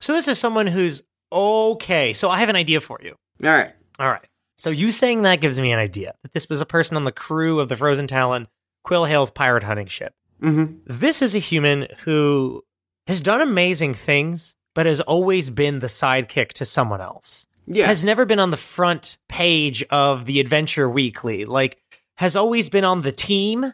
So 0.00 0.12
this 0.12 0.26
is 0.26 0.36
someone 0.36 0.66
who's 0.66 1.04
okay. 1.30 2.12
So 2.12 2.28
I 2.28 2.40
have 2.40 2.48
an 2.48 2.56
idea 2.56 2.80
for 2.80 2.98
you. 3.00 3.14
All 3.44 3.50
right. 3.50 3.72
All 4.00 4.08
right. 4.08 4.26
So 4.58 4.70
you 4.70 4.90
saying 4.90 5.22
that 5.22 5.40
gives 5.40 5.56
me 5.60 5.70
an 5.70 5.78
idea 5.78 6.14
that 6.22 6.32
this 6.32 6.48
was 6.48 6.60
a 6.60 6.66
person 6.66 6.96
on 6.96 7.04
the 7.04 7.12
crew 7.12 7.60
of 7.60 7.68
the 7.68 7.76
Frozen 7.76 8.08
Talon, 8.08 8.48
Quill 8.82 9.04
Hale's 9.04 9.30
pirate 9.30 9.62
hunting 9.62 9.86
ship. 9.86 10.12
Mm-hmm. 10.42 10.78
This 10.86 11.22
is 11.22 11.36
a 11.36 11.38
human 11.38 11.86
who 12.00 12.64
has 13.06 13.20
done 13.20 13.40
amazing 13.40 13.94
things, 13.94 14.56
but 14.74 14.86
has 14.86 15.00
always 15.00 15.50
been 15.50 15.78
the 15.78 15.86
sidekick 15.86 16.48
to 16.54 16.64
someone 16.64 17.00
else. 17.00 17.46
Yeah. 17.68 17.86
Has 17.86 18.04
never 18.04 18.24
been 18.24 18.40
on 18.40 18.50
the 18.50 18.56
front 18.56 19.18
page 19.28 19.84
of 19.84 20.24
the 20.24 20.40
Adventure 20.40 20.90
Weekly. 20.90 21.44
Like, 21.44 21.80
has 22.16 22.34
always 22.34 22.68
been 22.70 22.84
on 22.84 23.02
the 23.02 23.12
team, 23.12 23.72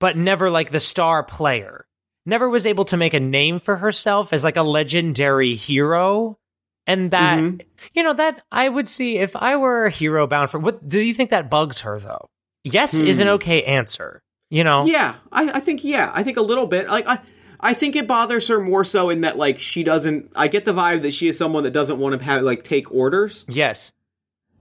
but 0.00 0.16
never 0.16 0.50
like 0.50 0.70
the 0.70 0.80
star 0.80 1.22
player. 1.22 1.86
Never 2.24 2.48
was 2.48 2.66
able 2.66 2.84
to 2.86 2.96
make 2.96 3.14
a 3.14 3.20
name 3.20 3.60
for 3.60 3.76
herself 3.76 4.32
as 4.32 4.42
like 4.44 4.56
a 4.56 4.62
legendary 4.62 5.54
hero. 5.54 6.38
And 6.88 7.10
that, 7.10 7.38
Mhm. 7.38 7.62
you 7.94 8.02
know, 8.02 8.12
that 8.12 8.42
I 8.52 8.68
would 8.68 8.86
see 8.88 9.18
if 9.18 9.34
I 9.34 9.56
were 9.56 9.86
a 9.86 9.90
hero 9.90 10.26
bound 10.26 10.50
for 10.50 10.58
what 10.58 10.88
do 10.88 11.00
you 11.00 11.14
think 11.14 11.30
that 11.30 11.50
bugs 11.50 11.80
her 11.80 11.98
though? 11.98 12.28
Yes 12.64 12.94
is 12.94 13.18
an 13.18 13.26
Hmm. 13.28 13.34
okay 13.34 13.62
answer. 13.64 14.22
You 14.50 14.62
know? 14.64 14.84
Yeah, 14.86 15.16
I, 15.32 15.50
I 15.54 15.60
think 15.60 15.82
yeah, 15.84 16.10
I 16.14 16.22
think 16.22 16.36
a 16.36 16.42
little 16.42 16.66
bit. 16.66 16.88
Like 16.88 17.06
I, 17.08 17.18
I 17.58 17.74
think 17.74 17.96
it 17.96 18.06
bothers 18.06 18.46
her 18.48 18.60
more 18.60 18.84
so 18.84 19.10
in 19.10 19.22
that 19.22 19.36
like 19.36 19.58
she 19.58 19.82
doesn't. 19.82 20.30
I 20.36 20.46
get 20.48 20.64
the 20.64 20.72
vibe 20.72 21.02
that 21.02 21.12
she 21.14 21.26
is 21.28 21.36
someone 21.38 21.64
that 21.64 21.72
doesn't 21.72 21.98
want 21.98 22.16
to 22.18 22.24
have 22.24 22.42
like 22.42 22.62
take 22.62 22.92
orders. 22.92 23.44
Yes. 23.48 23.92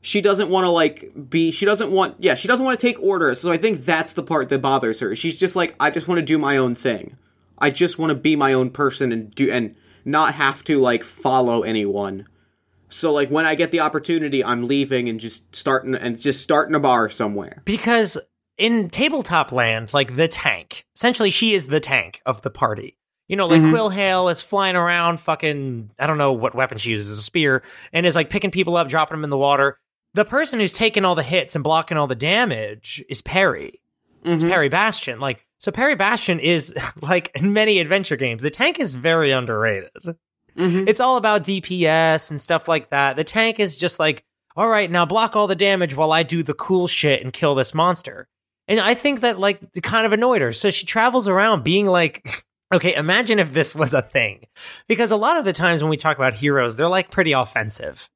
She 0.05 0.21
doesn't 0.21 0.49
want 0.49 0.65
to 0.65 0.69
like 0.69 1.11
be. 1.31 1.49
She 1.49 1.65
doesn't 1.65 1.89
want. 1.91 2.17
Yeah, 2.19 2.35
she 2.35 2.47
doesn't 2.47 2.63
want 2.63 2.79
to 2.79 2.87
take 2.87 3.01
orders. 3.01 3.41
So 3.41 3.51
I 3.51 3.57
think 3.57 3.83
that's 3.85 4.13
the 4.13 4.21
part 4.21 4.49
that 4.49 4.61
bothers 4.61 4.99
her. 4.99 5.15
She's 5.15 5.39
just 5.39 5.55
like 5.55 5.75
I 5.79 5.89
just 5.89 6.07
want 6.07 6.19
to 6.19 6.25
do 6.25 6.37
my 6.37 6.57
own 6.57 6.75
thing. 6.75 7.17
I 7.57 7.71
just 7.71 7.97
want 7.97 8.11
to 8.11 8.15
be 8.15 8.35
my 8.35 8.53
own 8.53 8.69
person 8.69 9.11
and 9.11 9.33
do 9.33 9.49
and 9.51 9.73
not 10.05 10.35
have 10.35 10.63
to 10.65 10.79
like 10.79 11.03
follow 11.03 11.63
anyone. 11.63 12.27
So 12.87 13.11
like 13.11 13.29
when 13.29 13.47
I 13.47 13.55
get 13.55 13.71
the 13.71 13.79
opportunity, 13.79 14.45
I'm 14.45 14.67
leaving 14.67 15.09
and 15.09 15.19
just 15.19 15.55
starting 15.55 15.95
and 15.95 16.19
just 16.19 16.43
starting 16.43 16.75
a 16.75 16.79
bar 16.79 17.09
somewhere. 17.09 17.63
Because 17.65 18.15
in 18.59 18.91
tabletop 18.91 19.51
land, 19.51 19.91
like 19.91 20.15
the 20.15 20.27
tank, 20.27 20.85
essentially 20.95 21.31
she 21.31 21.55
is 21.55 21.65
the 21.65 21.79
tank 21.79 22.21
of 22.27 22.43
the 22.43 22.51
party. 22.51 22.95
You 23.27 23.37
know, 23.37 23.47
like 23.47 23.59
Mhm. 23.59 23.71
Quill 23.71 23.89
Hale 23.89 24.29
is 24.29 24.43
flying 24.43 24.75
around, 24.75 25.19
fucking, 25.19 25.89
I 25.97 26.05
don't 26.05 26.19
know 26.19 26.31
what 26.33 26.53
weapon 26.53 26.77
she 26.77 26.91
uses, 26.91 27.17
a 27.17 27.21
spear, 27.23 27.63
and 27.91 28.05
is 28.05 28.13
like 28.13 28.29
picking 28.29 28.51
people 28.51 28.77
up, 28.77 28.87
dropping 28.87 29.17
them 29.17 29.23
in 29.23 29.31
the 29.31 29.37
water. 29.37 29.79
The 30.15 30.25
person 30.25 30.60
who's 30.60 30.73
taking 30.73 31.04
all 31.06 31.13
the 31.15 31.23
hits 31.23 31.56
and 31.56 31.63
blocking 31.63 31.97
all 31.97 32.08
the 32.08 32.15
damage 32.15 33.04
is 33.10 33.21
Perry. 33.21 33.82
It's 34.23 34.43
Mhm. 34.43 34.49
Perry 34.49 34.69
Bastion. 34.69 35.19
Like, 35.19 35.45
so 35.60 35.71
Perry 35.71 35.95
Bastion 35.95 36.39
is 36.39 36.73
like 37.01 37.32
in 37.36 37.54
many 37.54 37.80
adventure 37.80 38.15
games, 38.15 38.41
the 38.41 38.49
tank 38.49 38.80
is 38.80 38.95
very 38.95 39.32
underrated. 39.32 39.91
Mhm. 40.58 40.88
It's 40.88 41.01
all 41.01 41.17
about 41.17 41.43
DPS 41.43 42.32
and 42.32 42.39
stuff 42.41 42.67
like 42.67 42.89
that. 42.91 43.17
The 43.17 43.23
tank 43.25 43.60
is 43.60 43.75
just 43.75 43.99
like, 43.99 44.23
all 44.56 44.69
right, 44.69 44.89
now 44.89 45.06
block 45.06 45.36
all 45.36 45.47
the 45.47 45.56
damage 45.56 45.95
while 45.95 46.13
I 46.13 46.23
do 46.23 46.41
the 46.43 46.54
cool 46.54 46.88
shit 46.88 47.21
and 47.21 47.34
kill 47.34 47.54
this 47.56 47.73
monster. 47.73 48.30
And 48.69 48.80
I 48.80 48.93
think 48.95 49.19
that 49.19 49.38
like 49.38 49.60
it 49.75 49.84
kind 49.84 50.06
of 50.06 50.13
annoyed 50.13 50.41
her. 50.41 50.54
So 50.54 50.71
she 50.71 50.86
travels 50.86 51.28
around 51.28 51.63
being 51.65 51.86
like, 51.88 52.45
okay, 52.73 52.95
imagine 52.95 53.38
if 53.38 53.54
this 53.54 53.75
was 53.75 53.93
a 53.93 54.01
thing. 54.01 54.45
Because 54.88 55.12
a 55.12 55.17
lot 55.17 55.36
of 55.38 55.43
the 55.43 55.51
times 55.54 55.84
when 55.84 55.89
we 55.89 55.97
talk 55.97 56.17
about 56.17 56.36
heroes, 56.36 56.78
they're 56.78 56.88
like 56.88 57.12
pretty 57.12 57.34
offensive. 57.34 58.10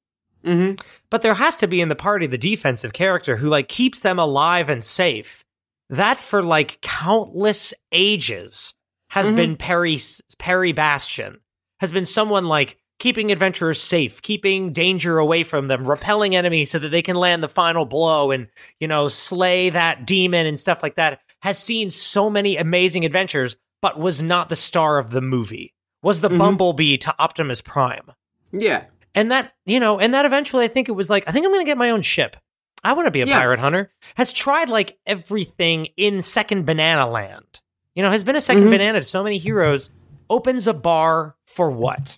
Mhm. 0.45 0.79
But 1.09 1.21
there 1.21 1.33
has 1.35 1.55
to 1.57 1.67
be 1.67 1.81
in 1.81 1.89
the 1.89 1.95
party 1.95 2.25
the 2.27 2.37
defensive 2.37 2.93
character 2.93 3.37
who 3.37 3.47
like 3.47 3.67
keeps 3.67 3.99
them 3.99 4.19
alive 4.19 4.69
and 4.69 4.83
safe. 4.83 5.43
That 5.89 6.17
for 6.17 6.41
like 6.43 6.79
countless 6.81 7.73
ages 7.91 8.73
has 9.09 9.31
Mhm. 9.31 9.35
been 9.35 9.55
Perry 9.57 9.99
Perry 10.37 10.71
Bastion. 10.71 11.39
Has 11.79 11.91
been 11.91 12.05
someone 12.05 12.45
like 12.47 12.77
keeping 12.99 13.31
adventurers 13.31 13.81
safe, 13.81 14.21
keeping 14.21 14.73
danger 14.73 15.19
away 15.19 15.41
from 15.43 15.67
them, 15.69 15.87
repelling 15.87 16.35
enemies 16.35 16.69
so 16.69 16.77
that 16.79 16.89
they 16.89 17.01
can 17.01 17.15
land 17.15 17.41
the 17.41 17.47
final 17.47 17.85
blow 17.85 18.29
and, 18.29 18.47
you 18.79 18.87
know, 18.87 19.07
slay 19.07 19.69
that 19.69 20.05
demon 20.05 20.45
and 20.45 20.59
stuff 20.59 20.83
like 20.83 20.95
that. 20.95 21.21
Has 21.41 21.57
seen 21.57 21.89
so 21.89 22.29
many 22.29 22.57
amazing 22.57 23.05
adventures, 23.05 23.55
but 23.81 23.97
was 23.97 24.21
not 24.21 24.49
the 24.49 24.57
star 24.57 24.97
of 24.99 25.11
the 25.11 25.21
movie. 25.21 25.73
Was 26.03 26.19
the 26.19 26.29
Mhm. 26.29 26.37
Bumblebee 26.37 26.97
to 26.97 27.15
Optimus 27.19 27.61
Prime 27.61 28.11
Yeah. 28.51 28.83
And 29.15 29.31
that 29.31 29.53
you 29.65 29.79
know 29.79 29.99
and 29.99 30.13
that 30.13 30.25
eventually 30.25 30.63
i 30.65 30.67
think 30.67 30.87
it 30.89 30.93
was 30.93 31.09
like 31.09 31.23
i 31.27 31.31
think 31.31 31.45
i'm 31.45 31.51
gonna 31.51 31.63
get 31.65 31.77
my 31.77 31.89
own 31.89 32.01
ship 32.01 32.35
i 32.83 32.93
want 32.93 33.05
to 33.05 33.11
be 33.11 33.21
a 33.21 33.25
Yeah. 33.25 33.39
pirate 33.39 33.59
hunter 33.59 33.91
has 34.15 34.31
tried 34.31 34.69
like 34.69 34.97
everything 35.05 35.87
in 35.97 36.21
second 36.21 36.65
banana 36.65 37.07
land 37.07 37.61
you 37.95 38.03
know 38.03 38.11
has 38.11 38.23
been 38.23 38.35
a 38.35 38.39
2nd 38.41 38.63
Mhm. 38.65 38.69
banana 38.71 38.99
to 38.99 39.05
so 39.05 39.23
many 39.23 39.37
heroes 39.37 39.89
opens 40.29 40.67
a 40.67 40.73
bar 40.73 41.35
for 41.45 41.69
what 41.71 42.17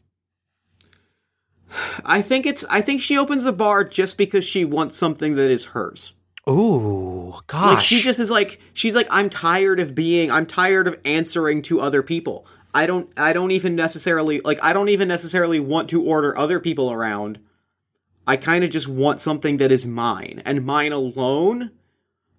I 2.03 2.21
think 2.21 2.45
it's 2.45 2.65
I 2.69 2.81
think 2.81 2.99
she 3.01 3.17
opens 3.17 3.45
a 3.45 3.53
bar 3.53 3.85
just 3.85 4.17
because 4.17 4.43
she 4.43 4.65
wants 4.65 4.97
something 4.97 5.35
that 5.35 5.49
is 5.49 5.65
hers. 5.65 6.13
ooh 6.49 7.35
gosh 7.47 7.75
Like 7.75 7.79
she 7.83 8.01
just 8.01 8.19
is 8.19 8.29
like 8.29 8.59
she's 8.73 8.93
like 8.95 9.07
I'm 9.09 9.29
tired 9.29 9.79
of 9.79 9.95
being 9.95 10.29
I'm 10.31 10.45
tired 10.45 10.87
of 10.87 10.99
answering 11.05 11.61
to 11.63 11.79
other 11.79 12.03
people. 12.03 12.45
I 12.73 12.85
don't 12.85 13.09
I 13.17 13.33
don't 13.33 13.51
even 13.51 13.75
necessarily 13.75 14.41
like 14.41 14.63
I 14.63 14.73
don't 14.73 14.89
even 14.89 15.07
necessarily 15.07 15.59
want 15.59 15.89
to 15.89 16.03
order 16.03 16.37
other 16.37 16.59
people 16.59 16.91
around. 16.91 17.39
I 18.27 18.37
kind 18.37 18.63
of 18.63 18.69
just 18.69 18.87
want 18.87 19.19
something 19.19 19.57
that 19.57 19.71
is 19.71 19.85
mine 19.85 20.41
and 20.45 20.65
mine 20.65 20.91
alone 20.91 21.71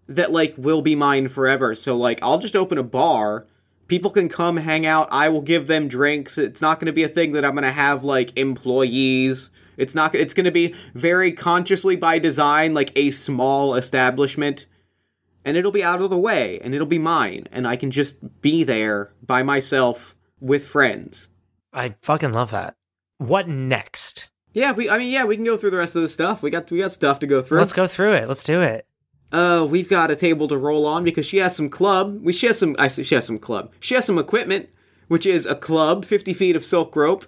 that 0.08 0.32
like 0.32 0.54
will 0.56 0.82
be 0.82 0.94
mine 0.94 1.28
forever. 1.28 1.74
So 1.74 1.96
like 1.96 2.18
I'll 2.22 2.38
just 2.38 2.56
open 2.56 2.78
a 2.78 2.82
bar. 2.82 3.46
People 3.88 4.10
can 4.10 4.28
come 4.28 4.56
hang 4.58 4.86
out. 4.86 5.08
I 5.10 5.28
will 5.28 5.42
give 5.42 5.66
them 5.66 5.88
drinks. 5.88 6.38
It's 6.38 6.62
not 6.62 6.80
going 6.80 6.86
to 6.86 6.92
be 6.92 7.02
a 7.02 7.08
thing 7.08 7.32
that 7.32 7.44
I'm 7.44 7.52
going 7.52 7.64
to 7.64 7.72
have 7.72 8.04
like 8.04 8.36
employees. 8.38 9.50
It's 9.76 9.94
not 9.94 10.14
it's 10.14 10.34
going 10.34 10.44
to 10.44 10.50
be 10.50 10.74
very 10.94 11.32
consciously 11.32 11.96
by 11.96 12.18
design 12.18 12.74
like 12.74 12.92
a 12.96 13.10
small 13.10 13.74
establishment 13.74 14.66
and 15.44 15.56
it'll 15.56 15.72
be 15.72 15.84
out 15.84 16.00
of 16.00 16.10
the 16.10 16.18
way 16.18 16.60
and 16.60 16.74
it'll 16.74 16.86
be 16.86 16.98
mine 16.98 17.48
and 17.52 17.66
I 17.66 17.76
can 17.76 17.90
just 17.90 18.40
be 18.40 18.64
there 18.64 19.12
by 19.22 19.42
myself 19.42 20.14
with 20.42 20.66
friends. 20.66 21.28
i 21.72 21.94
fucking 22.02 22.32
love 22.32 22.50
that 22.50 22.74
what 23.18 23.46
next 23.48 24.28
Yeah, 24.52 24.72
we 24.72 24.90
I 24.90 24.98
mean 24.98 25.10
yeah, 25.10 25.24
we 25.24 25.36
can 25.36 25.44
go 25.44 25.56
through 25.56 25.70
the 25.70 25.78
rest 25.78 25.94
of 25.96 26.02
the 26.02 26.08
stuff. 26.08 26.42
We 26.42 26.50
got 26.50 26.70
we 26.70 26.78
got 26.78 26.92
stuff 26.92 27.20
to 27.20 27.26
go 27.26 27.40
through. 27.40 27.58
let's 27.60 27.72
go 27.72 27.86
through 27.86 28.14
it 28.14 28.28
let's 28.28 28.44
do 28.44 28.60
it 28.60 28.84
Uh, 29.32 29.66
we've 29.70 29.88
got 29.88 30.10
a 30.10 30.16
table 30.16 30.46
to 30.48 30.58
roll 30.58 30.84
on 30.84 31.04
because 31.04 31.24
she 31.24 31.38
has 31.38 31.54
some 31.56 31.70
club. 31.70 32.18
We 32.22 32.32
she 32.34 32.46
has 32.48 32.58
some. 32.58 32.74
I 32.78 32.88
see 32.88 33.02
she 33.04 33.14
has 33.14 33.24
some 33.24 33.38
club. 33.38 33.72
She 33.80 33.94
has 33.94 34.04
some 34.04 34.18
equipment, 34.18 34.68
which 35.08 35.24
is 35.24 35.46
a 35.46 35.54
club, 35.54 36.04
fifty 36.04 36.34
feet 36.34 36.54
of 36.56 36.64
silk 36.66 36.94
rope, 36.94 37.24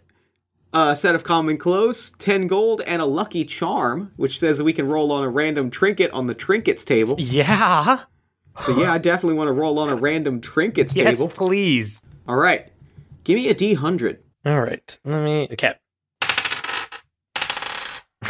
a 0.74 0.94
set 0.96 1.14
of 1.14 1.24
common 1.24 1.56
clothes, 1.56 2.12
ten 2.18 2.46
gold, 2.46 2.82
and 2.86 3.00
a 3.00 3.06
lucky 3.06 3.44
charm, 3.46 4.12
which 4.16 4.38
says 4.38 4.62
we 4.62 4.74
can 4.74 4.86
roll 4.86 5.10
on 5.12 5.22
a 5.22 5.30
random 5.30 5.70
trinket 5.70 6.10
on 6.10 6.26
the 6.26 6.34
trinkets 6.34 6.84
table. 6.84 7.14
yeah 7.18 8.00
So 8.66 8.78
yeah, 8.78 8.92
I 8.92 8.98
definitely 8.98 9.38
want 9.38 9.48
to 9.48 9.52
roll 9.52 9.78
on 9.78 9.88
a 9.88 9.96
random 9.96 10.40
trinkets 10.42 10.94
yes 11.00 11.16
table. 11.18 11.28
please 11.30 12.02
All 12.28 12.36
right, 12.36 12.70
give 13.24 13.36
me 13.36 13.48
a 13.48 13.54
D 13.54 13.74
hundred. 13.74 14.22
all 14.44 14.60
right 14.62 14.98
let 15.04 15.24
me 15.24 15.48
okay 15.52 15.74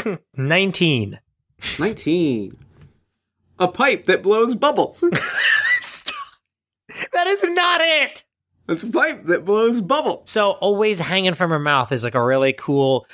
19 0.36 1.18
Nineteen. 1.78 2.56
A 3.58 3.68
pipe 3.68 4.04
that 4.06 4.22
blows 4.22 4.54
bubbles. 4.54 5.00
that 7.12 7.26
is 7.26 7.42
not 7.44 7.80
it 7.80 8.24
It's 8.68 8.82
a 8.82 8.88
pipe 8.88 9.24
that 9.24 9.44
blows 9.44 9.80
bubbles. 9.80 10.28
So 10.30 10.52
always 10.52 11.00
hanging 11.00 11.34
from 11.34 11.50
her 11.50 11.58
mouth 11.58 11.92
is 11.92 12.04
like 12.04 12.14
a 12.14 12.22
really 12.22 12.52
cool. 12.52 13.06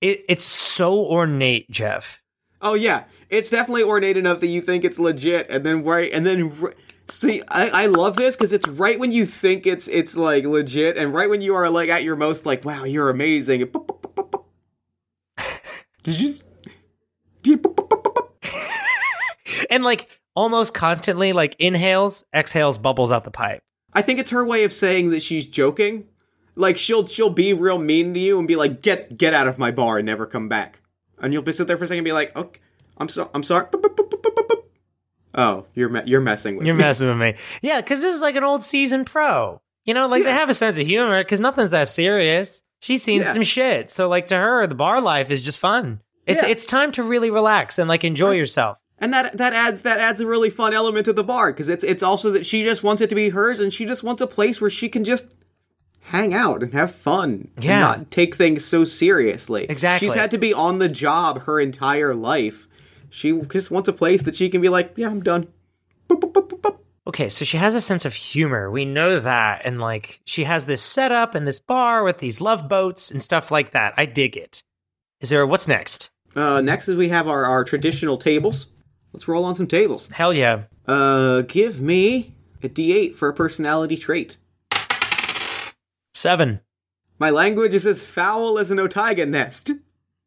It, 0.00 0.24
it's 0.28 0.44
so 0.44 0.98
ornate, 1.04 1.70
Jeff. 1.70 2.22
Oh 2.62 2.74
yeah, 2.74 3.04
it's 3.28 3.50
definitely 3.50 3.82
ornate 3.82 4.16
enough 4.16 4.40
that 4.40 4.46
you 4.46 4.62
think 4.62 4.84
it's 4.84 4.98
legit, 4.98 5.48
and 5.50 5.64
then 5.64 5.84
right, 5.84 6.10
and 6.12 6.24
then 6.24 6.56
see, 7.10 7.42
I, 7.48 7.68
I 7.68 7.86
love 7.86 8.16
this 8.16 8.36
because 8.36 8.52
it's 8.52 8.68
right 8.68 8.98
when 8.98 9.12
you 9.12 9.26
think 9.26 9.66
it's 9.66 9.88
it's 9.88 10.16
like 10.16 10.44
legit, 10.44 10.96
and 10.96 11.12
right 11.14 11.28
when 11.28 11.40
you 11.42 11.54
are 11.54 11.68
like 11.70 11.88
at 11.88 12.04
your 12.04 12.16
most 12.16 12.46
like, 12.46 12.64
wow, 12.64 12.84
you're 12.84 13.10
amazing. 13.10 13.70
Did 16.02 16.18
you? 16.18 16.34
Did 17.42 17.64
you 17.64 17.76
And 19.70 19.84
like 19.84 20.08
almost 20.34 20.74
constantly, 20.74 21.32
like 21.32 21.54
inhales, 21.58 22.24
exhales, 22.34 22.78
bubbles 22.78 23.12
out 23.12 23.24
the 23.24 23.30
pipe. 23.30 23.62
I 23.92 24.02
think 24.02 24.18
it's 24.18 24.30
her 24.30 24.44
way 24.44 24.64
of 24.64 24.72
saying 24.72 25.10
that 25.10 25.22
she's 25.22 25.46
joking. 25.46 26.06
Like 26.56 26.76
she'll 26.76 27.06
she'll 27.06 27.30
be 27.30 27.52
real 27.52 27.78
mean 27.78 28.14
to 28.14 28.20
you 28.20 28.38
and 28.38 28.48
be 28.48 28.56
like, 28.56 28.82
"Get 28.82 29.16
get 29.16 29.34
out 29.34 29.46
of 29.46 29.58
my 29.58 29.70
bar 29.70 29.98
and 29.98 30.06
never 30.06 30.26
come 30.26 30.48
back." 30.48 30.80
And 31.18 31.32
you'll 31.32 31.42
be 31.42 31.52
sit 31.52 31.66
there 31.66 31.76
for 31.76 31.84
a 31.84 31.86
second 31.86 31.98
and 31.98 32.04
be 32.04 32.12
like, 32.12 32.34
"Okay, 32.36 32.60
I'm 32.98 33.08
so 33.08 33.30
I'm 33.34 33.42
sorry." 33.42 33.66
Oh, 35.34 35.66
you're 35.74 35.88
me- 35.88 36.02
you're 36.06 36.20
messing 36.20 36.56
with 36.56 36.62
me. 36.62 36.66
You're 36.68 36.76
me. 36.76 36.82
messing 36.82 37.06
with 37.08 37.18
me. 37.18 37.34
Yeah, 37.62 37.80
because 37.80 38.00
this 38.02 38.14
is 38.14 38.20
like 38.20 38.36
an 38.36 38.44
old 38.44 38.62
season 38.62 39.04
pro. 39.04 39.60
You 39.84 39.94
know, 39.94 40.06
like 40.08 40.24
they 40.24 40.32
have 40.32 40.50
a 40.50 40.54
sense 40.54 40.76
of 40.78 40.86
humor 40.86 41.22
because 41.22 41.40
nothing's 41.40 41.70
that 41.70 41.88
serious. 41.88 42.62
She's 42.80 43.02
seen 43.02 43.20
Yeah. 43.22 43.32
some 43.32 43.42
shit. 43.42 43.90
So 43.90 44.08
like 44.08 44.26
to 44.28 44.36
her, 44.36 44.66
the 44.66 44.74
bar 44.74 45.00
life 45.00 45.30
is 45.30 45.44
just 45.44 45.58
fun. 45.58 46.00
It's 46.26 46.42
Yeah. 46.42 46.48
it's 46.48 46.64
time 46.66 46.92
to 46.92 47.02
really 47.02 47.30
relax 47.30 47.78
and 47.78 47.88
like 47.88 48.04
enjoy 48.04 48.32
yourself. 48.32 48.78
and 48.98 49.14
that 49.14 49.36
that 49.38 49.52
adds 49.54 49.82
that 49.82 49.98
adds 49.98 50.20
a 50.20 50.26
really 50.26 50.50
fun 50.50 50.74
element 50.74 51.06
to 51.06 51.12
the 51.12 51.24
bar 51.24 51.52
because 51.52 51.68
it's 51.70 51.82
it's 51.84 52.02
also 52.02 52.30
that 52.30 52.44
she 52.44 52.62
just 52.64 52.82
wants 52.82 53.00
it 53.00 53.08
to 53.08 53.14
be 53.14 53.30
hers 53.30 53.58
and 53.60 53.72
she 53.72 53.86
just 53.86 54.02
wants 54.02 54.20
a 54.20 54.26
place 54.26 54.60
where 54.60 54.68
she 54.70 54.88
can 54.90 55.04
just 55.04 55.34
hang 56.00 56.34
out 56.34 56.62
and 56.62 56.72
have 56.74 56.94
fun 56.94 57.48
Yeah. 57.58 57.72
and 57.72 57.80
not 58.02 58.10
take 58.10 58.34
things 58.34 58.64
so 58.64 58.84
seriously 58.84 59.66
Exactly. 59.68 60.06
she's 60.08 60.14
had 60.14 60.30
to 60.32 60.38
be 60.38 60.52
on 60.52 60.78
the 60.80 60.88
job 60.88 61.42
her 61.44 61.60
entire 61.60 62.14
life 62.14 62.66
she 63.10 63.38
just 63.42 63.70
wants 63.70 63.88
a 63.88 63.92
place 63.92 64.22
that 64.22 64.34
she 64.34 64.48
can 64.48 64.60
be 64.60 64.68
like 64.68 64.92
yeah 64.96 65.08
i'm 65.08 65.22
done 65.22 65.48
Boop, 66.08 66.20
boop, 66.20 66.32
boop, 66.32 66.48
boop, 66.48 66.60
boop. 66.60 66.76
Okay, 67.06 67.28
so 67.28 67.44
she 67.44 67.56
has 67.56 67.76
a 67.76 67.80
sense 67.80 68.04
of 68.04 68.14
humor. 68.14 68.68
We 68.68 68.84
know 68.84 69.20
that. 69.20 69.62
And 69.64 69.80
like 69.80 70.20
she 70.24 70.42
has 70.42 70.66
this 70.66 70.82
setup 70.82 71.36
and 71.36 71.46
this 71.46 71.60
bar 71.60 72.02
with 72.02 72.18
these 72.18 72.40
love 72.40 72.68
boats 72.68 73.12
and 73.12 73.22
stuff 73.22 73.52
like 73.52 73.70
that. 73.70 73.94
I 73.96 74.06
dig 74.06 74.36
it. 74.36 74.64
Is 75.20 75.28
there 75.30 75.46
what's 75.46 75.68
next? 75.68 76.10
Uh, 76.34 76.60
next 76.60 76.88
is 76.88 76.96
we 76.96 77.08
have 77.08 77.26
our, 77.28 77.44
our 77.44 77.64
traditional 77.64 78.16
tables 78.16 78.68
let's 79.12 79.26
roll 79.26 79.44
on 79.44 79.54
some 79.56 79.66
tables 79.66 80.08
Hell 80.12 80.32
yeah. 80.32 80.64
uh 80.86 81.42
give 81.42 81.80
me 81.80 82.36
a 82.62 82.68
d8 82.68 83.16
for 83.16 83.28
a 83.28 83.34
personality 83.34 83.96
trait 83.96 84.36
Seven. 86.14 86.60
my 87.18 87.30
language 87.30 87.74
is 87.74 87.86
as 87.86 88.04
foul 88.04 88.58
as 88.58 88.70
an 88.70 88.78
otyugh 88.78 89.28
nest 89.28 89.72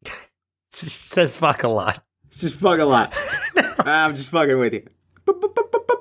says 0.71 1.35
fuck 1.35 1.63
a 1.63 1.67
lot. 1.69 2.03
Just 2.39 2.55
fuck 2.55 2.79
a 2.79 2.85
lot. 2.85 3.13
I'm 3.79 4.15
just 4.15 4.29
fucking 4.29 4.57
with 4.57 4.73
you. 4.73 4.87
Boop, 5.25 5.39
boop, 5.39 5.53
boop, 5.53 5.69
boop, 5.71 5.85
boop. 5.87 5.97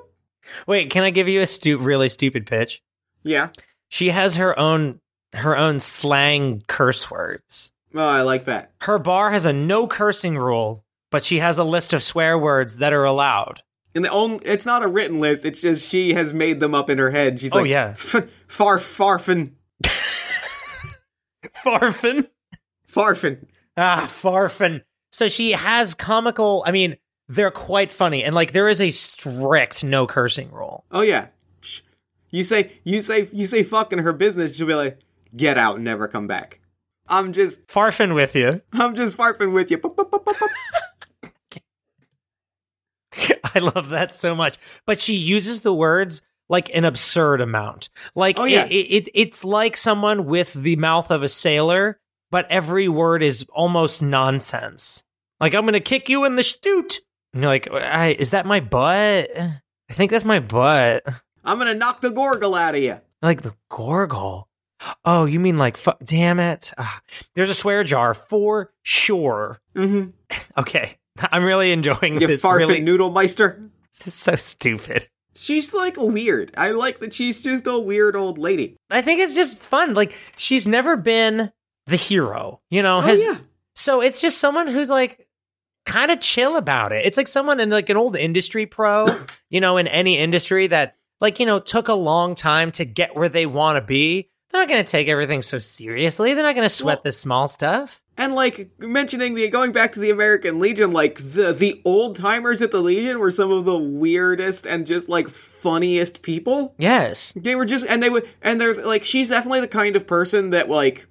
Wait, 0.67 0.89
can 0.89 1.03
I 1.03 1.09
give 1.09 1.27
you 1.27 1.41
a 1.41 1.45
stu- 1.47 1.77
really 1.77 2.09
stupid 2.09 2.45
pitch? 2.45 2.81
Yeah. 3.23 3.49
She 3.89 4.09
has 4.09 4.35
her 4.35 4.57
own 4.59 4.99
her 5.33 5.57
own 5.57 5.79
slang 5.79 6.61
curse 6.67 7.09
words. 7.09 7.71
Oh, 7.95 7.99
I 8.07 8.21
like 8.21 8.45
that. 8.45 8.71
Her 8.81 8.99
bar 8.99 9.31
has 9.31 9.45
a 9.45 9.53
no 9.53 9.87
cursing 9.87 10.37
rule, 10.37 10.83
but 11.11 11.25
she 11.25 11.39
has 11.39 11.57
a 11.57 11.63
list 11.63 11.93
of 11.93 12.03
swear 12.03 12.37
words 12.37 12.77
that 12.79 12.93
are 12.93 13.03
allowed. 13.03 13.61
And 13.95 14.03
the 14.03 14.09
only, 14.09 14.43
it's 14.45 14.65
not 14.65 14.83
a 14.83 14.87
written 14.87 15.19
list. 15.19 15.45
It's 15.45 15.61
just 15.61 15.87
she 15.89 16.13
has 16.15 16.33
made 16.33 16.59
them 16.59 16.73
up 16.73 16.89
in 16.89 16.97
her 16.97 17.11
head. 17.11 17.39
She's 17.39 17.53
Oh, 17.53 17.59
like, 17.59 17.69
yeah. 17.69 17.89
"F- 17.91 18.27
far, 18.47 18.77
farfin, 18.79 19.51
Farfin. 21.63 22.29
farfin. 22.91 23.45
Ah, 23.77 24.07
farfin. 24.09 24.81
So 25.13 25.29
she 25.29 25.51
has 25.51 25.93
comical. 25.93 26.63
I 26.65 26.71
mean, 26.71 26.97
they're 27.27 27.51
quite 27.51 27.91
funny, 27.91 28.23
and 28.23 28.33
like 28.33 28.51
there 28.51 28.67
is 28.67 28.81
a 28.81 28.89
strict 28.89 29.83
no 29.83 30.07
cursing 30.07 30.51
rule. 30.51 30.85
Oh 30.91 31.01
yeah. 31.01 31.27
You 32.31 32.43
say, 32.43 32.71
you 32.83 33.03
say, 33.03 33.29
you 33.31 33.45
say 33.45 33.61
fuck 33.61 33.93
in 33.93 33.99
her 33.99 34.11
business. 34.11 34.55
She'll 34.55 34.65
be 34.65 34.73
like, 34.73 34.97
get 35.35 35.55
out 35.55 35.75
and 35.75 35.83
never 35.83 36.07
come 36.07 36.25
back. 36.25 36.61
I'm 37.07 37.31
just, 37.31 37.67
Farfin 37.67 38.15
with 38.15 38.35
you. 38.35 38.63
I'm 38.73 38.95
just 38.95 39.15
farfin 39.15 39.53
with 39.53 39.69
you. 39.69 39.79
I 43.55 43.59
love 43.59 43.89
that 43.89 44.15
so 44.15 44.35
much. 44.35 44.57
But 44.87 44.99
she 44.99 45.13
uses 45.13 45.61
the 45.61 45.75
words 45.75 46.23
like 46.49 46.75
an 46.75 46.85
absurd 46.85 47.39
amount. 47.39 47.89
Like 48.15 48.39
Oh, 48.39 48.45
yeah. 48.45 48.65
it, 48.65 48.71
it, 48.73 49.09
it's 49.13 49.45
like 49.45 49.77
someone 49.77 50.25
with 50.25 50.53
the 50.53 50.75
mouth 50.77 51.11
of 51.11 51.21
a 51.21 51.29
sailor, 51.29 51.99
but 52.33 52.49
every 52.49 52.87
word 52.87 53.21
is 53.21 53.45
almost 53.53 54.01
nonsense. 54.01 55.03
Like 55.39 55.53
I'm 55.53 55.65
gonna 55.65 55.79
kick 55.79 56.09
you 56.09 56.25
in 56.25 56.35
the 56.35 56.43
stoot. 56.43 56.99
And 57.31 57.43
you're 57.43 57.51
like, 57.51 57.71
I, 57.71 58.15
is 58.17 58.31
that 58.31 58.47
my 58.47 58.59
butt? 58.59 59.29
I 59.37 59.61
think 59.91 60.09
that's 60.09 60.25
my 60.25 60.39
butt. 60.39 61.05
I'm 61.45 61.59
gonna 61.59 61.75
knock 61.75 62.01
the 62.01 62.09
gorgle 62.09 62.55
out 62.55 62.73
of 62.73 62.81
you. 62.81 62.99
Like 63.21 63.43
the 63.43 63.53
gorgle. 63.69 64.47
Oh, 65.05 65.25
you 65.25 65.39
mean 65.39 65.59
like, 65.59 65.77
fu- 65.77 65.91
damn 66.03 66.39
it. 66.39 66.73
Ah, 66.79 67.01
there's 67.35 67.51
a 67.51 67.53
swear 67.53 67.83
jar 67.83 68.15
for 68.15 68.71
sure. 68.81 69.61
Mm-hmm. 69.75 70.09
Okay. 70.57 70.97
I'm 71.31 71.43
really 71.43 71.71
enjoying 71.71 72.19
You 72.19 72.25
this. 72.25 72.41
farfin 72.41 72.57
Really, 72.57 72.81
noodle 72.81 73.11
meister. 73.11 73.61
this 73.99 74.07
is 74.07 74.15
so 74.15 74.35
stupid. 74.37 75.07
She's 75.35 75.71
like 75.71 75.97
weird. 75.97 76.51
I 76.57 76.71
like 76.71 76.97
that 76.97 77.13
she's 77.13 77.43
just 77.43 77.67
a 77.67 77.77
weird 77.77 78.15
old 78.15 78.39
lady. 78.39 78.75
I 78.89 79.03
think 79.03 79.19
it's 79.19 79.35
just 79.35 79.57
fun. 79.59 79.93
Like 79.93 80.15
she's 80.35 80.67
never 80.67 80.97
been 80.97 81.51
the 81.87 81.95
hero, 81.97 82.61
you 82.69 82.81
know. 82.81 82.97
Oh 82.97 83.01
Has, 83.01 83.23
yeah. 83.23 83.37
So 83.75 84.01
it's 84.01 84.21
just 84.21 84.37
someone 84.37 84.67
who's 84.67 84.89
like 84.89 85.27
kind 85.85 86.11
of 86.11 86.19
chill 86.19 86.55
about 86.57 86.91
it. 86.91 87.05
It's 87.05 87.17
like 87.17 87.27
someone 87.27 87.59
in 87.59 87.69
like 87.69 87.89
an 87.89 87.97
old 87.97 88.15
industry 88.15 88.65
pro, 88.65 89.07
you 89.49 89.59
know, 89.61 89.77
in 89.77 89.87
any 89.87 90.17
industry 90.17 90.67
that 90.67 90.95
like 91.19 91.39
you 91.39 91.45
know 91.45 91.59
took 91.59 91.87
a 91.87 91.93
long 91.93 92.35
time 92.35 92.71
to 92.71 92.85
get 92.85 93.15
where 93.15 93.29
they 93.29 93.45
want 93.45 93.77
to 93.77 93.81
be. 93.81 94.29
They're 94.49 94.61
not 94.61 94.69
going 94.69 94.83
to 94.83 94.91
take 94.91 95.07
everything 95.07 95.41
so 95.41 95.57
seriously. 95.57 96.35
They're 96.35 96.43
not 96.43 96.53
going 96.53 96.65
to 96.65 96.69
sweat 96.69 96.97
Well- 96.97 97.03
the 97.05 97.11
small 97.11 97.47
stuff. 97.47 97.99
And 98.15 98.35
like 98.35 98.69
mentioning 98.77 99.33
the 99.33 99.49
going 99.49 99.71
back 99.71 99.93
to 99.93 99.99
the 99.99 100.11
American 100.11 100.59
Legion, 100.59 100.91
like 100.91 101.17
the 101.17 101.51
the 101.51 101.81
old 101.83 102.15
timers 102.15 102.61
at 102.61 102.69
the 102.69 102.79
Legion 102.79 103.17
were 103.17 103.31
some 103.31 103.51
of 103.51 103.65
the 103.65 103.75
weirdest 103.75 104.67
and 104.67 104.85
just 104.85 105.09
like 105.09 105.27
funniest 105.29 106.21
people. 106.21 106.75
Yes. 106.77 107.33
They 107.35 107.55
were 107.55 107.65
just 107.65 107.87
and 107.87 108.03
they 108.03 108.11
would 108.11 108.29
and 108.43 108.61
they're 108.61 108.85
like 108.85 109.03
she's 109.03 109.29
definitely 109.29 109.61
the 109.61 109.67
kind 109.67 109.95
of 109.95 110.05
person 110.05 110.51
that 110.51 110.69
like 110.69 111.07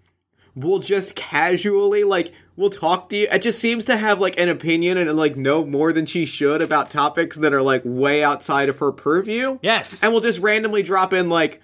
will 0.54 0.78
just 0.78 1.14
casually 1.14 2.04
like 2.04 2.32
will 2.56 2.70
talk 2.70 3.08
to 3.08 3.16
you. 3.16 3.28
It 3.30 3.42
just 3.42 3.58
seems 3.58 3.84
to 3.86 3.96
have 3.96 4.20
like 4.20 4.38
an 4.38 4.48
opinion 4.48 4.98
and 4.98 5.16
like 5.16 5.36
know 5.36 5.64
more 5.64 5.92
than 5.92 6.06
she 6.06 6.26
should 6.26 6.62
about 6.62 6.90
topics 6.90 7.36
that 7.36 7.52
are 7.52 7.62
like 7.62 7.82
way 7.84 8.22
outside 8.22 8.68
of 8.68 8.78
her 8.78 8.92
purview. 8.92 9.58
Yes. 9.62 10.02
And 10.02 10.12
we'll 10.12 10.20
just 10.20 10.38
randomly 10.38 10.82
drop 10.82 11.12
in 11.12 11.28
like 11.28 11.60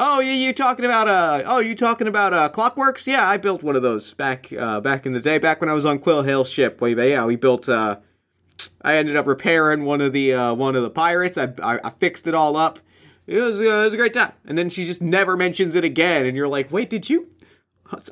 Oh, 0.00 0.20
yeah, 0.20 0.32
you 0.32 0.52
talking 0.52 0.84
about 0.84 1.08
uh? 1.08 1.42
Oh, 1.44 1.58
you 1.58 1.74
talking 1.74 2.06
about 2.06 2.32
uh? 2.32 2.48
Clockworks? 2.50 3.06
Yeah, 3.06 3.28
I 3.28 3.36
built 3.36 3.64
one 3.64 3.74
of 3.74 3.82
those 3.82 4.14
back 4.14 4.52
uh 4.52 4.80
back 4.80 5.06
in 5.06 5.12
the 5.12 5.20
day, 5.20 5.38
back 5.38 5.60
when 5.60 5.68
I 5.68 5.72
was 5.72 5.84
on 5.84 5.98
Quill 5.98 6.22
Hale 6.22 6.44
ship. 6.44 6.80
Well, 6.80 6.90
yeah, 6.90 7.24
we 7.24 7.36
built 7.36 7.68
uh. 7.68 7.98
I 8.80 8.96
ended 8.96 9.16
up 9.16 9.26
repairing 9.26 9.84
one 9.84 10.00
of 10.00 10.12
the 10.12 10.34
uh 10.34 10.54
one 10.54 10.76
of 10.76 10.82
the 10.82 10.90
pirates. 10.90 11.36
I 11.36 11.52
I, 11.60 11.80
I 11.82 11.90
fixed 11.90 12.28
it 12.28 12.34
all 12.34 12.56
up. 12.56 12.78
It 13.26 13.40
was 13.40 13.58
uh, 13.58 13.64
it 13.64 13.84
was 13.84 13.94
a 13.94 13.96
great 13.96 14.14
time. 14.14 14.32
And 14.46 14.56
then 14.56 14.70
she 14.70 14.84
just 14.84 15.02
never 15.02 15.36
mentions 15.36 15.74
it 15.74 15.82
again, 15.82 16.24
and 16.26 16.36
you're 16.36 16.46
like, 16.46 16.70
wait, 16.70 16.88
did 16.90 17.10
you? 17.10 17.28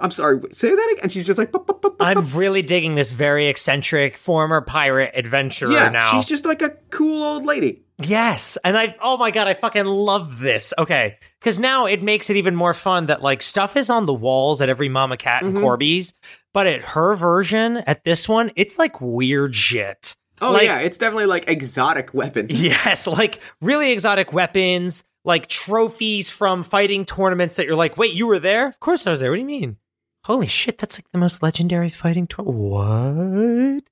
I'm 0.00 0.10
sorry, 0.10 0.40
say 0.52 0.68
that 0.74 0.88
again. 0.92 1.02
And 1.04 1.12
she's 1.12 1.26
just 1.26 1.38
like, 1.38 1.52
"Bup, 1.52 1.66
bup, 1.66 1.82
bup, 1.82 1.96
I'm 2.00 2.22
really 2.34 2.62
digging 2.62 2.94
this 2.94 3.12
very 3.12 3.46
eccentric 3.48 4.16
former 4.16 4.60
pirate 4.62 5.12
adventurer 5.14 5.70
yeah, 5.72 5.88
now. 5.90 6.12
she's 6.12 6.26
just 6.26 6.44
like 6.46 6.62
a 6.62 6.70
cool 6.90 7.22
old 7.22 7.44
lady. 7.44 7.82
Yes. 7.98 8.58
And 8.62 8.76
I, 8.76 8.94
oh 9.00 9.16
my 9.16 9.30
God, 9.30 9.48
I 9.48 9.54
fucking 9.54 9.86
love 9.86 10.38
this. 10.38 10.74
Okay. 10.78 11.16
Cause 11.40 11.58
now 11.58 11.86
it 11.86 12.02
makes 12.02 12.28
it 12.28 12.36
even 12.36 12.54
more 12.54 12.74
fun 12.74 13.06
that 13.06 13.22
like 13.22 13.40
stuff 13.40 13.74
is 13.76 13.88
on 13.88 14.04
the 14.04 14.12
walls 14.12 14.60
at 14.60 14.68
every 14.68 14.88
Mama 14.90 15.16
Cat 15.16 15.42
and 15.42 15.56
Mhm. 15.56 15.62
Corby's, 15.62 16.12
but 16.52 16.66
at 16.66 16.82
her 16.82 17.14
version, 17.14 17.78
at 17.78 18.04
this 18.04 18.28
one, 18.28 18.52
it's 18.54 18.78
like 18.78 19.00
weird 19.00 19.54
shit. 19.54 20.14
Oh 20.42 20.52
Like- 20.52 20.64
yeah, 20.64 20.80
it's 20.80 20.98
definitely 20.98 21.24
like 21.24 21.48
exotic 21.48 22.12
weapons. 22.12 22.50
Yes. 22.60 23.06
Like 23.06 23.40
really 23.62 23.92
exotic 23.92 24.30
weapons, 24.30 25.02
like 25.26 25.48
trophies 25.48 26.30
from 26.30 26.62
fighting 26.62 27.04
tournaments 27.04 27.56
that 27.56 27.66
you're 27.66 27.76
like, 27.76 27.98
wait, 27.98 28.14
you 28.14 28.26
were 28.26 28.38
there? 28.38 28.68
Of 28.68 28.80
course 28.80 29.06
I 29.06 29.10
was 29.10 29.20
there. 29.20 29.30
What 29.30 29.36
do 29.36 29.40
you 29.40 29.46
mean? 29.46 29.76
Holy 30.24 30.46
shit, 30.46 30.78
that's 30.78 30.98
like 30.98 31.10
the 31.12 31.18
most 31.18 31.42
legendary 31.42 31.90
fighting 31.90 32.26
tournament. 32.26 32.58
What? 32.58 33.82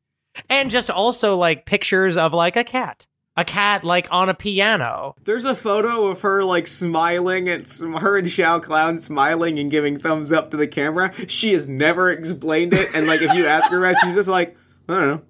And 0.48 0.70
just 0.70 0.90
also 0.90 1.36
like 1.36 1.66
pictures 1.66 2.16
of 2.16 2.32
like 2.32 2.56
a 2.56 2.64
cat. 2.64 3.06
A 3.36 3.44
cat 3.44 3.82
like 3.82 4.06
on 4.12 4.28
a 4.28 4.34
piano. 4.34 5.16
There's 5.24 5.44
a 5.44 5.56
photo 5.56 6.06
of 6.06 6.20
her 6.20 6.44
like 6.44 6.68
smiling 6.68 7.48
and 7.48 7.66
her 7.98 8.16
and 8.16 8.30
Shao 8.30 8.60
Clown 8.60 9.00
smiling 9.00 9.58
and 9.58 9.72
giving 9.72 9.98
thumbs 9.98 10.30
up 10.30 10.52
to 10.52 10.56
the 10.56 10.68
camera. 10.68 11.12
She 11.26 11.52
has 11.52 11.66
never 11.68 12.12
explained 12.12 12.74
it, 12.74 12.94
and 12.94 13.08
like 13.08 13.22
if 13.22 13.34
you 13.34 13.46
ask 13.46 13.72
her 13.72 13.84
about, 13.84 14.00
she's 14.02 14.14
just 14.14 14.28
like, 14.28 14.56
I 14.88 14.94
don't 14.94 15.08
know. 15.08 15.22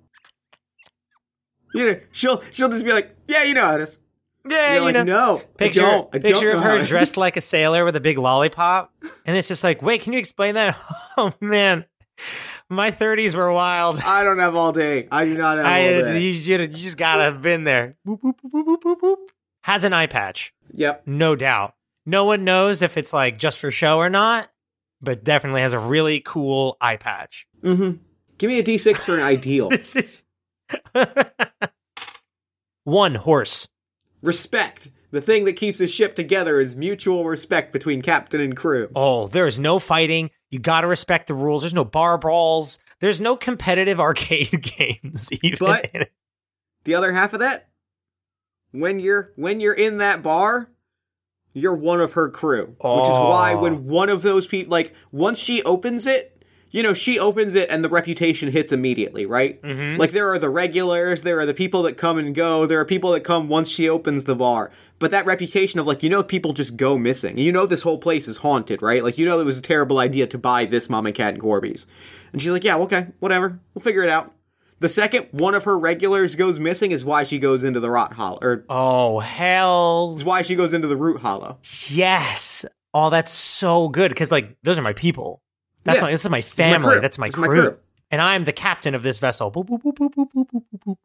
You 1.75 1.93
know, 1.93 2.01
she'll 2.13 2.43
she'll 2.51 2.69
just 2.69 2.85
be 2.85 2.93
like, 2.93 3.17
yeah, 3.27 3.43
you 3.43 3.55
know 3.55 3.65
how 3.65 3.77
it 3.77 3.81
is. 3.81 3.99
Yeah, 4.49 4.75
You're 4.75 4.75
you 4.77 4.81
like, 4.83 4.95
know. 4.95 5.03
no, 5.05 5.43
Picture, 5.57 5.87
I 5.87 5.91
don't. 5.91 6.13
Picture 6.13 6.33
don't 6.53 6.57
of 6.57 6.63
her 6.63 6.85
dressed 6.87 7.17
like 7.17 7.37
a 7.37 7.41
sailor 7.41 7.85
with 7.85 7.97
a 7.97 8.01
big 8.01 8.19
lollipop, 8.19 8.93
and 9.25 9.37
it's 9.37 9.49
just 9.49 9.65
like, 9.65 9.81
wait, 9.83 10.03
can 10.03 10.13
you 10.13 10.19
explain 10.19 10.55
that? 10.55 10.77
Oh 11.17 11.33
man, 11.41 11.85
my 12.69 12.91
thirties 12.91 13.37
were 13.37 13.53
wild. 13.53 14.01
I 14.05 14.25
don't 14.25 14.41
have 14.41 14.57
all 14.57 14.73
day. 14.73 15.07
I 15.13 15.25
do 15.27 15.37
not 15.39 15.59
have 15.59 15.67
I, 15.67 15.95
all 15.97 16.03
day. 16.03 16.19
you, 16.21 16.31
you, 16.33 16.59
you 16.59 16.67
just 16.67 16.97
gotta 16.99 17.23
have 17.23 17.41
been 17.41 17.63
there. 17.65 17.97
Boop, 18.07 18.21
boop, 18.21 18.35
boop, 18.45 18.51
boop, 18.53 18.65
boop, 18.67 18.83
boop, 18.83 19.01
boop. 19.01 19.17
Has 19.63 19.85
an 19.85 19.93
eye 19.93 20.09
patch, 20.09 20.53
Yep. 20.73 21.05
no 21.07 21.37
doubt. 21.37 21.75
No 22.05 22.25
one 22.25 22.43
knows 22.45 22.83
if 22.83 22.99
it's 22.99 23.13
like 23.13 23.39
just 23.39 23.59
for 23.59 23.71
show 23.71 23.99
or 23.99 24.11
not, 24.11 24.51
but 25.01 25.23
definitely 25.25 25.61
has 25.63 25.73
a 25.73 25.79
really 25.79 26.19
cool 26.21 26.77
eye 26.81 26.97
patch. 26.97 27.47
Mm-hmm. 27.63 27.99
Give 28.37 28.51
me 28.51 28.59
a 28.59 28.65
D6 28.65 28.97
for 28.99 29.15
an 29.15 29.23
ideal. 29.23 29.69
This 29.71 29.95
is 29.95 30.25
one 32.85 33.15
horse. 33.15 33.69
Respect. 34.25 34.91
The 35.13 35.21
thing 35.21 35.45
that 35.45 35.53
keeps 35.53 35.81
a 35.81 35.87
ship 35.87 36.17
together 36.17 36.61
is 36.61 36.75
mutual 36.75 37.25
respect 37.25 37.73
between 37.73 38.03
captain 38.03 38.41
and 38.41 38.57
crew. 38.57 38.91
Oh, 38.97 39.29
there 39.29 39.47
is 39.47 39.59
no 39.61 39.79
fighting. 39.79 40.31
You 40.51 40.59
got 40.59 40.81
to 40.81 40.89
respect 40.89 41.29
the 41.29 41.35
rules. 41.35 41.63
There's 41.63 41.75
no 41.75 41.85
bar 41.85 42.19
brawls. 42.19 42.81
There's 43.01 43.21
no 43.21 43.37
competitive 43.37 44.01
arcade 44.01 44.63
games. 44.77 45.29
Even 45.43 45.59
But- 45.61 45.91
The 46.85 46.95
other 46.97 47.13
half 47.13 47.33
of 47.33 47.41
that, 47.41 47.69
when 48.73 48.99
you're 48.99 49.33
when 49.37 49.61
you're 49.61 49.73
in 49.75 49.99
that 49.99 50.23
bar, 50.23 50.69
you're 51.53 51.77
one 51.77 52.01
of 52.01 52.15
her 52.15 52.29
crew. 52.29 52.67
Which 52.67 52.75
is 52.75 52.79
why 52.81 53.55
Oh. 53.55 53.61
when 53.61 53.87
one 53.87 54.09
of 54.09 54.23
those 54.23 54.47
people 54.49 54.73
like 54.73 54.93
once 55.13 55.39
she 55.39 55.63
opens 55.63 56.09
it, 56.09 56.34
you 56.75 56.83
know, 56.83 56.93
she 56.93 57.21
opens 57.21 57.55
it 57.55 57.71
and 57.71 57.85
the 57.85 57.89
reputation 57.89 58.51
hits 58.51 58.73
immediately, 58.73 59.27
right? 59.27 59.63
Mhm. 59.63 59.97
Like 59.97 60.11
there 60.11 60.29
are 60.33 60.41
the 60.41 60.51
regulars, 60.51 61.23
there 61.23 61.39
are 61.39 61.47
the 61.47 61.55
people 61.55 61.85
that 61.85 61.97
come 61.97 62.19
and 62.19 62.35
go, 62.35 62.67
there 62.67 62.81
are 62.81 62.85
people 62.85 63.13
that 63.13 63.21
come 63.21 63.49
once 63.49 63.69
she 63.69 63.89
opens 63.89 64.25
the 64.25 64.35
bar. 64.35 64.73
But 64.99 65.13
that 65.13 65.25
reputation 65.25 65.79
of 65.79 65.87
like, 65.87 66.03
you 66.03 66.11
know, 66.11 66.25
people 66.25 66.53
just 66.53 66.77
go 66.77 66.99
missing. 66.99 67.39
You 67.39 67.53
know, 67.53 67.65
this 67.65 67.83
whole 67.83 67.99
place 67.99 68.27
is 68.27 68.39
haunted, 68.39 68.83
right? 68.83 69.05
Like, 69.05 69.17
you 69.19 69.25
know, 69.25 69.39
it 69.39 69.45
was 69.45 69.57
a 69.59 69.63
terrible 69.63 70.01
idea 70.01 70.27
to 70.27 70.37
buy 70.37 70.65
this 70.67 70.91
Mama 70.91 71.13
Cat 71.13 71.35
and 71.35 71.41
Corby's. 71.41 71.87
And 72.33 72.43
she's 72.43 72.51
like, 72.51 72.65
yeah, 72.65 72.77
okay, 72.79 73.07
whatever, 73.21 73.61
we'll 73.73 73.83
figure 73.85 74.03
it 74.03 74.11
out. 74.11 74.33
The 74.81 74.89
second 74.89 75.29
one 75.31 75.55
of 75.55 75.63
her 75.65 75.79
regulars 75.79 76.35
goes 76.35 76.59
missing 76.59 76.91
is 76.91 77.05
why 77.05 77.23
she 77.23 77.39
goes 77.39 77.63
into 77.63 77.79
the 77.79 77.89
rot 77.89 78.15
hollow, 78.15 78.41
or 78.43 78.65
oh 78.69 79.21
hell 79.21 80.15
is 80.17 80.25
why 80.25 80.43
she 80.43 80.57
goes 80.57 80.73
into 80.75 80.89
the 80.89 80.97
root 80.97 81.21
hollow. 81.21 81.59
yes! 81.89 82.67
Oh, 82.93 83.11
that's 83.11 83.31
so 83.33 83.89
good 83.89 84.11
because 84.11 84.33
like 84.33 84.57
those 84.65 84.77
are 84.79 84.83
my 84.83 84.93
people. 84.93 85.41
That's 85.85 85.99
yeah. 85.99 86.05
my, 86.05 86.11
this 86.11 86.25
is 86.25 86.31
my 86.31 86.43
family. 86.43 86.97
My 86.97 87.01
That's 87.01 87.19
my, 87.19 87.31
crew. 87.31 87.43
my 87.43 87.49
crew. 87.49 87.77
And 88.11 88.21
I'm 88.21 88.45
the 88.45 88.53
captain 88.53 88.95
of 88.95 89.03
this 89.03 89.19
vessel. 89.19 89.51
Boop, 89.51 89.69
boop, 89.69 89.83
boop, 89.83 90.97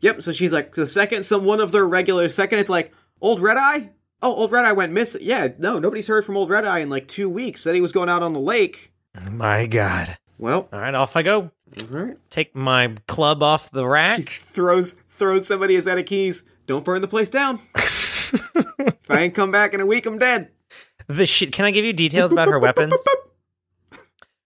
yep. 0.00 0.22
So 0.22 0.32
she's 0.32 0.52
like, 0.52 0.74
the 0.74 0.86
second 0.86 1.24
some 1.24 1.44
one 1.44 1.60
of 1.60 1.72
their 1.72 1.86
regular 1.86 2.28
second 2.28 2.58
it's 2.58 2.70
like, 2.70 2.92
old 3.20 3.40
Red 3.40 3.56
Eye? 3.56 3.90
Oh, 4.22 4.34
old 4.34 4.52
Red 4.52 4.64
Eye 4.64 4.72
went 4.72 4.92
missing. 4.92 5.22
Yeah, 5.24 5.48
no, 5.58 5.78
nobody's 5.78 6.06
heard 6.06 6.24
from 6.24 6.36
old 6.36 6.50
Red 6.50 6.64
Eye 6.64 6.80
in 6.80 6.90
like 6.90 7.08
two 7.08 7.28
weeks. 7.28 7.62
Said 7.62 7.74
he 7.74 7.80
was 7.80 7.92
going 7.92 8.08
out 8.08 8.22
on 8.22 8.32
the 8.32 8.40
lake. 8.40 8.92
My 9.30 9.66
God. 9.66 10.18
Well. 10.38 10.68
All 10.72 10.80
right, 10.80 10.94
off 10.94 11.16
I 11.16 11.22
go. 11.22 11.50
All 11.82 11.88
right. 11.88 12.16
Take 12.30 12.54
my 12.54 12.94
club 13.06 13.42
off 13.42 13.70
the 13.70 13.86
rack. 13.86 14.18
She 14.18 14.24
throws 14.24 14.96
throws 15.08 15.46
somebody 15.46 15.74
his 15.74 15.84
set 15.84 15.98
of 15.98 16.06
keys. 16.06 16.44
Don't 16.66 16.84
burn 16.84 17.00
the 17.00 17.08
place 17.08 17.30
down. 17.30 17.60
if 17.74 19.10
I 19.10 19.20
ain't 19.20 19.34
come 19.34 19.50
back 19.50 19.74
in 19.74 19.80
a 19.80 19.86
week, 19.86 20.06
I'm 20.06 20.18
dead. 20.18 20.50
The 21.06 21.26
sh- 21.26 21.50
Can 21.50 21.64
I 21.64 21.70
give 21.70 21.84
you 21.84 21.92
details 21.92 22.32
about 22.32 22.48
her 22.48 22.58
weapons? 22.58 22.94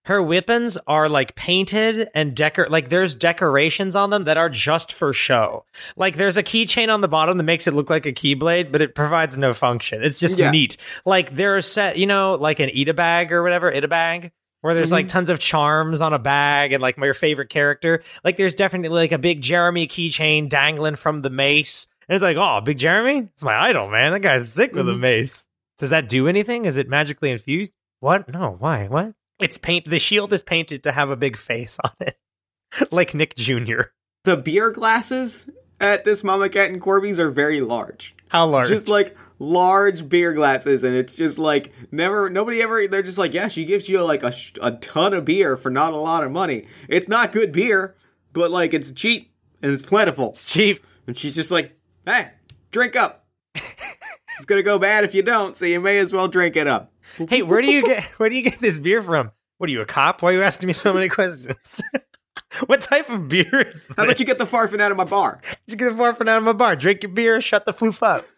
Her 0.05 0.21
weapons 0.21 0.77
are 0.87 1.09
like 1.09 1.35
painted 1.35 2.09
and 2.13 2.35
decor 2.35 2.67
like 2.69 2.89
there's 2.89 3.15
decorations 3.15 3.95
on 3.95 4.09
them 4.11 4.25
that 4.25 4.37
are 4.37 4.49
just 4.49 4.93
for 4.93 5.11
show. 5.13 5.65
Like 5.97 6.15
there's 6.17 6.37
a 6.37 6.43
keychain 6.43 6.93
on 6.93 7.01
the 7.01 7.07
bottom 7.07 7.37
that 7.37 7.43
makes 7.43 7.65
it 7.67 7.73
look 7.73 7.89
like 7.89 8.05
a 8.05 8.13
keyblade, 8.13 8.71
but 8.71 8.81
it 8.81 8.93
provides 8.95 9.37
no 9.37 9.53
function. 9.53 10.03
It's 10.03 10.19
just 10.19 10.37
Yeah. 10.37 10.51
neat. 10.51 10.77
Like 11.05 11.31
there 11.31 11.55
are 11.57 11.61
set, 11.61 11.97
you 11.97 12.05
know, 12.05 12.35
like 12.39 12.59
an 12.59 12.69
ita 12.69 12.93
bag 12.93 13.31
or 13.31 13.41
whatever, 13.41 13.73
ita 13.73 13.87
bag, 13.87 14.31
where 14.61 14.73
there's 14.75 14.91
like 14.91 15.07
tons 15.07 15.29
of 15.29 15.39
charms 15.39 16.01
on 16.01 16.13
a 16.13 16.19
bag 16.19 16.71
and 16.73 16.81
like 16.81 16.97
my 16.97 17.11
favorite 17.13 17.49
character. 17.49 18.03
Like 18.23 18.37
there's 18.37 18.55
definitely 18.55 18.89
like 18.99 19.11
a 19.11 19.17
big 19.19 19.41
Jeremy 19.41 19.87
keychain 19.87 20.49
dangling 20.49 20.95
from 20.97 21.21
the 21.23 21.29
mace. 21.31 21.87
And 22.07 22.15
it's 22.15 22.21
like, 22.23 22.37
oh, 22.37 22.61
big 22.61 22.77
Jeremy? 22.77 23.27
It's 23.33 23.43
my 23.43 23.55
idol, 23.55 23.89
man. 23.89 24.11
That 24.11 24.19
guy's 24.19 24.53
sick 24.53 24.73
with 24.75 24.87
a 24.87 24.91
Mhm. 24.93 24.99
mace. 24.99 25.47
Does 25.79 25.89
that 25.89 26.07
do 26.07 26.27
anything? 26.27 26.65
Is 26.65 26.77
it 26.77 26.87
magically 26.87 27.31
infused? 27.31 27.71
What? 28.01 28.31
No. 28.31 28.55
Why? 28.59 28.87
What? 28.87 29.13
It's 29.39 29.57
paint. 29.57 29.89
The 29.89 29.99
shield 29.99 30.31
is 30.33 30.43
painted 30.43 30.83
to 30.83 30.91
have 30.91 31.09
a 31.09 31.17
big 31.17 31.37
face 31.37 31.77
on 31.83 31.91
it, 31.99 32.17
like 32.91 33.13
Nick 33.13 33.35
Jr. 33.35 33.81
The 34.23 34.37
beer 34.37 34.71
glasses 34.71 35.49
at 35.79 36.05
this 36.05 36.23
Mama 36.23 36.49
Cat 36.49 36.71
and 36.71 36.81
Corby's 36.81 37.19
are 37.19 37.29
very 37.29 37.61
large. 37.61 38.15
How 38.29 38.45
large? 38.47 38.69
Just 38.69 38.87
like 38.87 39.15
large 39.39 40.07
beer 40.07 40.33
glasses, 40.33 40.83
and 40.83 40.95
it's 40.95 41.15
just 41.15 41.37
like 41.37 41.71
never, 41.91 42.29
nobody 42.29 42.61
ever. 42.61 42.87
They're 42.87 43.03
just 43.03 43.17
like, 43.17 43.33
yeah, 43.33 43.47
she 43.47 43.65
gives 43.65 43.89
you 43.89 44.01
like 44.01 44.23
a, 44.23 44.31
sh- 44.31 44.53
a 44.61 44.71
ton 44.71 45.13
of 45.13 45.25
beer 45.25 45.57
for 45.57 45.69
not 45.69 45.93
a 45.93 45.97
lot 45.97 46.23
of 46.23 46.31
money. 46.31 46.67
It's 46.89 47.07
not 47.07 47.31
good 47.31 47.51
beer, 47.51 47.95
but 48.33 48.51
like 48.51 48.73
it's 48.73 48.91
cheap 48.91 49.31
and 49.61 49.71
it's 49.71 49.81
plentiful. 49.81 50.29
it's 50.29 50.45
cheap. 50.45 50.83
And 51.07 51.17
she's 51.17 51.35
just 51.35 51.51
like, 51.51 51.77
hey, 52.05 52.29
drink 52.71 52.95
up. 52.95 53.25
it's 53.55 54.45
gonna 54.45 54.63
go 54.63 54.79
bad 54.79 55.03
if 55.03 55.13
you 55.13 55.21
don't, 55.21 55.55
so 55.55 55.65
you 55.65 55.79
may 55.79 55.97
as 55.97 56.11
well 56.11 56.27
drink 56.27 56.55
it 56.55 56.67
up. 56.67 56.91
Hey, 57.29 57.41
where 57.41 57.61
do 57.61 57.71
you 57.71 57.83
get 57.83 58.03
where 58.17 58.29
do 58.29 58.35
you 58.35 58.41
get 58.41 58.59
this 58.59 58.79
beer 58.79 59.01
from? 59.01 59.31
What 59.57 59.69
are 59.69 59.73
you 59.73 59.81
a 59.81 59.85
cop? 59.85 60.21
Why 60.21 60.31
are 60.31 60.33
you 60.33 60.43
asking 60.43 60.67
me 60.67 60.73
so 60.73 60.93
many 60.93 61.07
questions? 61.07 61.81
what 62.65 62.81
type 62.81 63.09
of 63.09 63.27
beer 63.29 63.61
is 63.61 63.85
this? 63.87 63.95
How 63.95 64.03
about 64.03 64.19
you 64.19 64.25
get 64.25 64.37
the 64.37 64.45
farfin 64.45 64.81
out 64.81 64.91
of 64.91 64.97
my 64.97 65.05
bar? 65.05 65.39
you 65.67 65.75
get 65.75 65.89
the 65.89 65.95
farfin 65.95 66.27
out 66.27 66.37
of 66.37 66.43
my 66.43 66.53
bar? 66.53 66.75
Drink 66.75 67.03
your 67.03 67.11
beer, 67.11 67.39
shut 67.41 67.65
the 67.65 67.73
floof 67.73 68.01
up. 68.03 68.25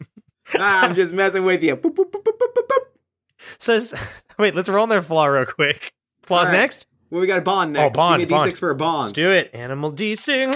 Ah, 0.57 0.85
I'm 0.85 0.95
just 0.95 1.13
messing 1.13 1.43
with 1.43 1.61
you. 1.61 1.75
Boop, 1.75 1.93
boop, 1.93 2.09
boop, 2.09 2.23
boop, 2.23 2.37
boop, 2.37 2.53
boop, 2.55 2.67
boop. 2.69 2.85
So 3.59 3.81
wait, 4.39 4.55
let's 4.55 4.69
roll 4.69 4.87
their 4.87 5.01
flaw 5.01 5.25
real 5.25 5.45
quick. 5.45 5.91
Flaws 6.21 6.47
right. 6.47 6.53
next. 6.53 6.87
Well, 7.09 7.19
we 7.19 7.27
got 7.27 7.39
a 7.39 7.41
bond 7.41 7.73
next. 7.73 7.85
Oh, 7.85 7.89
bond, 7.89 8.21
Give 8.21 8.29
me 8.29 8.35
a 8.35 8.39
D6 8.39 8.43
bond. 8.43 8.57
for 8.57 8.71
a 8.71 8.99
Let's 9.01 9.11
do 9.11 9.29
it. 9.31 9.49
Animal 9.53 9.91
desing. 9.91 10.53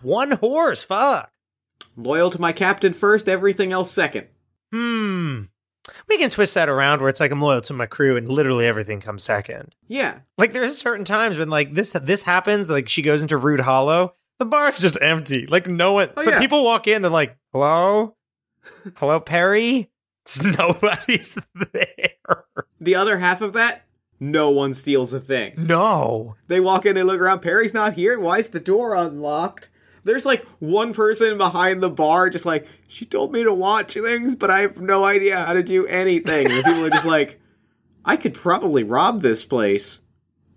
One 0.00 0.30
horse. 0.32 0.84
Fuck. 0.86 1.30
Loyal 1.94 2.30
to 2.30 2.40
my 2.40 2.52
captain 2.52 2.92
first, 2.92 3.28
everything 3.28 3.72
else 3.72 3.90
second. 3.90 4.28
Hmm. 4.72 5.42
We 6.08 6.16
can 6.18 6.30
twist 6.30 6.54
that 6.54 6.68
around 6.68 7.00
where 7.00 7.08
it's 7.10 7.20
like 7.20 7.30
I'm 7.30 7.40
loyal 7.42 7.60
to 7.62 7.72
my 7.72 7.86
crew 7.86 8.16
and 8.16 8.28
literally 8.28 8.66
everything 8.66 9.00
comes 9.00 9.22
second. 9.22 9.74
Yeah. 9.88 10.20
Like 10.38 10.52
there's 10.52 10.78
certain 10.78 11.04
times 11.04 11.36
when 11.38 11.50
like 11.50 11.74
this 11.74 11.92
this 11.92 12.22
happens, 12.22 12.70
like 12.70 12.88
she 12.88 13.02
goes 13.02 13.20
into 13.22 13.36
Root 13.36 13.60
Hollow, 13.60 14.14
the 14.38 14.46
bar's 14.46 14.78
just 14.78 14.98
empty. 15.02 15.46
Like 15.46 15.66
no 15.66 15.92
one 15.92 16.10
Oh, 16.16 16.22
so 16.22 16.30
yeah. 16.30 16.38
people 16.38 16.64
walk 16.64 16.86
in, 16.88 17.02
they're 17.02 17.10
like, 17.10 17.36
Hello? 17.52 18.16
Hello, 18.96 19.20
Perry? 19.20 19.90
It's- 20.26 20.42
Nobody's 20.58 21.36
there. 21.72 22.44
The 22.80 22.94
other 22.94 23.18
half 23.18 23.42
of 23.42 23.52
that, 23.52 23.84
no 24.18 24.48
one 24.50 24.72
steals 24.72 25.12
a 25.12 25.20
thing. 25.20 25.52
No. 25.58 26.36
They 26.48 26.60
walk 26.60 26.86
in, 26.86 26.94
they 26.94 27.02
look 27.02 27.20
around. 27.20 27.40
Perry's 27.40 27.74
not 27.74 27.92
here. 27.92 28.18
Why 28.18 28.38
is 28.38 28.48
the 28.48 28.60
door 28.60 28.94
unlocked? 28.94 29.68
There's 30.04 30.26
like 30.26 30.44
one 30.58 30.92
person 30.92 31.38
behind 31.38 31.82
the 31.82 31.90
bar, 31.90 32.28
just 32.30 32.44
like, 32.46 32.66
she 32.88 33.04
told 33.06 33.32
me 33.32 33.42
to 33.44 33.52
watch 33.52 33.94
things, 33.94 34.34
but 34.34 34.50
I 34.50 34.60
have 34.60 34.80
no 34.80 35.04
idea 35.04 35.42
how 35.44 35.54
to 35.54 35.62
do 35.62 35.86
anything. 35.86 36.50
And 36.50 36.64
people 36.64 36.84
are 36.86 36.90
just 36.90 37.06
like, 37.06 37.40
I 38.04 38.16
could 38.16 38.34
probably 38.34 38.84
rob 38.84 39.22
this 39.22 39.44
place. 39.44 40.00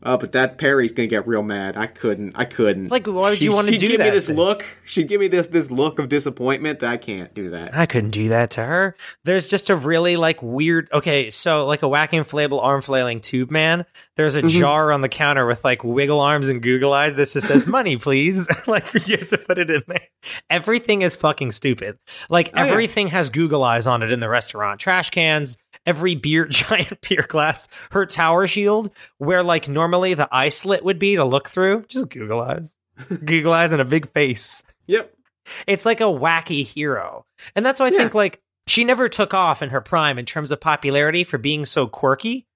Oh, 0.04 0.16
but 0.16 0.34
that 0.34 0.60
Perry's 0.60 0.92
gonna 0.92 1.08
get 1.08 1.28
real 1.28 1.42
mad. 1.42 1.76
I 1.76 1.88
couldn't. 1.88 2.34
I 2.38 2.46
couldn't. 2.46 2.92
Like, 2.92 3.08
why 3.08 3.30
would 3.32 3.40
She- 3.40 3.46
you 3.46 3.52
want 3.52 3.68
to 3.68 3.74
she'd 3.74 3.80
do 3.80 3.88
give 3.88 3.98
that? 3.98 4.04
me 4.04 4.10
this 4.12 4.28
thing? 4.28 4.36
look. 4.36 4.64
She'd 4.86 5.08
give 5.08 5.20
me 5.20 5.28
this 5.28 5.48
this 5.48 5.72
look 5.72 5.98
of 5.98 6.08
disappointment. 6.08 6.82
That 6.82 6.92
I 6.92 6.98
can't 6.98 7.34
do 7.34 7.50
that. 7.50 7.76
I 7.76 7.88
couldn't 7.88 8.12
do 8.12 8.30
that 8.30 8.52
to 8.52 8.64
her. 8.64 8.96
There's 9.24 9.48
just 9.48 9.72
a 9.72 9.76
really 9.76 10.16
like 10.16 10.44
weird. 10.44 10.88
Okay, 10.94 11.32
so 11.32 11.66
like 11.66 11.82
a 11.82 11.88
wacky 11.88 12.12
inflatable 12.24 12.62
arm 12.64 12.84
flailing 12.84 13.20
tube 13.22 13.50
man. 13.50 13.86
There's 14.18 14.36
a 14.36 14.42
Mhm. 14.42 14.50
jar 14.60 14.92
on 14.92 15.02
the 15.02 15.10
counter 15.10 15.46
with 15.46 15.64
like 15.64 15.84
wiggle 15.84 16.20
arms 16.20 16.50
and 16.50 16.62
Google 16.62 16.92
eyes. 16.94 17.16
This 17.16 17.34
just 17.34 17.48
says 17.48 17.68
money, 17.68 17.96
please. 17.98 18.50
like 18.68 18.92
you 19.08 19.18
have 19.18 19.28
to 19.28 19.38
put 19.38 19.60
it 19.60 19.70
in 19.70 19.84
there. 19.88 20.02
Everything 20.50 21.04
is 21.04 21.16
fucking 21.16 21.52
stupid. 21.52 21.98
Like 22.30 22.50
Oh, 22.56 22.64
yeah. 22.64 22.72
everything 22.72 23.08
has 23.08 23.30
Google 23.30 23.64
eyes 23.64 23.88
on 23.88 24.04
it 24.04 24.12
in 24.12 24.20
the 24.20 24.28
restaurant. 24.30 24.80
Trash 24.80 25.12
cans. 25.12 25.56
Every 25.86 26.16
beer, 26.16 26.46
giant 26.50 27.00
beer 27.08 27.26
glass, 27.28 27.68
her 27.92 28.06
tower 28.06 28.48
shield, 28.48 28.90
where 29.20 29.44
like 29.44 29.70
normally 29.70 30.16
the 30.16 30.28
eye 30.32 30.50
slit 30.50 30.84
would 30.84 31.00
be 31.00 31.16
to 31.16 31.24
look 31.24 31.48
through, 31.48 31.86
just 31.88 32.10
Google 32.10 32.42
eyes, 32.42 32.74
Google 33.26 33.54
eyes 33.54 33.72
and 33.72 33.82
a 33.82 33.86
big 33.86 34.12
face. 34.12 34.64
Yep. 34.88 35.14
It's 35.68 35.86
like 35.86 36.02
a 36.02 36.06
wacky 36.06 36.66
hero. 36.66 37.26
And 37.56 37.66
that's 37.66 37.80
why 37.80 37.86
I 37.86 37.90
Yeah. 37.92 38.00
think 38.00 38.16
like 38.16 38.42
she 38.66 38.84
never 38.84 39.08
took 39.08 39.34
off 39.34 39.62
in 39.62 39.70
her 39.70 39.80
prime 39.80 40.18
in 40.20 40.26
terms 40.26 40.52
of 40.52 40.60
popularity 40.60 41.24
for 41.24 41.38
being 41.38 41.64
so 41.64 41.88
quirky. 41.88 42.47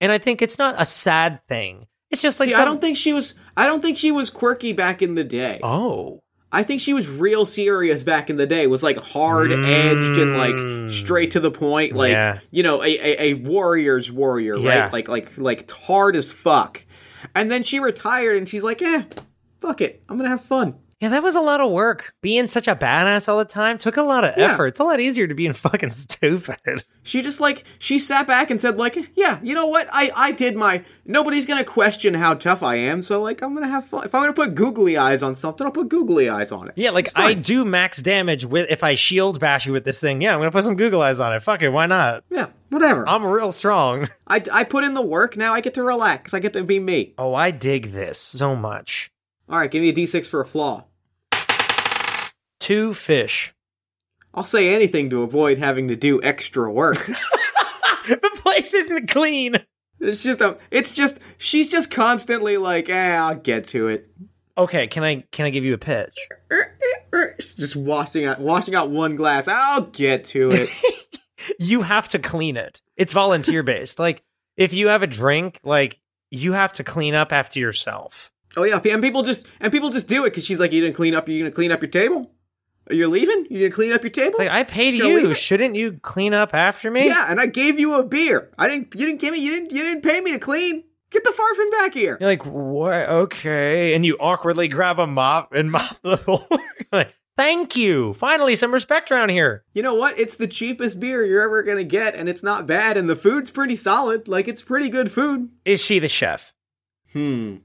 And 0.00 0.12
I 0.12 0.18
think 0.18 0.42
it's 0.42 0.58
not 0.58 0.74
a 0.78 0.84
sad 0.84 1.40
thing. 1.48 1.86
It's 2.10 2.22
just 2.22 2.38
like 2.40 2.48
See, 2.48 2.52
some- 2.54 2.62
I 2.62 2.64
don't 2.64 2.80
think 2.80 2.96
she 2.96 3.12
was. 3.12 3.34
I 3.56 3.66
don't 3.66 3.80
think 3.82 3.96
she 3.98 4.12
was 4.12 4.30
quirky 4.30 4.72
back 4.72 5.02
in 5.02 5.14
the 5.14 5.24
day. 5.24 5.60
Oh. 5.62 6.20
I 6.52 6.62
think 6.62 6.80
she 6.80 6.94
was 6.94 7.08
real 7.08 7.44
serious 7.44 8.04
back 8.04 8.30
in 8.30 8.36
the 8.36 8.46
day. 8.46 8.66
Was 8.68 8.82
like 8.82 8.98
hard 8.98 9.50
edged 9.50 10.18
and 10.18 10.36
Mm. 10.36 10.84
like 10.84 10.90
straight 10.90 11.32
to 11.32 11.40
the 11.40 11.50
point. 11.50 11.94
Like 11.94 12.12
Yeah. 12.12 12.38
you 12.50 12.62
know, 12.62 12.82
a, 12.82 12.86
a, 12.86 13.22
a 13.30 13.34
warrior's 13.34 14.12
warrior, 14.12 14.56
Yeah. 14.56 14.84
right? 14.84 14.92
Like 14.92 15.08
like 15.08 15.36
like 15.36 15.70
hard 15.70 16.14
as 16.14 16.30
fuck. 16.32 16.84
And 17.34 17.50
then 17.50 17.62
she 17.64 17.80
retired, 17.80 18.36
and 18.36 18.48
she's 18.48 18.62
like, 18.62 18.80
"Eh, 18.80 19.02
fuck 19.60 19.80
it, 19.80 20.02
I'm 20.08 20.16
gonna 20.16 20.28
have 20.28 20.44
fun." 20.44 20.76
Yeah, 21.00 21.10
that 21.10 21.22
was 21.22 21.34
a 21.36 21.42
lot 21.42 21.60
of 21.60 21.70
work. 21.70 22.14
Being 22.22 22.48
such 22.48 22.66
a 22.68 22.74
badass 22.74 23.28
all 23.28 23.36
the 23.36 23.44
time 23.44 23.76
took 23.76 23.98
a 23.98 24.02
lot 24.02 24.24
of 24.24 24.32
Yeah. 24.38 24.52
effort. 24.52 24.68
It's 24.68 24.80
a 24.80 24.84
lot 24.84 24.98
easier 24.98 25.26
to 25.26 25.34
being 25.34 25.52
fucking 25.66 25.90
stupid. 25.90 26.84
She 27.02 27.20
just 27.20 27.38
like 27.38 27.64
she 27.78 27.98
sat 27.98 28.26
back 28.26 28.50
and 28.50 28.58
said 28.60 28.78
like, 28.78 28.96
yeah, 29.14 29.38
you 29.42 29.54
know 29.54 29.66
what? 29.66 29.88
I 29.92 30.10
I 30.16 30.32
did 30.32 30.56
my. 30.56 30.82
Nobody's 31.04 31.44
gonna 31.44 31.64
question 31.64 32.14
how 32.14 32.32
tough 32.34 32.62
I 32.62 32.76
am, 32.76 33.02
so 33.02 33.20
like 33.20 33.42
I'm 33.42 33.52
gonna 33.54 33.68
have 33.68 33.84
fun. 33.84 34.06
If 34.06 34.14
I'm 34.14 34.22
gonna 34.22 34.32
put 34.32 34.54
googly 34.54 34.96
eyes 34.96 35.22
on 35.22 35.34
something, 35.34 35.66
I'll 35.66 35.70
put 35.72 35.90
googly 35.90 36.30
eyes 36.30 36.50
on 36.50 36.68
it. 36.68 36.74
Yeah, 36.76 36.90
like 36.90 37.10
I 37.14 37.34
do 37.34 37.64
max 37.66 37.98
damage 38.00 38.46
with 38.46 38.66
if 38.70 38.82
I 38.82 38.94
shield 38.94 39.38
bash 39.38 39.66
you 39.66 39.72
with 39.74 39.84
this 39.84 40.00
thing. 40.00 40.22
Yeah, 40.22 40.32
I'm 40.32 40.40
gonna 40.40 40.50
put 40.50 40.64
some 40.64 40.76
googly 40.76 41.02
eyes 41.02 41.20
on 41.20 41.32
it. 41.34 41.42
Fuck 41.42 41.60
it, 41.62 41.68
why 41.68 41.84
not? 41.84 42.24
Yeah, 42.30 42.46
whatever. 42.70 43.06
I'm 43.06 43.22
real 43.24 43.52
strong. 43.52 44.08
I 44.26 44.42
I 44.50 44.64
put 44.64 44.82
in 44.82 44.94
the 44.94 45.02
work. 45.02 45.36
Now 45.36 45.52
I 45.52 45.60
get 45.60 45.74
to 45.74 45.82
relax. 45.82 46.32
I 46.32 46.38
get 46.38 46.54
to 46.54 46.64
be 46.64 46.80
me. 46.80 47.12
Oh, 47.18 47.34
I 47.34 47.50
dig 47.50 47.92
this 47.92 48.18
so 48.18 48.56
much. 48.56 49.10
All 49.48 49.58
right, 49.58 49.70
give 49.70 49.82
me 49.82 49.90
a 49.90 49.92
d6 49.92 50.26
for 50.26 50.40
a 50.40 50.46
flaw. 50.46 50.84
Two 52.58 52.94
fish. 52.94 53.54
I'll 54.34 54.44
say 54.44 54.74
anything 54.74 55.08
to 55.10 55.22
avoid 55.22 55.58
having 55.58 55.88
to 55.88 55.96
do 55.96 56.22
extra 56.22 56.70
work. 56.70 57.06
the 58.08 58.40
place 58.42 58.74
isn't 58.74 59.08
clean. 59.10 59.56
it's 60.00 60.22
just 60.22 60.40
a. 60.40 60.58
It's 60.70 60.94
just 60.94 61.20
she's 61.38 61.70
just 61.70 61.90
constantly 61.90 62.56
like, 62.56 62.88
eh, 62.88 63.16
I'll 63.16 63.36
get 63.36 63.68
to 63.68 63.88
it. 63.88 64.10
Okay, 64.58 64.86
can 64.88 65.04
I 65.04 65.24
can 65.32 65.46
I 65.46 65.50
give 65.50 65.64
you 65.64 65.74
a 65.74 65.78
pitch? 65.78 66.28
She's 67.38 67.54
just 67.54 67.76
washing 67.76 68.24
out 68.24 68.40
washing 68.40 68.74
out 68.74 68.90
one 68.90 69.16
glass. 69.16 69.48
I'll 69.48 69.82
get 69.82 70.24
to 70.26 70.50
it. 70.50 70.68
You 71.60 71.82
have 71.82 72.08
to 72.08 72.18
clean 72.18 72.56
it. 72.56 72.80
It's 72.96 73.12
volunteer 73.12 73.62
based. 73.62 74.00
Like 74.00 74.24
if 74.56 74.72
you 74.72 74.88
have 74.88 75.04
a 75.04 75.06
drink, 75.06 75.60
like 75.62 76.00
you 76.30 76.54
have 76.54 76.72
to 76.74 76.84
clean 76.84 77.14
up 77.14 77.32
after 77.32 77.60
yourself. 77.60 78.32
Oh 78.56 78.64
yeah, 78.64 78.80
and 78.84 79.02
people 79.02 79.22
just 79.22 79.46
and 79.60 79.72
people 79.72 79.90
just 79.90 80.08
do 80.08 80.24
it 80.24 80.30
because 80.30 80.44
she's 80.44 80.60
like, 80.60 80.72
you 80.72 80.80
didn't 80.80 80.96
clean 80.96 81.14
up. 81.14 81.28
You're 81.28 81.38
gonna 81.38 81.50
clean 81.50 81.72
up 81.72 81.82
your 81.82 81.90
table? 81.90 82.32
Are 82.88 82.94
you 82.94 83.08
leaving? 83.08 83.46
You 83.50 83.60
gonna 83.60 83.70
clean 83.70 83.92
up 83.92 84.02
your 84.02 84.10
table? 84.10 84.30
It's 84.30 84.38
like 84.38 84.50
I 84.50 84.62
paid 84.62 84.92
Just 84.92 85.02
gonna 85.02 85.14
leave 85.14 85.28
you. 85.28 85.34
Shouldn't 85.34 85.74
you 85.74 85.98
clean 86.02 86.32
up 86.32 86.54
after 86.54 86.90
me? 86.90 87.06
Yeah, 87.06 87.30
and 87.30 87.40
I 87.40 87.46
gave 87.46 87.80
you 87.80 87.94
a 87.94 88.04
beer. 88.04 88.50
I 88.58 88.68
didn't. 88.68 88.94
You 88.94 89.06
didn't 89.06 89.20
give 89.20 89.32
me. 89.32 89.40
You 89.40 89.50
didn't. 89.50 89.72
You 89.72 89.82
didn't 89.82 90.02
pay 90.02 90.20
me 90.20 90.32
to 90.32 90.38
clean. 90.38 90.84
Get 91.10 91.24
the 91.24 91.30
farfin 91.30 91.70
back 91.72 91.94
here. 91.94 92.16
You're 92.20 92.28
like, 92.28 92.44
what? 92.44 93.08
Okay. 93.08 93.94
And 93.94 94.04
you 94.04 94.16
awkwardly 94.18 94.68
grab 94.68 94.98
a 94.98 95.06
mop 95.06 95.52
and 95.52 95.70
mop 95.72 96.00
the 96.02 96.16
floor. 96.16 96.46
Like, 96.92 97.14
thank 97.36 97.74
you. 97.74 98.14
Finally, 98.14 98.54
some 98.54 98.72
respect 98.72 99.10
around 99.10 99.30
here. 99.30 99.64
You 99.72 99.82
know 99.82 99.94
what? 99.94 100.18
It's 100.20 100.36
the 100.36 100.46
cheapest 100.46 101.00
beer 101.00 101.24
you're 101.24 101.42
ever 101.42 101.64
gonna 101.64 101.82
get, 101.82 102.14
and 102.14 102.28
it's 102.28 102.44
not 102.44 102.66
bad, 102.66 102.96
and 102.96 103.10
the 103.10 103.16
food's 103.16 103.50
pretty 103.50 103.74
solid. 103.74 104.28
Like 104.28 104.46
it's 104.46 104.62
pretty 104.62 104.88
good 104.88 105.10
food. 105.10 105.50
Is 105.64 105.82
she 105.82 105.98
the 105.98 106.08
chef? 106.08 106.52
Hmm. 107.12 107.56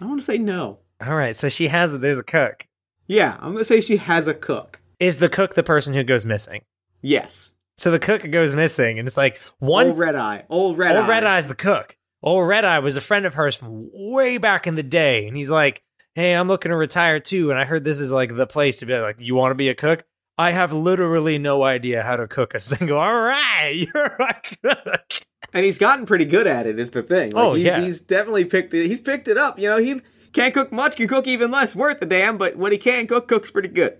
I 0.00 0.04
want 0.06 0.20
to 0.20 0.24
say 0.24 0.38
no. 0.38 0.78
All 1.04 1.14
right. 1.14 1.34
So 1.36 1.48
she 1.48 1.68
has, 1.68 1.98
there's 1.98 2.18
a 2.18 2.24
cook. 2.24 2.66
Yeah, 3.06 3.36
I'm 3.40 3.52
gonna 3.52 3.64
say 3.64 3.80
she 3.80 3.98
has 3.98 4.26
a 4.26 4.34
cook. 4.34 4.80
Is 4.98 5.18
the 5.18 5.28
cook 5.28 5.54
the 5.54 5.62
person 5.62 5.94
who 5.94 6.02
goes 6.02 6.26
missing? 6.26 6.62
Yes. 7.02 7.52
So 7.78 7.90
the 7.90 7.98
cook 7.98 8.28
goes 8.30 8.54
missing, 8.54 8.98
and 8.98 9.06
it's 9.06 9.16
like 9.16 9.40
one 9.58 9.88
Old 9.88 9.98
red 9.98 10.16
eye. 10.16 10.44
Old 10.48 10.78
red 10.78 10.96
eye. 10.96 11.00
Old 11.00 11.08
Red 11.08 11.24
Eye's 11.24 11.46
the 11.46 11.54
cook. 11.54 11.96
Old 12.22 12.48
Red 12.48 12.64
Eye 12.64 12.78
was 12.80 12.96
a 12.96 13.00
friend 13.02 13.26
of 13.26 13.34
hers 13.34 13.54
from 13.54 13.90
way 13.92 14.38
back 14.38 14.66
in 14.66 14.74
the 14.74 14.82
day, 14.82 15.28
and 15.28 15.36
he's 15.36 15.50
like, 15.50 15.82
"Hey, 16.14 16.32
I'm 16.32 16.48
looking 16.48 16.70
to 16.70 16.76
retire 16.76 17.20
too, 17.20 17.50
and 17.50 17.60
I 17.60 17.64
heard 17.64 17.84
this 17.84 18.00
is 18.00 18.10
like 18.10 18.34
the 18.34 18.46
place 18.46 18.78
to 18.78 18.86
be. 18.86 18.96
Like, 18.98 19.20
you 19.20 19.34
want 19.34 19.50
to 19.52 19.56
be 19.56 19.68
a 19.68 19.74
cook? 19.74 20.04
I 20.38 20.50
have 20.50 20.72
literally 20.72 21.38
no 21.38 21.62
idea 21.62 22.02
how 22.02 22.16
to 22.16 22.26
cook 22.26 22.54
a 22.54 22.60
single. 22.60 22.98
All 22.98 23.14
right, 23.20 23.70
you're 23.72 24.04
a 24.04 24.34
cook. 24.62 25.26
And 25.52 25.64
he's 25.64 25.78
gotten 25.78 26.06
pretty 26.06 26.24
good 26.24 26.46
at 26.46 26.66
it. 26.66 26.78
Is 26.78 26.90
the 26.90 27.02
thing. 27.02 27.30
Like, 27.30 27.44
Oh, 27.44 27.54
he's, 27.54 27.66
yeah. 27.66 27.80
He's 27.80 28.00
definitely 28.00 28.44
picked 28.44 28.74
it. 28.74 28.86
He's 28.86 29.00
picked 29.00 29.28
it 29.28 29.38
up. 29.38 29.58
You 29.58 29.68
know, 29.68 29.78
he 29.78 30.00
can't 30.32 30.52
cook 30.52 30.72
much. 30.72 30.96
Can 30.96 31.08
cook 31.08 31.26
even 31.26 31.50
less. 31.50 31.74
Worth 31.74 32.02
a 32.02 32.06
damn. 32.06 32.38
But 32.38 32.56
when 32.56 32.72
he 32.72 32.78
can 32.78 33.06
cook, 33.06 33.28
cooks 33.28 33.50
pretty 33.50 33.68
good. 33.68 33.96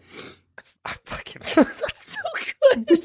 I 0.85 0.95
fucking 1.05 1.43
that's 1.55 2.17
so 2.17 2.21
good. 2.73 2.89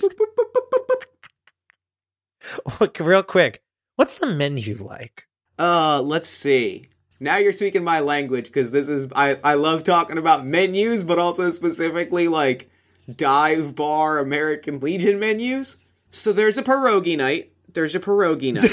Look, 2.79 2.97
real 2.99 3.23
quick, 3.23 3.61
what's 3.95 4.17
the 4.17 4.27
menu 4.27 4.83
like? 4.83 5.25
Uh, 5.57 6.01
let's 6.01 6.27
see. 6.27 6.85
Now 7.19 7.37
you're 7.37 7.53
speaking 7.53 7.83
my 7.83 7.99
language 7.99 8.45
because 8.45 8.71
this 8.71 8.89
is 8.89 9.07
I 9.15 9.37
I 9.43 9.53
love 9.53 9.83
talking 9.83 10.17
about 10.17 10.45
menus, 10.45 11.03
but 11.03 11.19
also 11.19 11.51
specifically 11.51 12.27
like 12.27 12.69
dive 13.15 13.75
bar 13.75 14.19
American 14.19 14.79
Legion 14.79 15.19
menus. 15.19 15.77
So 16.09 16.33
there's 16.33 16.57
a 16.57 16.63
pierogi 16.63 17.15
night. 17.15 17.50
There's 17.73 17.95
a 17.95 17.99
pierogi 17.99 18.53
night. 18.53 18.71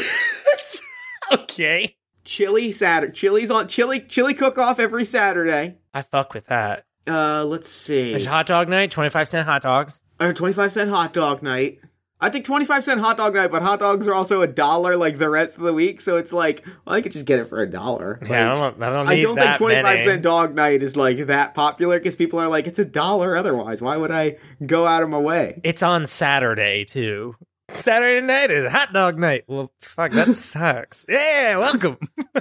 okay, 1.40 1.96
chili 2.24 2.72
Saturday. 2.72 3.12
Chili's 3.12 3.51
on 3.51 3.68
chili 3.68 4.01
chili 4.01 4.34
cook 4.34 4.59
off 4.59 4.78
every 4.78 5.05
Saturday. 5.05 5.76
I 5.94 6.03
fuck 6.03 6.34
with 6.34 6.46
that. 6.46 6.84
Uh, 7.07 7.44
let's 7.44 7.70
see. 7.70 8.12
There's 8.12 8.26
hot 8.26 8.46
dog 8.46 8.68
night, 8.68 8.90
twenty 8.90 9.11
five 9.11 9.28
cent 9.28 9.46
hot 9.46 9.62
dogs. 9.62 10.03
Or 10.20 10.32
25 10.32 10.72
cent 10.72 10.90
hot 10.90 11.12
dog 11.12 11.42
night. 11.42 11.78
I 12.20 12.30
think 12.30 12.44
25 12.44 12.82
cent 12.82 13.01
hot 13.01 13.16
dog 13.16 13.34
night, 13.34 13.53
but 13.53 13.62
hot 13.62 13.78
dogs 13.78 14.09
are 14.09 14.14
also 14.14 14.42
a 14.42 14.49
dollar 14.49 14.96
like 14.96 15.18
the 15.18 15.30
rest 15.30 15.57
of 15.57 15.62
the 15.62 15.72
week, 15.72 16.01
so 16.01 16.16
it's 16.16 16.32
like, 16.32 16.66
well, 16.84 16.96
I 16.96 17.01
could 17.01 17.12
just 17.12 17.24
get 17.24 17.38
it 17.38 17.44
for 17.44 17.62
a 17.62 17.70
dollar. 17.70 18.18
Yeah, 18.28 18.53
I 18.53 18.57
don't, 18.57 18.82
I 18.82 18.90
don't 18.90 19.09
I 19.09 19.22
don't 19.22 19.36
think 19.36 19.57
25 19.57 19.82
many. 19.84 20.01
cent 20.01 20.22
dog 20.22 20.57
night 20.57 20.82
is 20.82 20.96
like 20.96 21.18
that 21.26 21.55
popular 21.55 22.01
because 22.01 22.16
people 22.16 22.40
are 22.40 22.49
like, 22.49 22.66
it's 22.66 22.80
a 22.80 22.84
dollar 22.84 23.36
otherwise. 23.36 23.80
Why 23.80 23.96
would 23.96 24.11
I 24.11 24.38
go 24.66 24.84
out 24.84 25.05
of 25.05 25.11
my 25.11 25.18
way? 25.18 25.61
It's 25.62 25.84
on 25.84 26.07
Saturday 26.07 26.84
too. 26.84 27.36
Saturday 27.72 28.26
night 28.26 28.50
is 28.50 28.70
hot 28.70 28.92
dog 28.92 29.18
night. 29.18 29.44
Well, 29.46 29.72
fuck, 29.80 30.12
that 30.12 30.32
sucks. 30.34 31.04
Yeah, 31.08 31.58
welcome. 31.58 31.98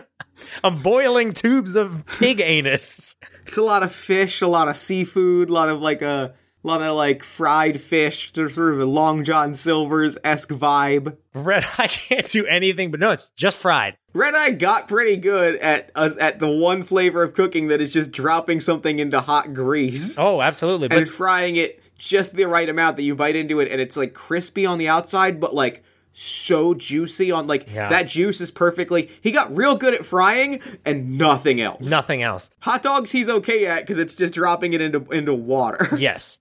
I'm 0.63 0.81
boiling 0.81 1.33
tubes 1.33 1.75
of 1.75 2.05
pig 2.19 2.39
anus. 2.41 3.17
It's 3.45 3.57
a 3.57 3.61
lot 3.61 3.83
of 3.83 3.93
fish, 3.93 4.41
a 4.41 4.47
lot 4.47 4.67
of 4.67 4.77
seafood, 4.77 5.49
a 5.49 5.53
lot 5.53 5.69
of 5.69 5.81
like 5.81 6.01
a. 6.01 6.33
lot 6.63 6.81
of 6.81 6.95
like 6.95 7.23
fried 7.23 7.79
fish, 7.79 8.31
there's 8.33 8.55
sort 8.55 8.73
of 8.73 8.79
a 8.79 8.85
Long 8.85 9.23
John 9.23 9.53
Silver's 9.53 10.17
esque 10.23 10.49
vibe. 10.49 11.17
Red 11.33 11.65
Eye 11.77 11.87
can't 11.89 12.29
do 12.29 12.45
anything, 12.45 12.91
but 12.91 12.99
no, 12.99 13.11
it's 13.11 13.29
just 13.35 13.57
fried. 13.57 13.97
Red 14.13 14.35
Eye 14.35 14.51
got 14.51 14.87
pretty 14.87 15.17
good 15.17 15.55
at 15.57 15.91
uh, 15.95 16.11
at 16.19 16.39
the 16.39 16.49
one 16.49 16.83
flavor 16.83 17.23
of 17.23 17.33
cooking 17.33 17.67
that 17.67 17.81
is 17.81 17.93
just 17.93 18.11
dropping 18.11 18.59
something 18.59 18.99
into 18.99 19.19
hot 19.21 19.53
grease 19.53 20.17
Oh, 20.17 20.41
absolutely. 20.41 20.87
But 20.87 20.97
and 20.99 21.09
frying 21.09 21.55
it 21.55 21.81
just 21.97 22.35
the 22.35 22.45
right 22.47 22.69
amount 22.69 22.95
that 22.97 23.03
you 23.03 23.15
bite 23.15 23.35
into 23.35 23.59
it 23.59 23.71
and 23.71 23.81
it's 23.81 23.97
like 23.97 24.13
crispy 24.13 24.65
on 24.65 24.77
the 24.77 24.87
outside 24.87 25.39
but 25.39 25.53
like 25.55 25.83
so 26.19 26.73
juicy 26.73 27.31
on 27.31 27.45
like 27.47 27.67
Yeah. 27.71 27.89
that 27.89 28.07
juice 28.07 28.41
is 28.41 28.49
perfectly 28.51 29.09
he 29.21 29.31
got 29.31 29.55
real 29.55 29.75
good 29.75 29.93
at 29.93 30.03
frying 30.05 30.59
and 30.85 31.17
nothing 31.17 31.61
else 31.61 31.85
nothing 31.87 32.23
else. 32.23 32.49
hot 32.59 32.81
dogs 32.83 33.11
he's 33.11 33.29
okay 33.29 33.65
at 33.67 33.81
because 33.81 33.97
it's 33.99 34.15
just 34.15 34.33
dropping 34.33 34.73
it 34.73 34.81
into 34.81 35.05
into 35.11 35.33
water 35.33 35.89
Yes. 35.97 36.39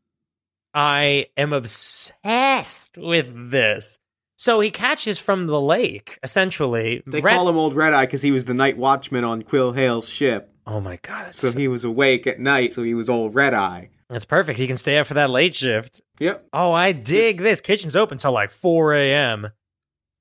I 0.74 1.26
am 1.38 1.52
obsessed 1.54 2.96
with 2.98 3.50
this. 3.50 3.98
So 4.38 4.60
he 4.60 4.70
catches 4.70 5.18
from 5.18 5.46
the 5.46 5.58
lake, 5.58 6.18
essentially. 6.22 7.02
they 7.06 7.22
Red- 7.22 7.34
call 7.34 7.48
him 7.48 7.56
old 7.56 7.74
red 7.74 7.94
eye 7.94 8.04
because 8.04 8.20
he 8.20 8.30
was 8.30 8.44
the 8.44 8.52
night 8.54 8.76
watchman 8.76 9.24
on 9.24 9.42
quill 9.42 9.72
hale's 9.72 10.08
ship 10.08 10.52
Oh 10.66 10.80
my 10.80 10.96
god, 11.02 11.26
that's, 11.28 11.40
so 11.40 11.52
he 11.56 11.68
was 11.68 11.84
awake 11.84 12.26
at 12.26 12.40
night 12.40 12.72
so 12.74 12.82
he 12.82 12.92
was 12.92 13.08
old 13.08 13.34
red 13.34 13.54
eye 13.54 13.88
that's 14.08 14.24
perfect. 14.24 14.58
He 14.58 14.66
can 14.66 14.76
stay 14.76 14.98
up 14.98 15.06
for 15.06 15.14
that 15.14 15.30
late 15.30 15.54
shift. 15.54 16.00
yep 16.20 16.46
Oh, 16.52 16.72
I 16.72 16.92
dig 16.92 17.38
this. 17.38 17.60
Kitchen's 17.60 17.96
open 17.96 18.18
till 18.18 18.32
like 18.32 18.50
4 18.50 18.92
a.m. 18.94 19.50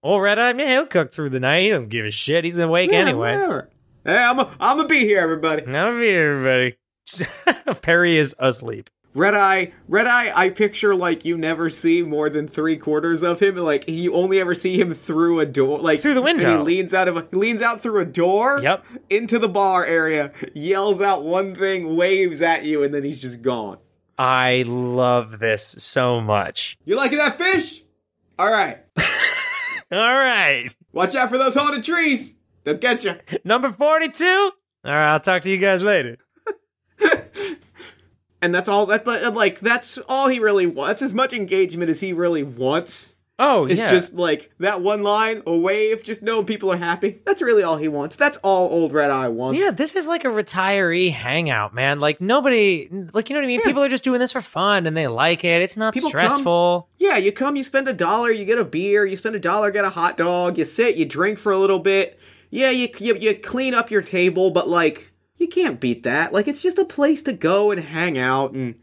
Old 0.03 0.21
Red 0.21 0.37
Eye, 0.39 0.53
man, 0.53 0.67
he'll 0.69 0.85
cook 0.85 1.11
through 1.11 1.29
the 1.29 1.39
night. 1.39 1.61
He 1.63 1.69
doesn't 1.69 1.89
give 1.89 2.05
a 2.05 2.11
shit. 2.11 2.43
He's 2.45 2.57
awake 2.57 2.91
Yeah, 2.91 2.99
anyway. 2.99 3.33
whatever. 3.35 3.69
hey 4.03 4.17
i'm 4.17 4.39
i'm 4.39 4.77
gonna 4.77 4.87
be 4.87 4.99
here 4.99 5.19
everybody 5.19 5.63
Now 5.65 5.91
be 5.91 6.05
here, 6.05 6.31
everybody. 6.33 6.77
Perry 7.81 8.17
is 8.17 8.35
asleep. 8.39 8.89
Red 9.15 9.33
Eye, 9.33 9.71
Red 9.87 10.07
Eye, 10.07 10.31
I 10.35 10.49
picture 10.49 10.93
like 10.93 11.23
you 11.23 11.37
never 11.37 11.69
see 11.69 12.03
more 12.03 12.29
than 12.29 12.49
three 12.49 12.75
quarters 12.75 13.23
of 13.23 13.39
him. 13.39 13.55
Like 13.55 13.87
you 13.87 14.13
only 14.13 14.41
ever 14.41 14.53
see 14.53 14.77
him 14.79 14.93
through 14.93 15.39
a 15.39 15.45
door, 15.45 15.79
like 15.79 16.01
Through 16.01 16.15
the 16.15 16.21
window. 16.21 16.57
he 16.57 16.63
leans 16.63 16.93
out 16.93 17.07
of, 17.07 17.15
a, 17.15 17.27
he 17.31 17.37
leans 17.37 17.61
out 17.61 17.79
through 17.81 18.01
a 18.01 18.05
door. 18.05 18.59
Yep. 18.61 18.85
Into 19.09 19.39
the 19.39 19.47
bar 19.47 19.85
area, 19.85 20.33
yells 20.53 21.01
out 21.01 21.23
one 21.23 21.55
thing, 21.55 21.95
waves 21.95 22.41
at 22.41 22.65
you, 22.65 22.83
and 22.83 22.93
then 22.93 23.03
he's 23.03 23.21
just 23.21 23.41
gone. 23.41 23.77
I 24.19 24.63
love 24.67 25.39
this 25.39 25.75
so 25.79 26.19
much. 26.19 26.77
You 26.83 26.97
liking 26.97 27.17
that 27.17 27.37
fish? 27.37 27.83
All 28.37 28.51
right. 28.51 28.79
All 29.91 29.97
right. 30.17 30.69
Watch 30.91 31.15
out 31.15 31.29
for 31.29 31.37
those 31.37 31.55
haunted 31.55 31.83
trees. 31.83 32.35
They'll 32.65 32.75
get 32.75 33.05
you. 33.05 33.15
Number 33.45 33.71
42. 33.71 34.25
All 34.25 34.51
right, 34.91 35.13
I'll 35.13 35.19
talk 35.21 35.41
to 35.43 35.49
you 35.49 35.57
guys 35.57 35.81
later. 35.81 36.17
And 38.45 38.53
that's 38.53 38.69
all. 38.69 38.85
That 38.85 39.05
like 39.33 39.59
that's 39.59 39.97
all 40.07 40.27
he 40.27 40.39
really 40.39 40.67
wants. 40.67 41.01
As 41.01 41.13
much 41.13 41.33
engagement 41.33 41.89
as 41.89 41.99
he 41.99 42.13
really 42.13 42.43
wants. 42.43 43.11
Oh, 43.37 43.65
It's 43.65 43.81
yeah. 43.81 43.89
just 43.91 44.13
like 44.13 44.49
that 44.59 44.79
one 44.81 45.03
line, 45.03 45.43
a 45.45 45.57
wave, 45.57 46.03
just 46.03 46.21
knowing 46.21 46.45
people 46.45 46.71
are 46.71 46.77
happy. 46.77 47.19
That's 47.25 47.41
really 47.41 47.63
all 47.63 47.75
he 47.75 47.89
wants. 47.89 48.15
That's 48.15 48.37
all 48.37 48.69
old 48.69 48.93
Red 48.93 49.11
Eye 49.11 49.27
wants. 49.27 49.59
Yeah, 49.59 49.71
this 49.71 49.93
is 49.97 50.07
like 50.07 50.23
a 50.23 50.29
retiree 50.29 51.11
hangout, 51.11 51.73
man. 51.73 51.99
Like 51.99 52.21
nobody, 52.21 52.87
like 53.13 53.29
you 53.29 53.33
know 53.33 53.41
what 53.41 53.45
I 53.45 53.47
mean. 53.47 53.61
People 53.61 53.83
are 53.83 53.89
just 53.89 54.05
doing 54.05 54.21
this 54.21 54.31
for 54.31 54.39
fun 54.39 54.87
and 54.87 54.95
they 54.95 55.07
like 55.07 55.43
it. 55.43 55.61
It's 55.61 55.75
not 55.75 55.93
People 55.93 56.11
come- 56.11 56.29
stressful. 56.29 56.87
Yeah, 56.97 57.17
you 57.17 57.33
come, 57.33 57.57
you 57.57 57.63
spend 57.65 57.89
a 57.89 57.93
dollar, 57.93 58.31
you 58.31 58.45
get 58.45 58.57
a 58.57 58.63
beer, 58.63 59.05
you 59.05 59.17
spend 59.17 59.35
a 59.35 59.39
dollar, 59.39 59.69
get 59.69 59.83
a 59.83 59.89
hot 59.89 60.15
dog, 60.15 60.57
you 60.57 60.63
sit, 60.63 60.95
you 60.95 61.03
drink 61.05 61.37
for 61.37 61.51
a 61.51 61.57
little 61.57 61.79
bit. 61.79 62.17
Yeah, 62.51 62.69
you 62.69 62.87
you, 62.99 63.17
you 63.17 63.35
clean 63.35 63.73
up 63.73 63.91
your 63.91 64.01
table, 64.01 64.51
but 64.51 64.69
like 64.69 65.11
You 65.37 65.47
can't 65.47 65.79
beat 65.79 66.03
that. 66.03 66.33
Like 66.33 66.47
it's 66.47 66.61
just 66.61 66.77
a 66.77 66.85
place 66.85 67.21
to 67.23 67.33
go 67.33 67.71
and 67.71 67.81
hang 67.81 68.17
out 68.17 68.51
and 68.51 68.75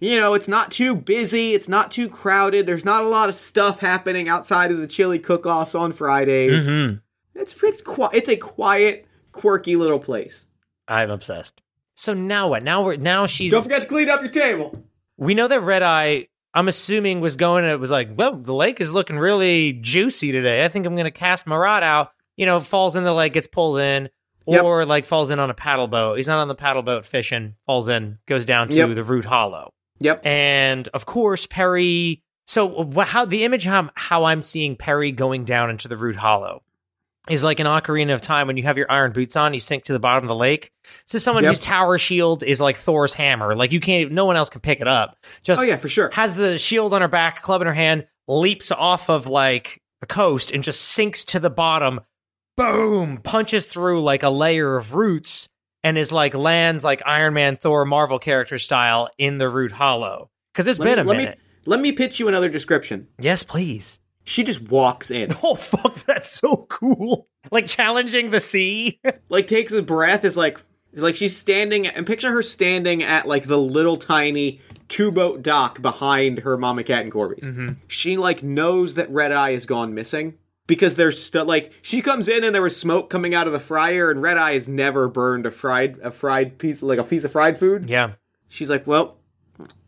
you 0.00 0.18
know, 0.18 0.34
it's 0.34 0.48
not 0.48 0.70
too 0.70 0.94
busy, 0.94 1.54
it's 1.54 1.68
not 1.68 1.90
too 1.90 2.08
crowded. 2.08 2.66
There's 2.66 2.84
not 2.84 3.04
a 3.04 3.08
lot 3.08 3.28
of 3.28 3.36
stuff 3.36 3.78
happening 3.78 4.28
outside 4.28 4.70
of 4.70 4.78
the 4.78 4.86
chili 4.86 5.18
cook-offs 5.18 5.74
on 5.74 5.92
Fridays. 5.92 6.66
Mm-hmm. 6.66 6.96
It's 7.40 7.54
it's 7.62 7.80
qui- 7.82 8.08
it's 8.12 8.28
a 8.28 8.36
quiet, 8.36 9.06
quirky 9.32 9.76
little 9.76 9.98
place. 9.98 10.44
I'm 10.86 11.10
obsessed. 11.10 11.60
So 11.94 12.12
now 12.12 12.48
what? 12.48 12.62
Now 12.62 12.84
we're 12.84 12.96
now 12.96 13.26
she's. 13.26 13.52
Don't 13.52 13.62
forget 13.62 13.82
to 13.82 13.88
clean 13.88 14.10
up 14.10 14.20
your 14.20 14.30
table. 14.30 14.78
We 15.16 15.34
know 15.34 15.48
that 15.48 15.60
Red 15.60 15.82
Eye. 15.82 16.28
I'm 16.52 16.68
assuming 16.68 17.20
was 17.20 17.36
going. 17.36 17.64
It 17.64 17.80
was 17.80 17.90
like, 17.90 18.10
well, 18.14 18.36
the 18.36 18.54
lake 18.54 18.80
is 18.80 18.92
looking 18.92 19.18
really 19.18 19.72
juicy 19.72 20.30
today. 20.30 20.64
I 20.64 20.68
think 20.68 20.86
I'm 20.86 20.94
going 20.94 21.04
to 21.04 21.10
cast 21.10 21.46
my 21.46 21.56
rod 21.56 21.82
out. 21.82 22.12
You 22.36 22.46
know, 22.46 22.60
falls 22.60 22.94
in 22.94 23.04
the 23.04 23.12
lake, 23.12 23.32
gets 23.32 23.46
pulled 23.46 23.78
in, 23.78 24.08
Yep. 24.46 24.62
or 24.64 24.84
like 24.86 25.06
falls 25.06 25.30
in 25.30 25.38
on 25.38 25.50
a 25.50 25.54
paddle 25.54 25.88
boat. 25.88 26.16
He's 26.16 26.26
not 26.26 26.38
on 26.38 26.48
the 26.48 26.54
paddle 26.54 26.82
boat 26.82 27.06
fishing. 27.06 27.54
Falls 27.66 27.88
in, 27.88 28.18
goes 28.26 28.44
down 28.44 28.68
to 28.68 28.76
Yep. 28.76 28.94
the 28.94 29.02
Root 29.04 29.24
Hollow. 29.24 29.72
Yep. 30.00 30.26
and 30.26 30.88
of 30.88 31.06
course 31.06 31.46
Perry. 31.46 32.22
So 32.46 32.90
how 33.06 33.24
the 33.24 33.44
image 33.44 33.64
how, 33.64 33.90
how 33.94 34.24
I'm 34.24 34.42
seeing 34.42 34.76
Perry 34.76 35.12
going 35.12 35.44
down 35.44 35.70
into 35.70 35.88
the 35.88 35.96
Root 35.96 36.16
Hollow 36.16 36.62
is 37.30 37.42
like 37.42 37.58
an 37.58 37.66
Ocarina 37.66 38.12
of 38.12 38.20
Time 38.20 38.46
when 38.48 38.58
you 38.58 38.64
have 38.64 38.76
your 38.76 38.90
iron 38.92 39.12
boots 39.12 39.34
on, 39.34 39.54
you 39.54 39.60
sink 39.60 39.84
to 39.84 39.94
the 39.94 39.98
bottom 39.98 40.24
of 40.24 40.28
the 40.28 40.34
lake. 40.34 40.70
So 41.06 41.16
someone 41.16 41.42
Yep. 41.44 41.52
whose 41.52 41.60
tower 41.60 41.96
shield 41.96 42.42
is 42.42 42.60
like 42.60 42.76
Thor's 42.76 43.14
hammer, 43.14 43.54
like 43.56 43.72
you 43.72 43.80
can't, 43.80 44.12
no 44.12 44.26
one 44.26 44.36
else 44.36 44.50
can 44.50 44.60
pick 44.60 44.80
it 44.82 44.88
up. 44.88 45.16
Just 45.42 45.58
Oh 45.62 45.64
yeah, 45.64 45.76
for 45.76 45.88
sure. 45.88 46.10
has 46.12 46.34
the 46.34 46.58
shield 46.58 46.92
on 46.92 47.00
her 47.00 47.08
back, 47.08 47.40
club 47.40 47.62
in 47.62 47.66
her 47.66 47.72
hand, 47.72 48.06
leaps 48.28 48.70
off 48.70 49.08
of 49.08 49.26
like 49.26 49.80
the 50.00 50.06
coast 50.06 50.50
and 50.50 50.62
just 50.62 50.82
sinks 50.82 51.24
to 51.26 51.40
the 51.40 51.48
bottom. 51.50 52.00
Boom! 52.56 53.18
Punches 53.18 53.66
through 53.66 54.02
like 54.02 54.22
a 54.22 54.30
layer 54.30 54.76
of 54.76 54.94
roots 54.94 55.48
and 55.82 55.98
is 55.98 56.12
like 56.12 56.34
lands 56.34 56.84
like 56.84 57.02
Iron 57.04 57.34
Man, 57.34 57.56
Thor, 57.56 57.84
Marvel 57.84 58.18
character 58.18 58.58
style 58.58 59.08
in 59.18 59.38
the 59.38 59.48
Root 59.48 59.72
Hollow. 59.72 60.30
Because 60.52 60.66
it's 60.68 60.78
Let 60.78 60.84
been 60.84 60.96
me, 60.96 61.02
a 61.02 61.04
let 61.04 61.16
minute. 61.16 61.38
me 61.38 61.44
let 61.66 61.80
me 61.80 61.92
pitch 61.92 62.20
you 62.20 62.28
another 62.28 62.48
description. 62.48 63.08
Yes, 63.18 63.42
please. 63.42 63.98
She 64.24 64.44
just 64.44 64.62
walks 64.62 65.10
in. 65.10 65.30
Oh 65.42 65.56
fuck, 65.56 65.96
that's 66.04 66.30
so 66.30 66.66
cool! 66.70 67.28
Like 67.50 67.66
challenging 67.66 68.30
the 68.30 68.40
sea. 68.40 69.00
like 69.28 69.46
takes 69.46 69.72
a 69.72 69.82
breath 69.82 70.24
is 70.24 70.36
like 70.36 70.60
like 70.94 71.16
she's 71.16 71.36
standing 71.36 71.86
and 71.88 72.06
picture 72.06 72.30
her 72.30 72.42
standing 72.42 73.02
at 73.02 73.26
like 73.26 73.46
the 73.46 73.58
little 73.58 73.96
tiny 73.96 74.60
two 74.88 75.10
boat 75.10 75.42
dock 75.42 75.82
behind 75.82 76.38
her 76.40 76.56
mama 76.56 76.84
cat 76.84 77.02
and 77.02 77.10
Corby's. 77.12 77.44
Mm-hmm. 77.44 77.72
She 77.88 78.16
like 78.16 78.42
knows 78.42 78.94
that 78.94 79.10
Red 79.10 79.32
Eye 79.32 79.52
has 79.52 79.66
gone 79.66 79.92
missing 79.92 80.34
because 80.66 80.94
there's 80.94 81.22
still 81.22 81.44
like 81.44 81.72
she 81.82 82.00
comes 82.00 82.28
in 82.28 82.44
and 82.44 82.54
there 82.54 82.62
was 82.62 82.76
smoke 82.76 83.10
coming 83.10 83.34
out 83.34 83.46
of 83.46 83.52
the 83.52 83.60
fryer 83.60 84.10
and 84.10 84.22
Red 84.22 84.38
Eye 84.38 84.54
has 84.54 84.68
never 84.68 85.08
burned 85.08 85.46
a 85.46 85.50
fried 85.50 85.98
a 86.02 86.10
fried 86.10 86.58
piece 86.58 86.82
like 86.82 86.98
a 86.98 87.04
piece 87.04 87.24
of 87.24 87.32
fried 87.32 87.58
food. 87.58 87.88
yeah. 87.88 88.12
She's 88.48 88.70
like, 88.70 88.86
well, 88.86 89.16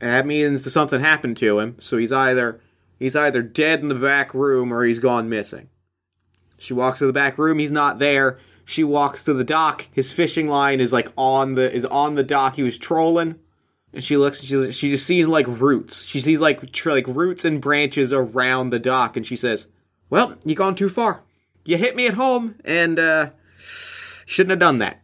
that 0.00 0.26
means 0.26 0.70
something 0.72 1.00
happened 1.00 1.36
to 1.36 1.60
him. 1.60 1.76
So 1.78 1.96
he's 1.98 2.10
either 2.12 2.60
he's 2.98 3.14
either 3.14 3.42
dead 3.42 3.80
in 3.80 3.88
the 3.88 3.94
back 3.94 4.34
room 4.34 4.72
or 4.72 4.84
he's 4.84 4.98
gone 4.98 5.28
missing. 5.28 5.68
She 6.58 6.74
walks 6.74 6.98
to 6.98 7.06
the 7.06 7.12
back 7.12 7.38
room. 7.38 7.58
He's 7.58 7.70
not 7.70 7.98
there. 7.98 8.38
She 8.64 8.82
walks 8.82 9.24
to 9.24 9.34
the 9.34 9.44
dock. 9.44 9.86
His 9.92 10.12
fishing 10.12 10.48
line 10.48 10.80
is 10.80 10.92
like 10.92 11.12
on 11.16 11.54
the 11.54 11.72
is 11.72 11.84
on 11.84 12.16
the 12.16 12.24
dock. 12.24 12.56
He 12.56 12.64
was 12.64 12.76
trolling, 12.78 13.36
and 13.92 14.02
she 14.02 14.16
looks. 14.16 14.40
And 14.40 14.48
she 14.48 14.72
she 14.72 14.90
just 14.90 15.06
sees 15.06 15.28
like 15.28 15.46
roots. 15.46 16.02
She 16.02 16.20
sees 16.20 16.40
like 16.40 16.72
tr- 16.72 16.90
like 16.90 17.06
roots 17.06 17.44
and 17.44 17.60
branches 17.60 18.12
around 18.12 18.70
the 18.70 18.80
dock, 18.80 19.16
and 19.16 19.24
she 19.24 19.36
says, 19.36 19.68
"Well, 20.10 20.36
you 20.44 20.54
gone 20.54 20.74
too 20.74 20.88
far. 20.88 21.22
You 21.64 21.76
hit 21.76 21.96
me 21.96 22.06
at 22.06 22.14
home, 22.14 22.56
and 22.64 22.98
uh 22.98 23.30
shouldn't 24.24 24.50
have 24.50 24.58
done 24.58 24.78
that." 24.78 25.02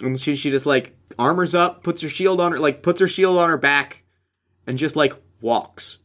And 0.00 0.18
she 0.18 0.36
she 0.36 0.50
just 0.50 0.66
like 0.66 0.96
armors 1.18 1.54
up, 1.54 1.82
puts 1.82 2.02
her 2.02 2.08
shield 2.08 2.40
on 2.40 2.52
her 2.52 2.58
like 2.58 2.82
puts 2.82 3.00
her 3.00 3.08
shield 3.08 3.38
on 3.38 3.48
her 3.48 3.58
back, 3.58 4.04
and 4.66 4.78
just 4.78 4.96
like 4.96 5.14
walks. 5.40 5.98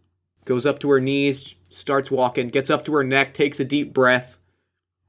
Goes 0.46 0.66
up 0.66 0.80
to 0.80 0.90
her 0.90 1.00
knees, 1.00 1.56
starts 1.70 2.12
walking, 2.12 2.50
gets 2.50 2.70
up 2.70 2.84
to 2.86 2.94
her 2.96 3.04
neck, 3.04 3.34
takes 3.34 3.60
a 3.60 3.66
deep 3.66 3.94
breath, 3.94 4.40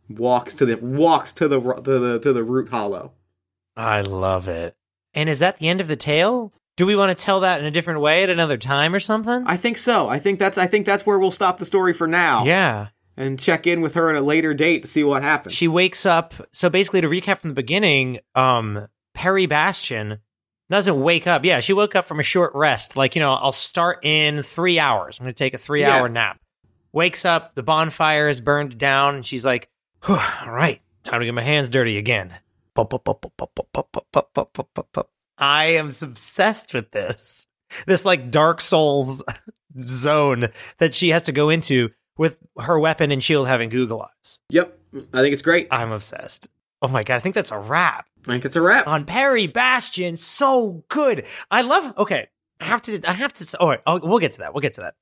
walks 0.08 0.54
to 0.56 0.66
the 0.66 0.76
walks 0.76 1.32
to 1.34 1.48
the 1.48 1.60
to 1.60 1.98
the 1.98 2.18
to 2.20 2.32
the 2.32 2.44
root 2.44 2.68
hollow. 2.68 3.12
I 3.76 4.02
love 4.02 4.46
it. 4.48 4.76
And 5.12 5.28
is 5.28 5.38
that 5.40 5.58
the 5.58 5.68
end 5.68 5.80
of 5.80 5.88
the 5.88 5.96
tale? 5.96 6.52
Do 6.76 6.86
we 6.86 6.96
want 6.96 7.16
to 7.16 7.24
tell 7.24 7.40
that 7.40 7.60
in 7.60 7.66
a 7.66 7.70
different 7.70 8.00
way 8.00 8.22
at 8.24 8.30
another 8.30 8.56
time 8.56 8.94
or 8.94 9.00
something? 9.00 9.44
I 9.46 9.56
think 9.56 9.78
so. 9.78 10.08
I 10.08 10.18
think 10.18 10.38
that's 10.38 10.58
I 10.58 10.66
think 10.66 10.86
that's 10.86 11.06
where 11.06 11.18
we'll 11.18 11.30
stop 11.30 11.58
the 11.58 11.64
story 11.64 11.92
for 11.92 12.06
now. 12.06 12.44
yeah. 12.44 12.88
And 13.16 13.38
check 13.38 13.64
in 13.68 13.80
with 13.80 13.94
her 13.94 14.10
at 14.10 14.16
a 14.16 14.20
later 14.20 14.54
date 14.54 14.82
to 14.82 14.88
see 14.88 15.04
what 15.04 15.22
happens. 15.22 15.54
She 15.54 15.68
wakes 15.68 16.04
up. 16.04 16.34
So 16.50 16.68
basically, 16.68 17.00
to 17.00 17.08
recap 17.08 17.38
from 17.38 17.50
the 17.50 17.54
beginning, 17.54 18.18
um, 18.34 18.88
Perry 19.14 19.46
Bastion 19.46 20.18
doesn't 20.68 21.00
wake 21.00 21.28
up. 21.28 21.44
Yeah, 21.44 21.60
she 21.60 21.72
woke 21.72 21.94
up 21.94 22.06
from 22.06 22.18
a 22.18 22.24
short 22.24 22.52
rest. 22.56 22.96
Like, 22.96 23.14
you 23.14 23.20
know, 23.20 23.30
I'll 23.30 23.52
start 23.52 24.04
in 24.04 24.42
three 24.42 24.80
hours. 24.80 25.20
I'm 25.20 25.24
going 25.26 25.32
to 25.34 25.38
take 25.38 25.54
a 25.54 25.58
three 25.58 25.84
hour 25.84 26.08
Yeah. 26.08 26.12
nap. 26.12 26.40
Wakes 26.92 27.24
up, 27.24 27.54
the 27.54 27.62
bonfire 27.62 28.26
is 28.28 28.40
burned 28.40 28.78
down, 28.78 29.14
and 29.14 29.24
she's 29.24 29.44
like, 29.44 29.68
"Whew, 30.06 30.18
all 30.44 30.50
right, 30.50 30.80
time 31.04 31.20
to 31.20 31.26
get 31.26 31.34
my 31.34 31.42
hands 31.42 31.68
dirty 31.68 31.96
again. 31.98 32.34
Pop, 32.74 32.90
pop, 32.90 33.04
pop, 33.04 33.20
I 35.38 35.66
am 35.76 35.90
obsessed 36.02 36.74
with 36.74 36.90
this. 36.90 37.46
This 37.86 38.04
like 38.04 38.30
Dark 38.30 38.60
Souls 38.60 39.22
zone 39.86 40.48
that 40.78 40.94
she 40.94 41.10
has 41.10 41.24
to 41.24 41.32
go 41.32 41.50
into 41.50 41.90
with 42.16 42.38
her 42.58 42.78
weapon 42.78 43.10
and 43.10 43.22
shield 43.22 43.48
having 43.48 43.68
Google 43.68 44.02
eyes. 44.02 44.40
Yep. 44.50 44.78
I 45.12 45.20
think 45.22 45.32
it's 45.32 45.42
great. 45.42 45.68
I'm 45.70 45.90
obsessed. 45.90 46.48
Oh 46.80 46.88
my 46.88 47.02
god, 47.02 47.16
I 47.16 47.20
think 47.20 47.34
that's 47.34 47.50
a 47.50 47.58
wrap. 47.58 48.06
I 48.26 48.32
think 48.32 48.44
it's 48.44 48.56
a 48.56 48.62
wrap. 48.62 48.86
On 48.86 49.04
Perry 49.04 49.46
Bastion, 49.46 50.16
so 50.16 50.84
good. 50.88 51.26
I 51.50 51.62
love 51.62 51.94
okay. 51.98 52.28
I 52.60 52.64
have 52.64 52.82
to 52.82 53.00
I 53.08 53.12
have 53.12 53.32
to 53.34 53.58
all 53.58 53.68
right, 53.68 53.80
I'll, 53.86 54.00
we'll 54.00 54.18
get 54.18 54.34
to 54.34 54.38
that. 54.40 54.54
We'll 54.54 54.60
get 54.60 54.74
to 54.74 54.82
that. 54.82 54.94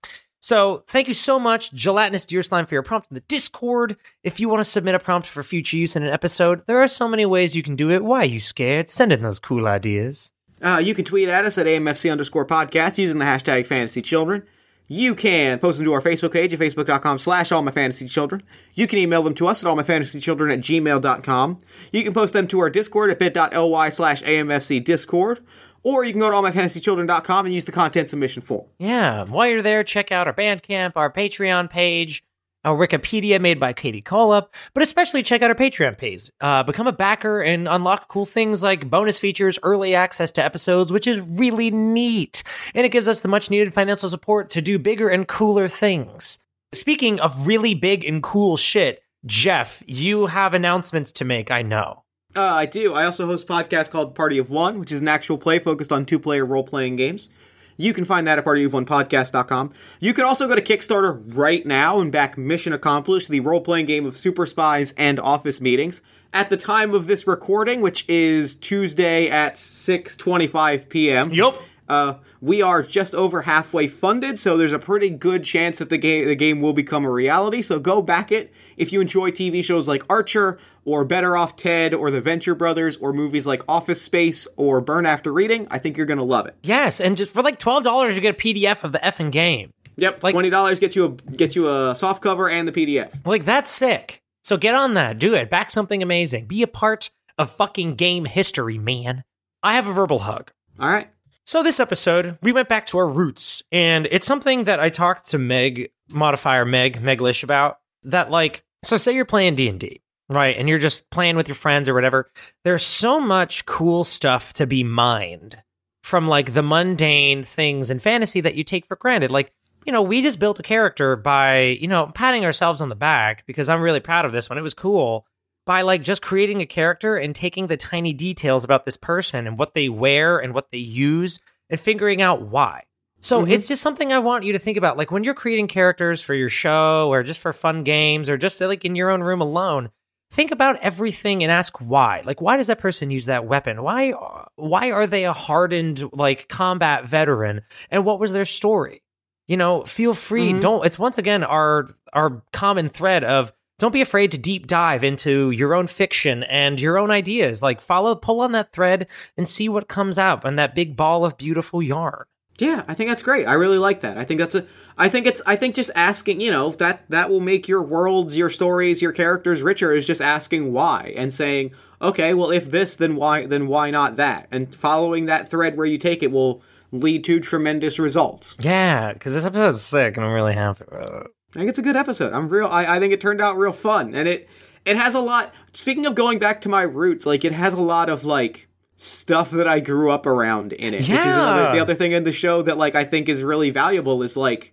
So 0.43 0.83
thank 0.89 1.07
you 1.07 1.15
so 1.15 1.39
much, 1.39 1.73
gelatinous 1.73 2.27
deer 2.27 2.43
slime, 2.43 2.67
for 2.67 2.75
your 2.75 2.83
prompt 2.83 3.09
in 3.13 3.15
the 3.15 3.21
Discord. 3.21 3.97
If 4.25 4.41
you 4.41 4.49
want 4.49 4.59
to 4.59 4.65
submit 4.65 4.97
a 4.97 4.99
prompt 4.99 5.29
for 5.29 5.41
future 5.45 5.77
use 5.77 5.95
in 5.95 6.03
an 6.03 6.13
episode, 6.13 6.67
there 6.67 6.83
are 6.83 6.89
so 6.89 7.07
many 7.07 7.25
ways 7.25 7.55
you 7.55 7.63
can 7.63 7.77
do 7.77 7.93
it. 7.93 8.03
Why 8.03 8.23
are 8.23 8.25
you 8.25 8.41
scared? 8.41 8.91
Send 8.91 9.13
in 9.13 9.23
those 9.23 9.39
cool 9.39 9.69
ideas. 9.69 10.33
Uh, 10.61 10.81
you 10.83 10.97
can 10.97 11.05
tweet 11.05 11.29
at 11.29 11.45
us 11.45 11.59
at 11.59 11.67
AMFC 11.67 12.11
underscore 12.11 12.45
podcast 12.45 12.99
using 12.99 13.21
the 13.21 13.25
hashtag 13.25 13.69
fantasy 13.69 14.03
children. 14.03 14.43
You 14.89 15.15
can 15.15 15.61
post 15.61 15.79
them 15.79 15.85
to 15.85 15.93
our 15.93 16.03
Facebook 16.03 16.33
page 16.33 16.53
at 16.53 16.59
facebook.com 16.59 17.21
slash 17.21 17.53
all 17.53 17.63
my 17.63 17.71
fantasy 17.71 18.09
children. 18.09 18.43
You 18.75 18.89
can 18.89 18.99
email 18.99 19.23
them 19.23 19.35
to 19.37 19.47
us 19.47 19.63
at 19.63 19.69
all 19.69 19.77
my 19.77 19.85
fantasy 19.85 20.19
children 20.19 20.51
at 20.51 20.59
gmail.com. 20.59 21.61
You 21.93 22.03
can 22.03 22.13
post 22.13 22.33
them 22.33 22.49
to 22.49 22.59
our 22.59 22.69
Discord 22.69 23.11
at 23.11 23.21
bit.ly 23.21 23.89
slash 23.91 24.23
AMFC 24.25 24.83
Discord. 24.83 25.39
Or 25.83 26.05
you 26.05 26.13
can 26.13 26.21
go 26.21 26.31
to 26.31 26.37
allmyfantasychildren.com 26.37 27.47
and 27.47 27.55
use 27.55 27.65
the 27.65 27.73
content 27.73 28.09
submission 28.09 28.43
form. 28.43 28.67
Yeah, 28.79 29.25
while 29.25 29.49
you're 29.49 29.63
there, 29.63 29.83
check 29.85 30.13
out 30.13 30.27
our 30.27 30.35
Bandcamp, 30.35 30.93
our 30.97 31.13
Patreon 31.13 31.71
page, 31.71 32.23
our 32.65 32.77
Wikipedia 32.77 33.41
made 33.41 33.59
by 33.59 33.73
Katie 33.73 34.03
Colup, 34.03 34.49
but 34.75 34.83
especially 34.83 35.23
check 35.23 35.43
out 35.43 35.51
our 35.51 35.57
Patreon 35.57 35.99
page. 35.99 36.31
Uh, 36.41 36.63
become 36.63 36.87
a 36.87 36.93
backer 36.93 37.41
and 37.41 37.67
unlock 37.69 38.09
cool 38.09 38.27
things 38.27 38.63
like 38.63 38.89
bonus 38.89 39.19
features, 39.19 39.59
early 39.63 39.95
access 39.95 40.31
to 40.33 40.45
episodes, 40.45 40.93
which 40.93 41.07
is 41.07 41.21
really 41.21 41.71
neat. 41.71 42.43
And 42.75 42.87
it 42.87 42.91
gives 42.91 43.09
us 43.09 43.21
the 43.21 43.29
much 43.29 43.51
needed 43.51 43.75
financial 43.75 44.09
support 44.09 44.51
to 44.51 44.63
do 44.63 44.79
bigger 44.79 45.09
and 45.09 45.27
cooler 45.27 45.69
things. 45.69 46.39
Speaking 46.73 47.21
of 47.21 47.47
really 47.47 47.75
big 47.75 48.05
and 48.05 48.23
cool 48.23 48.57
shit, 48.57 49.03
Jeff, 49.27 49.83
you 49.87 50.27
have 50.27 50.55
announcements 50.55 51.13
to 51.13 51.25
make, 51.25 51.51
I 51.51 51.63
know. 51.63 52.05
Uh, 52.35 52.43
I 52.43 52.67
do. 52.67 52.95
I 52.95 53.05
also 53.05 53.27
host 53.27 53.45
a 53.45 53.53
podcast 53.53 53.91
called 53.91 54.15
Party 54.15 54.39
of 54.39 54.51
One, 54.51 54.79
which 54.79 54.91
is 54.91 55.01
an 55.01 55.09
actual 55.09 55.37
play 55.37 55.59
focused 55.59 55.93
on 55.93 56.07
two 56.07 56.19
player 56.19 56.47
role 56.47 56.65
playing 56.65 56.97
games. 56.97 57.29
You 57.77 57.93
can 57.93 58.05
find 58.05 58.27
that 58.27 58.39
at 58.39 58.45
partyofonepodcast.com. 58.45 59.73
You 60.01 60.15
can 60.15 60.25
also 60.25 60.47
go 60.47 60.55
to 60.55 60.63
Kickstarter 60.63 61.23
right 61.35 61.65
now 61.67 62.01
and 62.01 62.13
back 62.13 62.39
Mission 62.39 62.73
Accomplished, 62.73 63.29
the 63.29 63.41
role 63.41 63.61
playing 63.61 63.87
game 63.87 64.07
of 64.07 64.17
Super 64.17 64.47
Spies 64.47 64.95
and 64.97 65.19
Office 65.19 65.61
Meetings. 65.61 66.03
At 66.35 66.49
the 66.49 66.57
time 66.57 66.95
of 66.95 67.07
this 67.07 67.27
recording, 67.27 67.81
which 67.83 68.09
is 68.09 68.55
Tuesday 68.55 69.29
at 69.29 69.55
6:25 69.57 70.89
p.m. 70.89 71.33
Yup. 71.33 71.61
Uh, 71.89 72.15
we 72.43 72.61
are 72.61 72.83
just 72.83 73.15
over 73.15 73.43
halfway 73.43 73.87
funded, 73.87 74.39
so 74.39 74.57
there's 74.57 74.73
a 74.73 74.79
pretty 74.79 75.09
good 75.09 75.45
chance 75.45 75.79
that 75.79 75.89
the 75.89 75.97
game 75.97 76.27
the 76.27 76.35
game 76.35 76.61
will 76.61 76.73
become 76.75 77.05
a 77.05 77.11
reality. 77.11 77.63
So 77.63 77.79
go 77.79 78.03
back 78.03 78.31
it 78.33 78.53
if 78.77 78.93
you 78.93 79.01
enjoy 79.01 79.31
TV 79.31 79.63
shows 79.65 79.87
like 79.89 80.03
Archer 80.11 80.59
or 80.85 81.05
Better 81.05 81.37
Off 81.37 81.55
Ted 81.57 81.95
or 81.95 82.11
The 82.11 82.21
Venture 82.21 82.57
Brothers 82.57 82.97
or 82.97 83.13
movies 83.13 83.47
like 83.47 83.63
Office 83.69 84.03
Space 84.03 84.49
or 84.57 84.81
Burn 84.81 85.07
After 85.07 85.33
Reading. 85.33 85.69
I 85.71 85.79
think 85.79 85.97
you're 85.97 86.05
gonna 86.07 86.25
love 86.25 86.47
it. 86.47 86.57
Yes, 86.65 87.01
and 87.01 87.17
just 87.17 87.31
for 87.33 87.43
like 87.43 87.59
$12, 87.61 88.15
you 88.15 88.21
get 88.21 88.35
a 88.35 88.39
PDF 88.39 88.83
of 88.83 88.91
the 88.93 88.99
effing 88.99 89.31
game. 89.31 89.71
Yep, 89.97 90.25
Like- 90.25 90.33
twenty 90.35 90.51
dollars 90.51 90.81
gets 90.81 90.97
you 90.97 91.05
a 91.05 91.09
gets 91.33 91.55
you 91.55 91.69
a 91.71 91.95
soft 91.95 92.23
cover 92.23 92.51
and 92.51 92.67
the 92.67 92.73
PDF. 92.73 93.13
Like 93.25 93.45
that's 93.45 93.71
sick. 93.71 94.21
So 94.43 94.57
get 94.57 94.75
on 94.75 94.95
that. 94.95 95.21
Do 95.21 95.35
it. 95.35 95.49
Back 95.49 95.71
something 95.71 96.03
amazing. 96.03 96.47
Be 96.47 96.65
a 96.65 96.67
part 96.67 97.11
of 97.39 97.51
fucking 97.53 97.95
game 97.95 98.25
history, 98.25 98.79
man. 98.79 99.23
I 99.63 99.75
have 99.75 99.87
a 99.87 99.93
verbal 99.93 100.21
hug. 100.21 100.51
All 100.81 100.89
right. 100.89 101.09
So 101.45 101.63
this 101.63 101.81
episode, 101.81 102.39
we 102.41 102.53
went 102.53 102.69
back 102.69 102.87
to 102.87 102.99
our 102.99 103.09
roots, 103.09 103.65
and 103.73 104.07
it's 104.13 104.27
something 104.27 104.65
that 104.65 104.79
I 104.79 104.91
talked 104.91 105.31
to 105.31 105.39
Meg 105.39 105.91
modifier 106.09 106.65
Meg 106.65 107.01
Meglish 107.03 107.43
about. 107.43 107.79
That 108.05 108.31
like, 108.31 108.65
so 108.85 108.97
say 108.97 109.15
you're 109.15 109.25
playing 109.25 109.57
D 109.57 109.69
and 109.69 109.81
D, 109.81 110.03
right? 110.29 110.57
And 110.57 110.69
you're 110.69 110.79
just 110.79 111.11
playing 111.11 111.37
with 111.37 111.49
your 111.49 111.57
friends 111.57 111.89
or 111.89 111.95
whatever. 111.95 112.31
There's 112.63 112.85
so 112.85 113.21
much 113.21 113.67
cool 113.67 114.05
stuff 114.05 114.53
to 114.55 114.67
be 114.67 114.85
mined 114.85 115.61
from 116.05 116.29
like 116.29 116.55
the 116.55 116.63
mundane 116.63 117.43
things 117.43 117.91
in 117.91 117.99
fantasy 117.99 118.41
that 118.41 118.55
you 118.55 118.63
take 118.63 118.87
for 118.87 118.97
granted. 118.97 119.31
Like, 119.31 119.53
you 119.85 119.93
know, 119.93 120.03
we 120.03 120.23
just 120.23 120.39
built 120.39 120.61
a 120.61 120.65
character 120.65 121.17
by, 121.17 121.77
you 121.81 121.89
know, 121.89 122.07
patting 122.15 122.45
ourselves 122.45 122.81
on 122.81 122.89
the 122.89 122.95
back 122.97 123.45
because 123.47 123.69
I'm 123.69 123.83
really 123.83 124.01
proud 124.01 124.25
of 124.25 124.33
this 124.33 124.49
one. 124.49 124.59
It 124.59 124.63
was 124.63 124.75
cool 124.75 125.27
by 125.67 125.83
like 125.83 126.03
just 126.03 126.23
creating 126.23 126.61
a 126.61 126.67
character 126.67 127.17
and 127.17 127.35
taking 127.35 127.67
the 127.67 127.77
tiny 127.77 128.13
details 128.13 128.65
about 128.65 128.85
this 128.85 128.97
person 128.97 129.47
and 129.47 129.59
what 129.59 129.75
they 129.75 129.89
wear 129.89 130.39
and 130.39 130.55
what 130.55 130.71
they 130.71 130.79
use 130.79 131.41
and 131.71 131.79
figuring 131.79 132.21
out 132.21 132.43
why. 132.43 132.83
So 133.21 133.45
Mhm. 133.45 133.51
it's 133.53 133.69
just 133.69 133.83
something 133.83 134.13
I 134.13 134.19
want 134.19 134.45
you 134.45 134.53
to 134.55 134.59
think 134.59 134.77
about. 134.77 134.97
Like 134.97 135.13
when 135.13 135.23
you're 135.23 135.35
creating 135.35 135.69
characters 135.69 136.21
for 136.21 136.35
your 136.35 136.49
show 136.49 137.09
or 137.13 137.23
just 137.23 137.39
for 137.41 137.53
fun 137.53 137.85
games 137.85 138.29
or 138.29 138.37
just 138.37 138.61
like 138.61 138.85
in 138.85 138.97
your 138.97 139.11
own 139.11 139.23
room 139.23 139.41
alone, 139.41 139.91
think 140.33 140.51
about 140.51 140.81
everything 140.83 141.43
and 141.45 141.53
ask 141.53 141.77
why. 141.79 142.23
Like 142.25 142.41
why 142.41 142.57
does 142.57 142.67
that 142.67 142.81
person 142.81 143.11
use 143.13 143.27
that 143.27 143.45
weapon? 143.45 143.83
Why 143.83 144.11
why 144.57 144.91
are 144.91 145.07
they 145.07 145.25
a 145.25 145.33
hardened 145.33 146.03
like 146.13 146.49
combat 146.49 147.05
veteran 147.05 147.61
and 147.91 148.05
what 148.05 148.19
was 148.19 148.33
their 148.33 148.45
story? 148.45 149.03
You 149.47 149.57
know, 149.57 149.85
feel 149.85 150.15
free. 150.15 150.53
Mhm. 150.53 150.61
Don't 150.61 150.85
it's 150.87 150.99
once 150.99 151.17
again 151.19 151.45
our 151.45 151.87
our 152.13 152.43
common 152.53 152.89
thread 152.89 153.23
of 153.23 153.53
don't 153.83 153.91
be 153.91 154.01
afraid 154.01 154.31
to 154.31 154.39
deep 154.39 154.69
dive 154.69 155.03
into 155.03 155.51
your 155.51 155.75
own 155.75 155.89
fiction 155.89 156.45
and 156.45 156.79
your 156.79 156.99
own 156.99 157.11
ideas. 157.11 157.63
Like 157.63 157.81
follow 157.81 158.15
pull 158.15 158.41
on 158.41 158.53
that 158.53 158.71
thread 158.71 159.09
and 159.37 159.49
see 159.49 159.69
what 159.69 159.89
comes 159.89 160.19
out 160.19 160.45
and 160.45 160.57
that 160.57 160.77
big 160.77 160.97
ball 160.97 161.25
of 161.25 161.37
beautiful 161.37 161.83
yarn. 161.83 162.27
Yeah, 162.59 162.85
I 162.87 162.95
think 162.95 163.11
that's 163.11 163.23
great. 163.23 163.45
I 163.47 163.55
really 163.55 163.79
like 163.79 164.03
that. 164.03 164.17
I 164.17 164.25
think 164.25 164.39
that's 164.39 164.55
a 164.55 164.69
I 164.97 165.09
think 165.09 165.27
it's 165.27 165.43
I 165.47 165.57
think 165.57 165.75
just 165.75 165.91
asking, 165.97 166.41
you 166.41 166.53
know, 166.53 166.71
that 166.75 167.03
that 167.09 167.29
will 167.29 167.41
make 167.41 167.67
your 167.67 167.83
worlds, 167.83 168.37
your 168.37 168.51
stories, 168.51 169.03
your 169.03 169.11
characters 169.11 169.63
richer 169.63 169.93
is 169.93 170.07
just 170.07 170.23
asking 170.23 170.73
why 170.73 171.13
and 171.17 171.33
saying, 171.33 171.73
"Okay, 172.01 172.35
well 172.35 172.53
if 172.53 172.71
this 172.71 172.95
then 172.95 173.17
why 173.17 173.47
then 173.47 173.67
why 173.67 173.91
not 173.91 174.15
that?" 174.15 174.47
And 174.53 174.73
following 174.73 175.27
that 175.27 175.51
thread 175.51 175.77
where 175.77 175.87
you 175.87 175.99
take 175.99 176.23
it 176.23 176.31
will 176.31 176.63
lead 176.93 177.25
to 177.25 177.41
tremendous 177.41 177.99
results. 177.99 178.55
Yeah, 178.61 179.13
because 179.13 179.35
this 179.35 179.45
episode 179.45 179.71
is 179.71 179.83
sick 179.83 180.17
and 180.17 180.25
I'm 180.25 180.33
really 180.33 180.55
happy 180.55 180.85
about 180.87 181.25
it. 181.25 181.31
I 181.55 181.59
think 181.59 181.69
it's 181.69 181.79
a 181.79 181.83
good 181.83 181.97
episode. 181.97 182.33
I'm 182.33 182.49
real 182.49 182.67
I, 182.67 182.97
I 182.97 182.99
think 182.99 183.13
it 183.13 183.21
turned 183.21 183.41
out 183.41 183.57
real 183.59 183.73
fun. 183.73 184.15
And 184.15 184.27
it 184.29 184.49
it 184.85 184.97
has 184.97 185.15
a 185.15 185.21
lot 185.21 185.53
speaking 185.75 186.07
of 186.07 186.15
going 186.15 186.39
back 186.39 186.61
to 186.63 186.69
my 186.69 186.83
roots, 186.83 187.27
like 187.27 187.45
it 187.45 187.53
has 187.53 187.75
a 187.75 187.83
lot 187.83 188.09
of 188.09 188.25
like 188.25 188.69
stuff 188.97 189.51
that 189.51 189.67
I 189.67 189.81
grew 189.81 190.11
up 190.11 190.27
around 190.27 190.73
in 190.73 190.95
it. 190.95 191.01
Which 191.01 191.09
is 191.11 191.15
another, 191.19 191.63
Yeah. 191.65 191.73
the 191.73 191.81
other 191.81 191.95
thing 191.95 192.13
in 192.13 192.25
the 192.25 192.33
show 192.33 192.63
that 192.63 192.77
like 192.79 192.95
I 192.95 193.05
think 193.05 193.29
is 193.29 193.43
really 193.43 193.71
valuable 193.71 194.23
is 194.23 194.37
like 194.37 194.73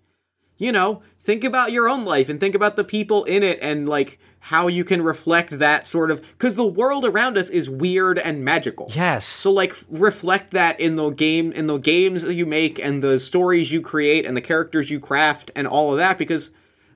you 0.61 0.73
know, 0.73 1.01
think 1.21 1.45
about 1.45 1.71
your 1.71 1.87
own 1.87 2.03
life 2.03 2.27
and 2.27 2.37
think 2.37 2.53
about 2.53 2.75
the 2.75 2.83
people 2.83 3.23
in 3.23 3.43
it 3.43 3.57
and 3.61 3.87
like 3.87 4.19
how 4.41 4.67
you 4.67 4.83
can 4.83 5.01
reflect 5.01 5.57
that 5.59 5.87
sort 5.87 6.11
of 6.11 6.21
because 6.21 6.55
the 6.55 6.65
world 6.65 7.05
around 7.05 7.37
us 7.37 7.49
is 7.49 7.69
weird 7.69 8.19
and 8.19 8.43
magical. 8.43 8.87
Yes. 8.93 9.25
So 9.25 9.51
like 9.51 9.73
reflect 9.89 10.51
that 10.51 10.79
in 10.79 10.95
the 10.95 11.09
game 11.11 11.51
in 11.53 11.67
the 11.67 11.77
games 11.77 12.23
that 12.23 12.33
you 12.35 12.45
make 12.45 12.77
and 12.79 13.01
the 13.01 13.19
stories 13.19 13.71
you 13.71 13.81
create 13.81 14.25
and 14.25 14.35
the 14.35 14.41
characters 14.41 14.89
you 14.91 14.99
craft 14.99 15.49
and 15.55 15.65
all 15.67 15.91
of 15.91 15.97
that 15.97 16.17
because 16.17 16.51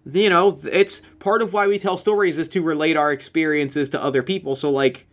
you 0.05 0.29
know 0.29 0.57
it's 0.71 1.01
part 1.19 1.41
of 1.41 1.53
why 1.53 1.67
we 1.67 1.79
tell 1.79 1.97
stories 1.97 2.37
is 2.37 2.49
to 2.49 2.61
relate 2.61 2.97
our 2.97 3.11
experiences 3.11 3.89
to 3.89 4.03
other 4.03 4.23
people 4.23 4.55
so 4.55 4.69
like 4.69 5.07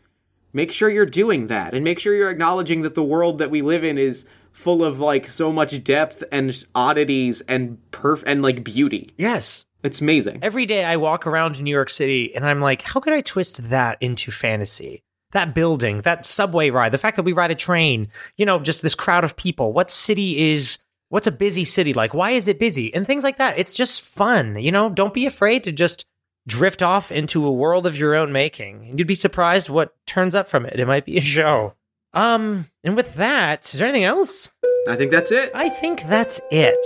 make 0.52 0.72
sure 0.72 0.90
you're 0.90 1.06
doing 1.06 1.46
that 1.46 1.74
and 1.74 1.84
make 1.84 1.98
sure 1.98 2.14
you're 2.14 2.30
acknowledging 2.30 2.82
that 2.82 2.94
the 2.94 3.02
world 3.02 3.38
that 3.38 3.50
we 3.50 3.62
live 3.62 3.84
in 3.84 3.98
is 3.98 4.24
full 4.52 4.84
of 4.84 4.98
like 4.98 5.26
so 5.26 5.52
much 5.52 5.82
depth 5.84 6.24
and 6.32 6.64
oddities 6.74 7.40
and 7.42 7.78
perf 7.92 8.22
and 8.26 8.42
like 8.42 8.64
beauty 8.64 9.14
yes. 9.16 9.64
it's 9.82 10.00
amazing 10.00 10.38
Every 10.42 10.66
day 10.66 10.84
I 10.84 10.96
walk 10.96 11.26
around 11.26 11.62
New 11.62 11.70
York 11.70 11.90
City 11.90 12.34
and 12.34 12.44
I'm 12.44 12.60
like, 12.60 12.82
how 12.82 13.00
could 13.00 13.12
I 13.12 13.20
twist 13.20 13.70
that 13.70 13.98
into 14.00 14.30
fantasy? 14.30 15.02
That 15.32 15.54
building, 15.54 16.00
that 16.00 16.26
subway 16.26 16.70
ride, 16.70 16.90
the 16.90 16.98
fact 16.98 17.14
that 17.14 17.22
we 17.22 17.32
ride 17.32 17.52
a 17.52 17.54
train, 17.54 18.08
you 18.36 18.44
know, 18.44 18.58
just 18.58 18.82
this 18.82 18.96
crowd 18.96 19.22
of 19.22 19.36
people. 19.36 19.72
What 19.72 19.88
city 19.88 20.50
is, 20.50 20.78
what's 21.10 21.26
a 21.26 21.32
busy 21.32 21.64
city 21.64 21.92
like? 21.92 22.14
Why 22.14 22.30
is 22.30 22.48
it 22.48 22.58
busy? 22.58 22.92
And 22.94 23.06
things 23.06 23.22
like 23.22 23.36
that. 23.36 23.58
It's 23.58 23.74
just 23.74 24.00
fun, 24.00 24.56
you 24.58 24.72
know? 24.72 24.88
Don't 24.88 25.12
be 25.14 25.26
afraid 25.26 25.64
to 25.64 25.72
just 25.72 26.06
drift 26.48 26.82
off 26.82 27.12
into 27.12 27.46
a 27.46 27.52
world 27.52 27.86
of 27.86 27.96
your 27.98 28.14
own 28.14 28.32
making. 28.32 28.86
And 28.86 28.98
you'd 28.98 29.06
be 29.06 29.14
surprised 29.14 29.68
what 29.68 29.94
turns 30.06 30.34
up 30.34 30.48
from 30.48 30.64
it. 30.64 30.80
It 30.80 30.86
might 30.86 31.04
be 31.04 31.18
a 31.18 31.20
show. 31.20 31.74
Um, 32.14 32.66
and 32.82 32.96
with 32.96 33.14
that, 33.14 33.66
is 33.72 33.78
there 33.78 33.86
anything 33.86 34.04
else? 34.04 34.50
i 34.88 34.96
think 34.96 35.10
that's 35.10 35.30
it 35.30 35.50
I 35.54 35.68
think 35.68 36.02
that's 36.08 36.40
it. 36.50 36.78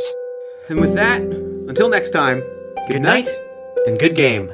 and 0.69 0.81
with 0.81 0.95
that 0.95 1.23
until 1.23 1.89
next 1.89 2.11
time 2.11 2.41
good, 2.41 2.89
Good 2.89 3.03
night 3.03 3.27
night 3.27 3.39
and 3.87 3.99
good 4.01 4.17
game. 4.17 4.53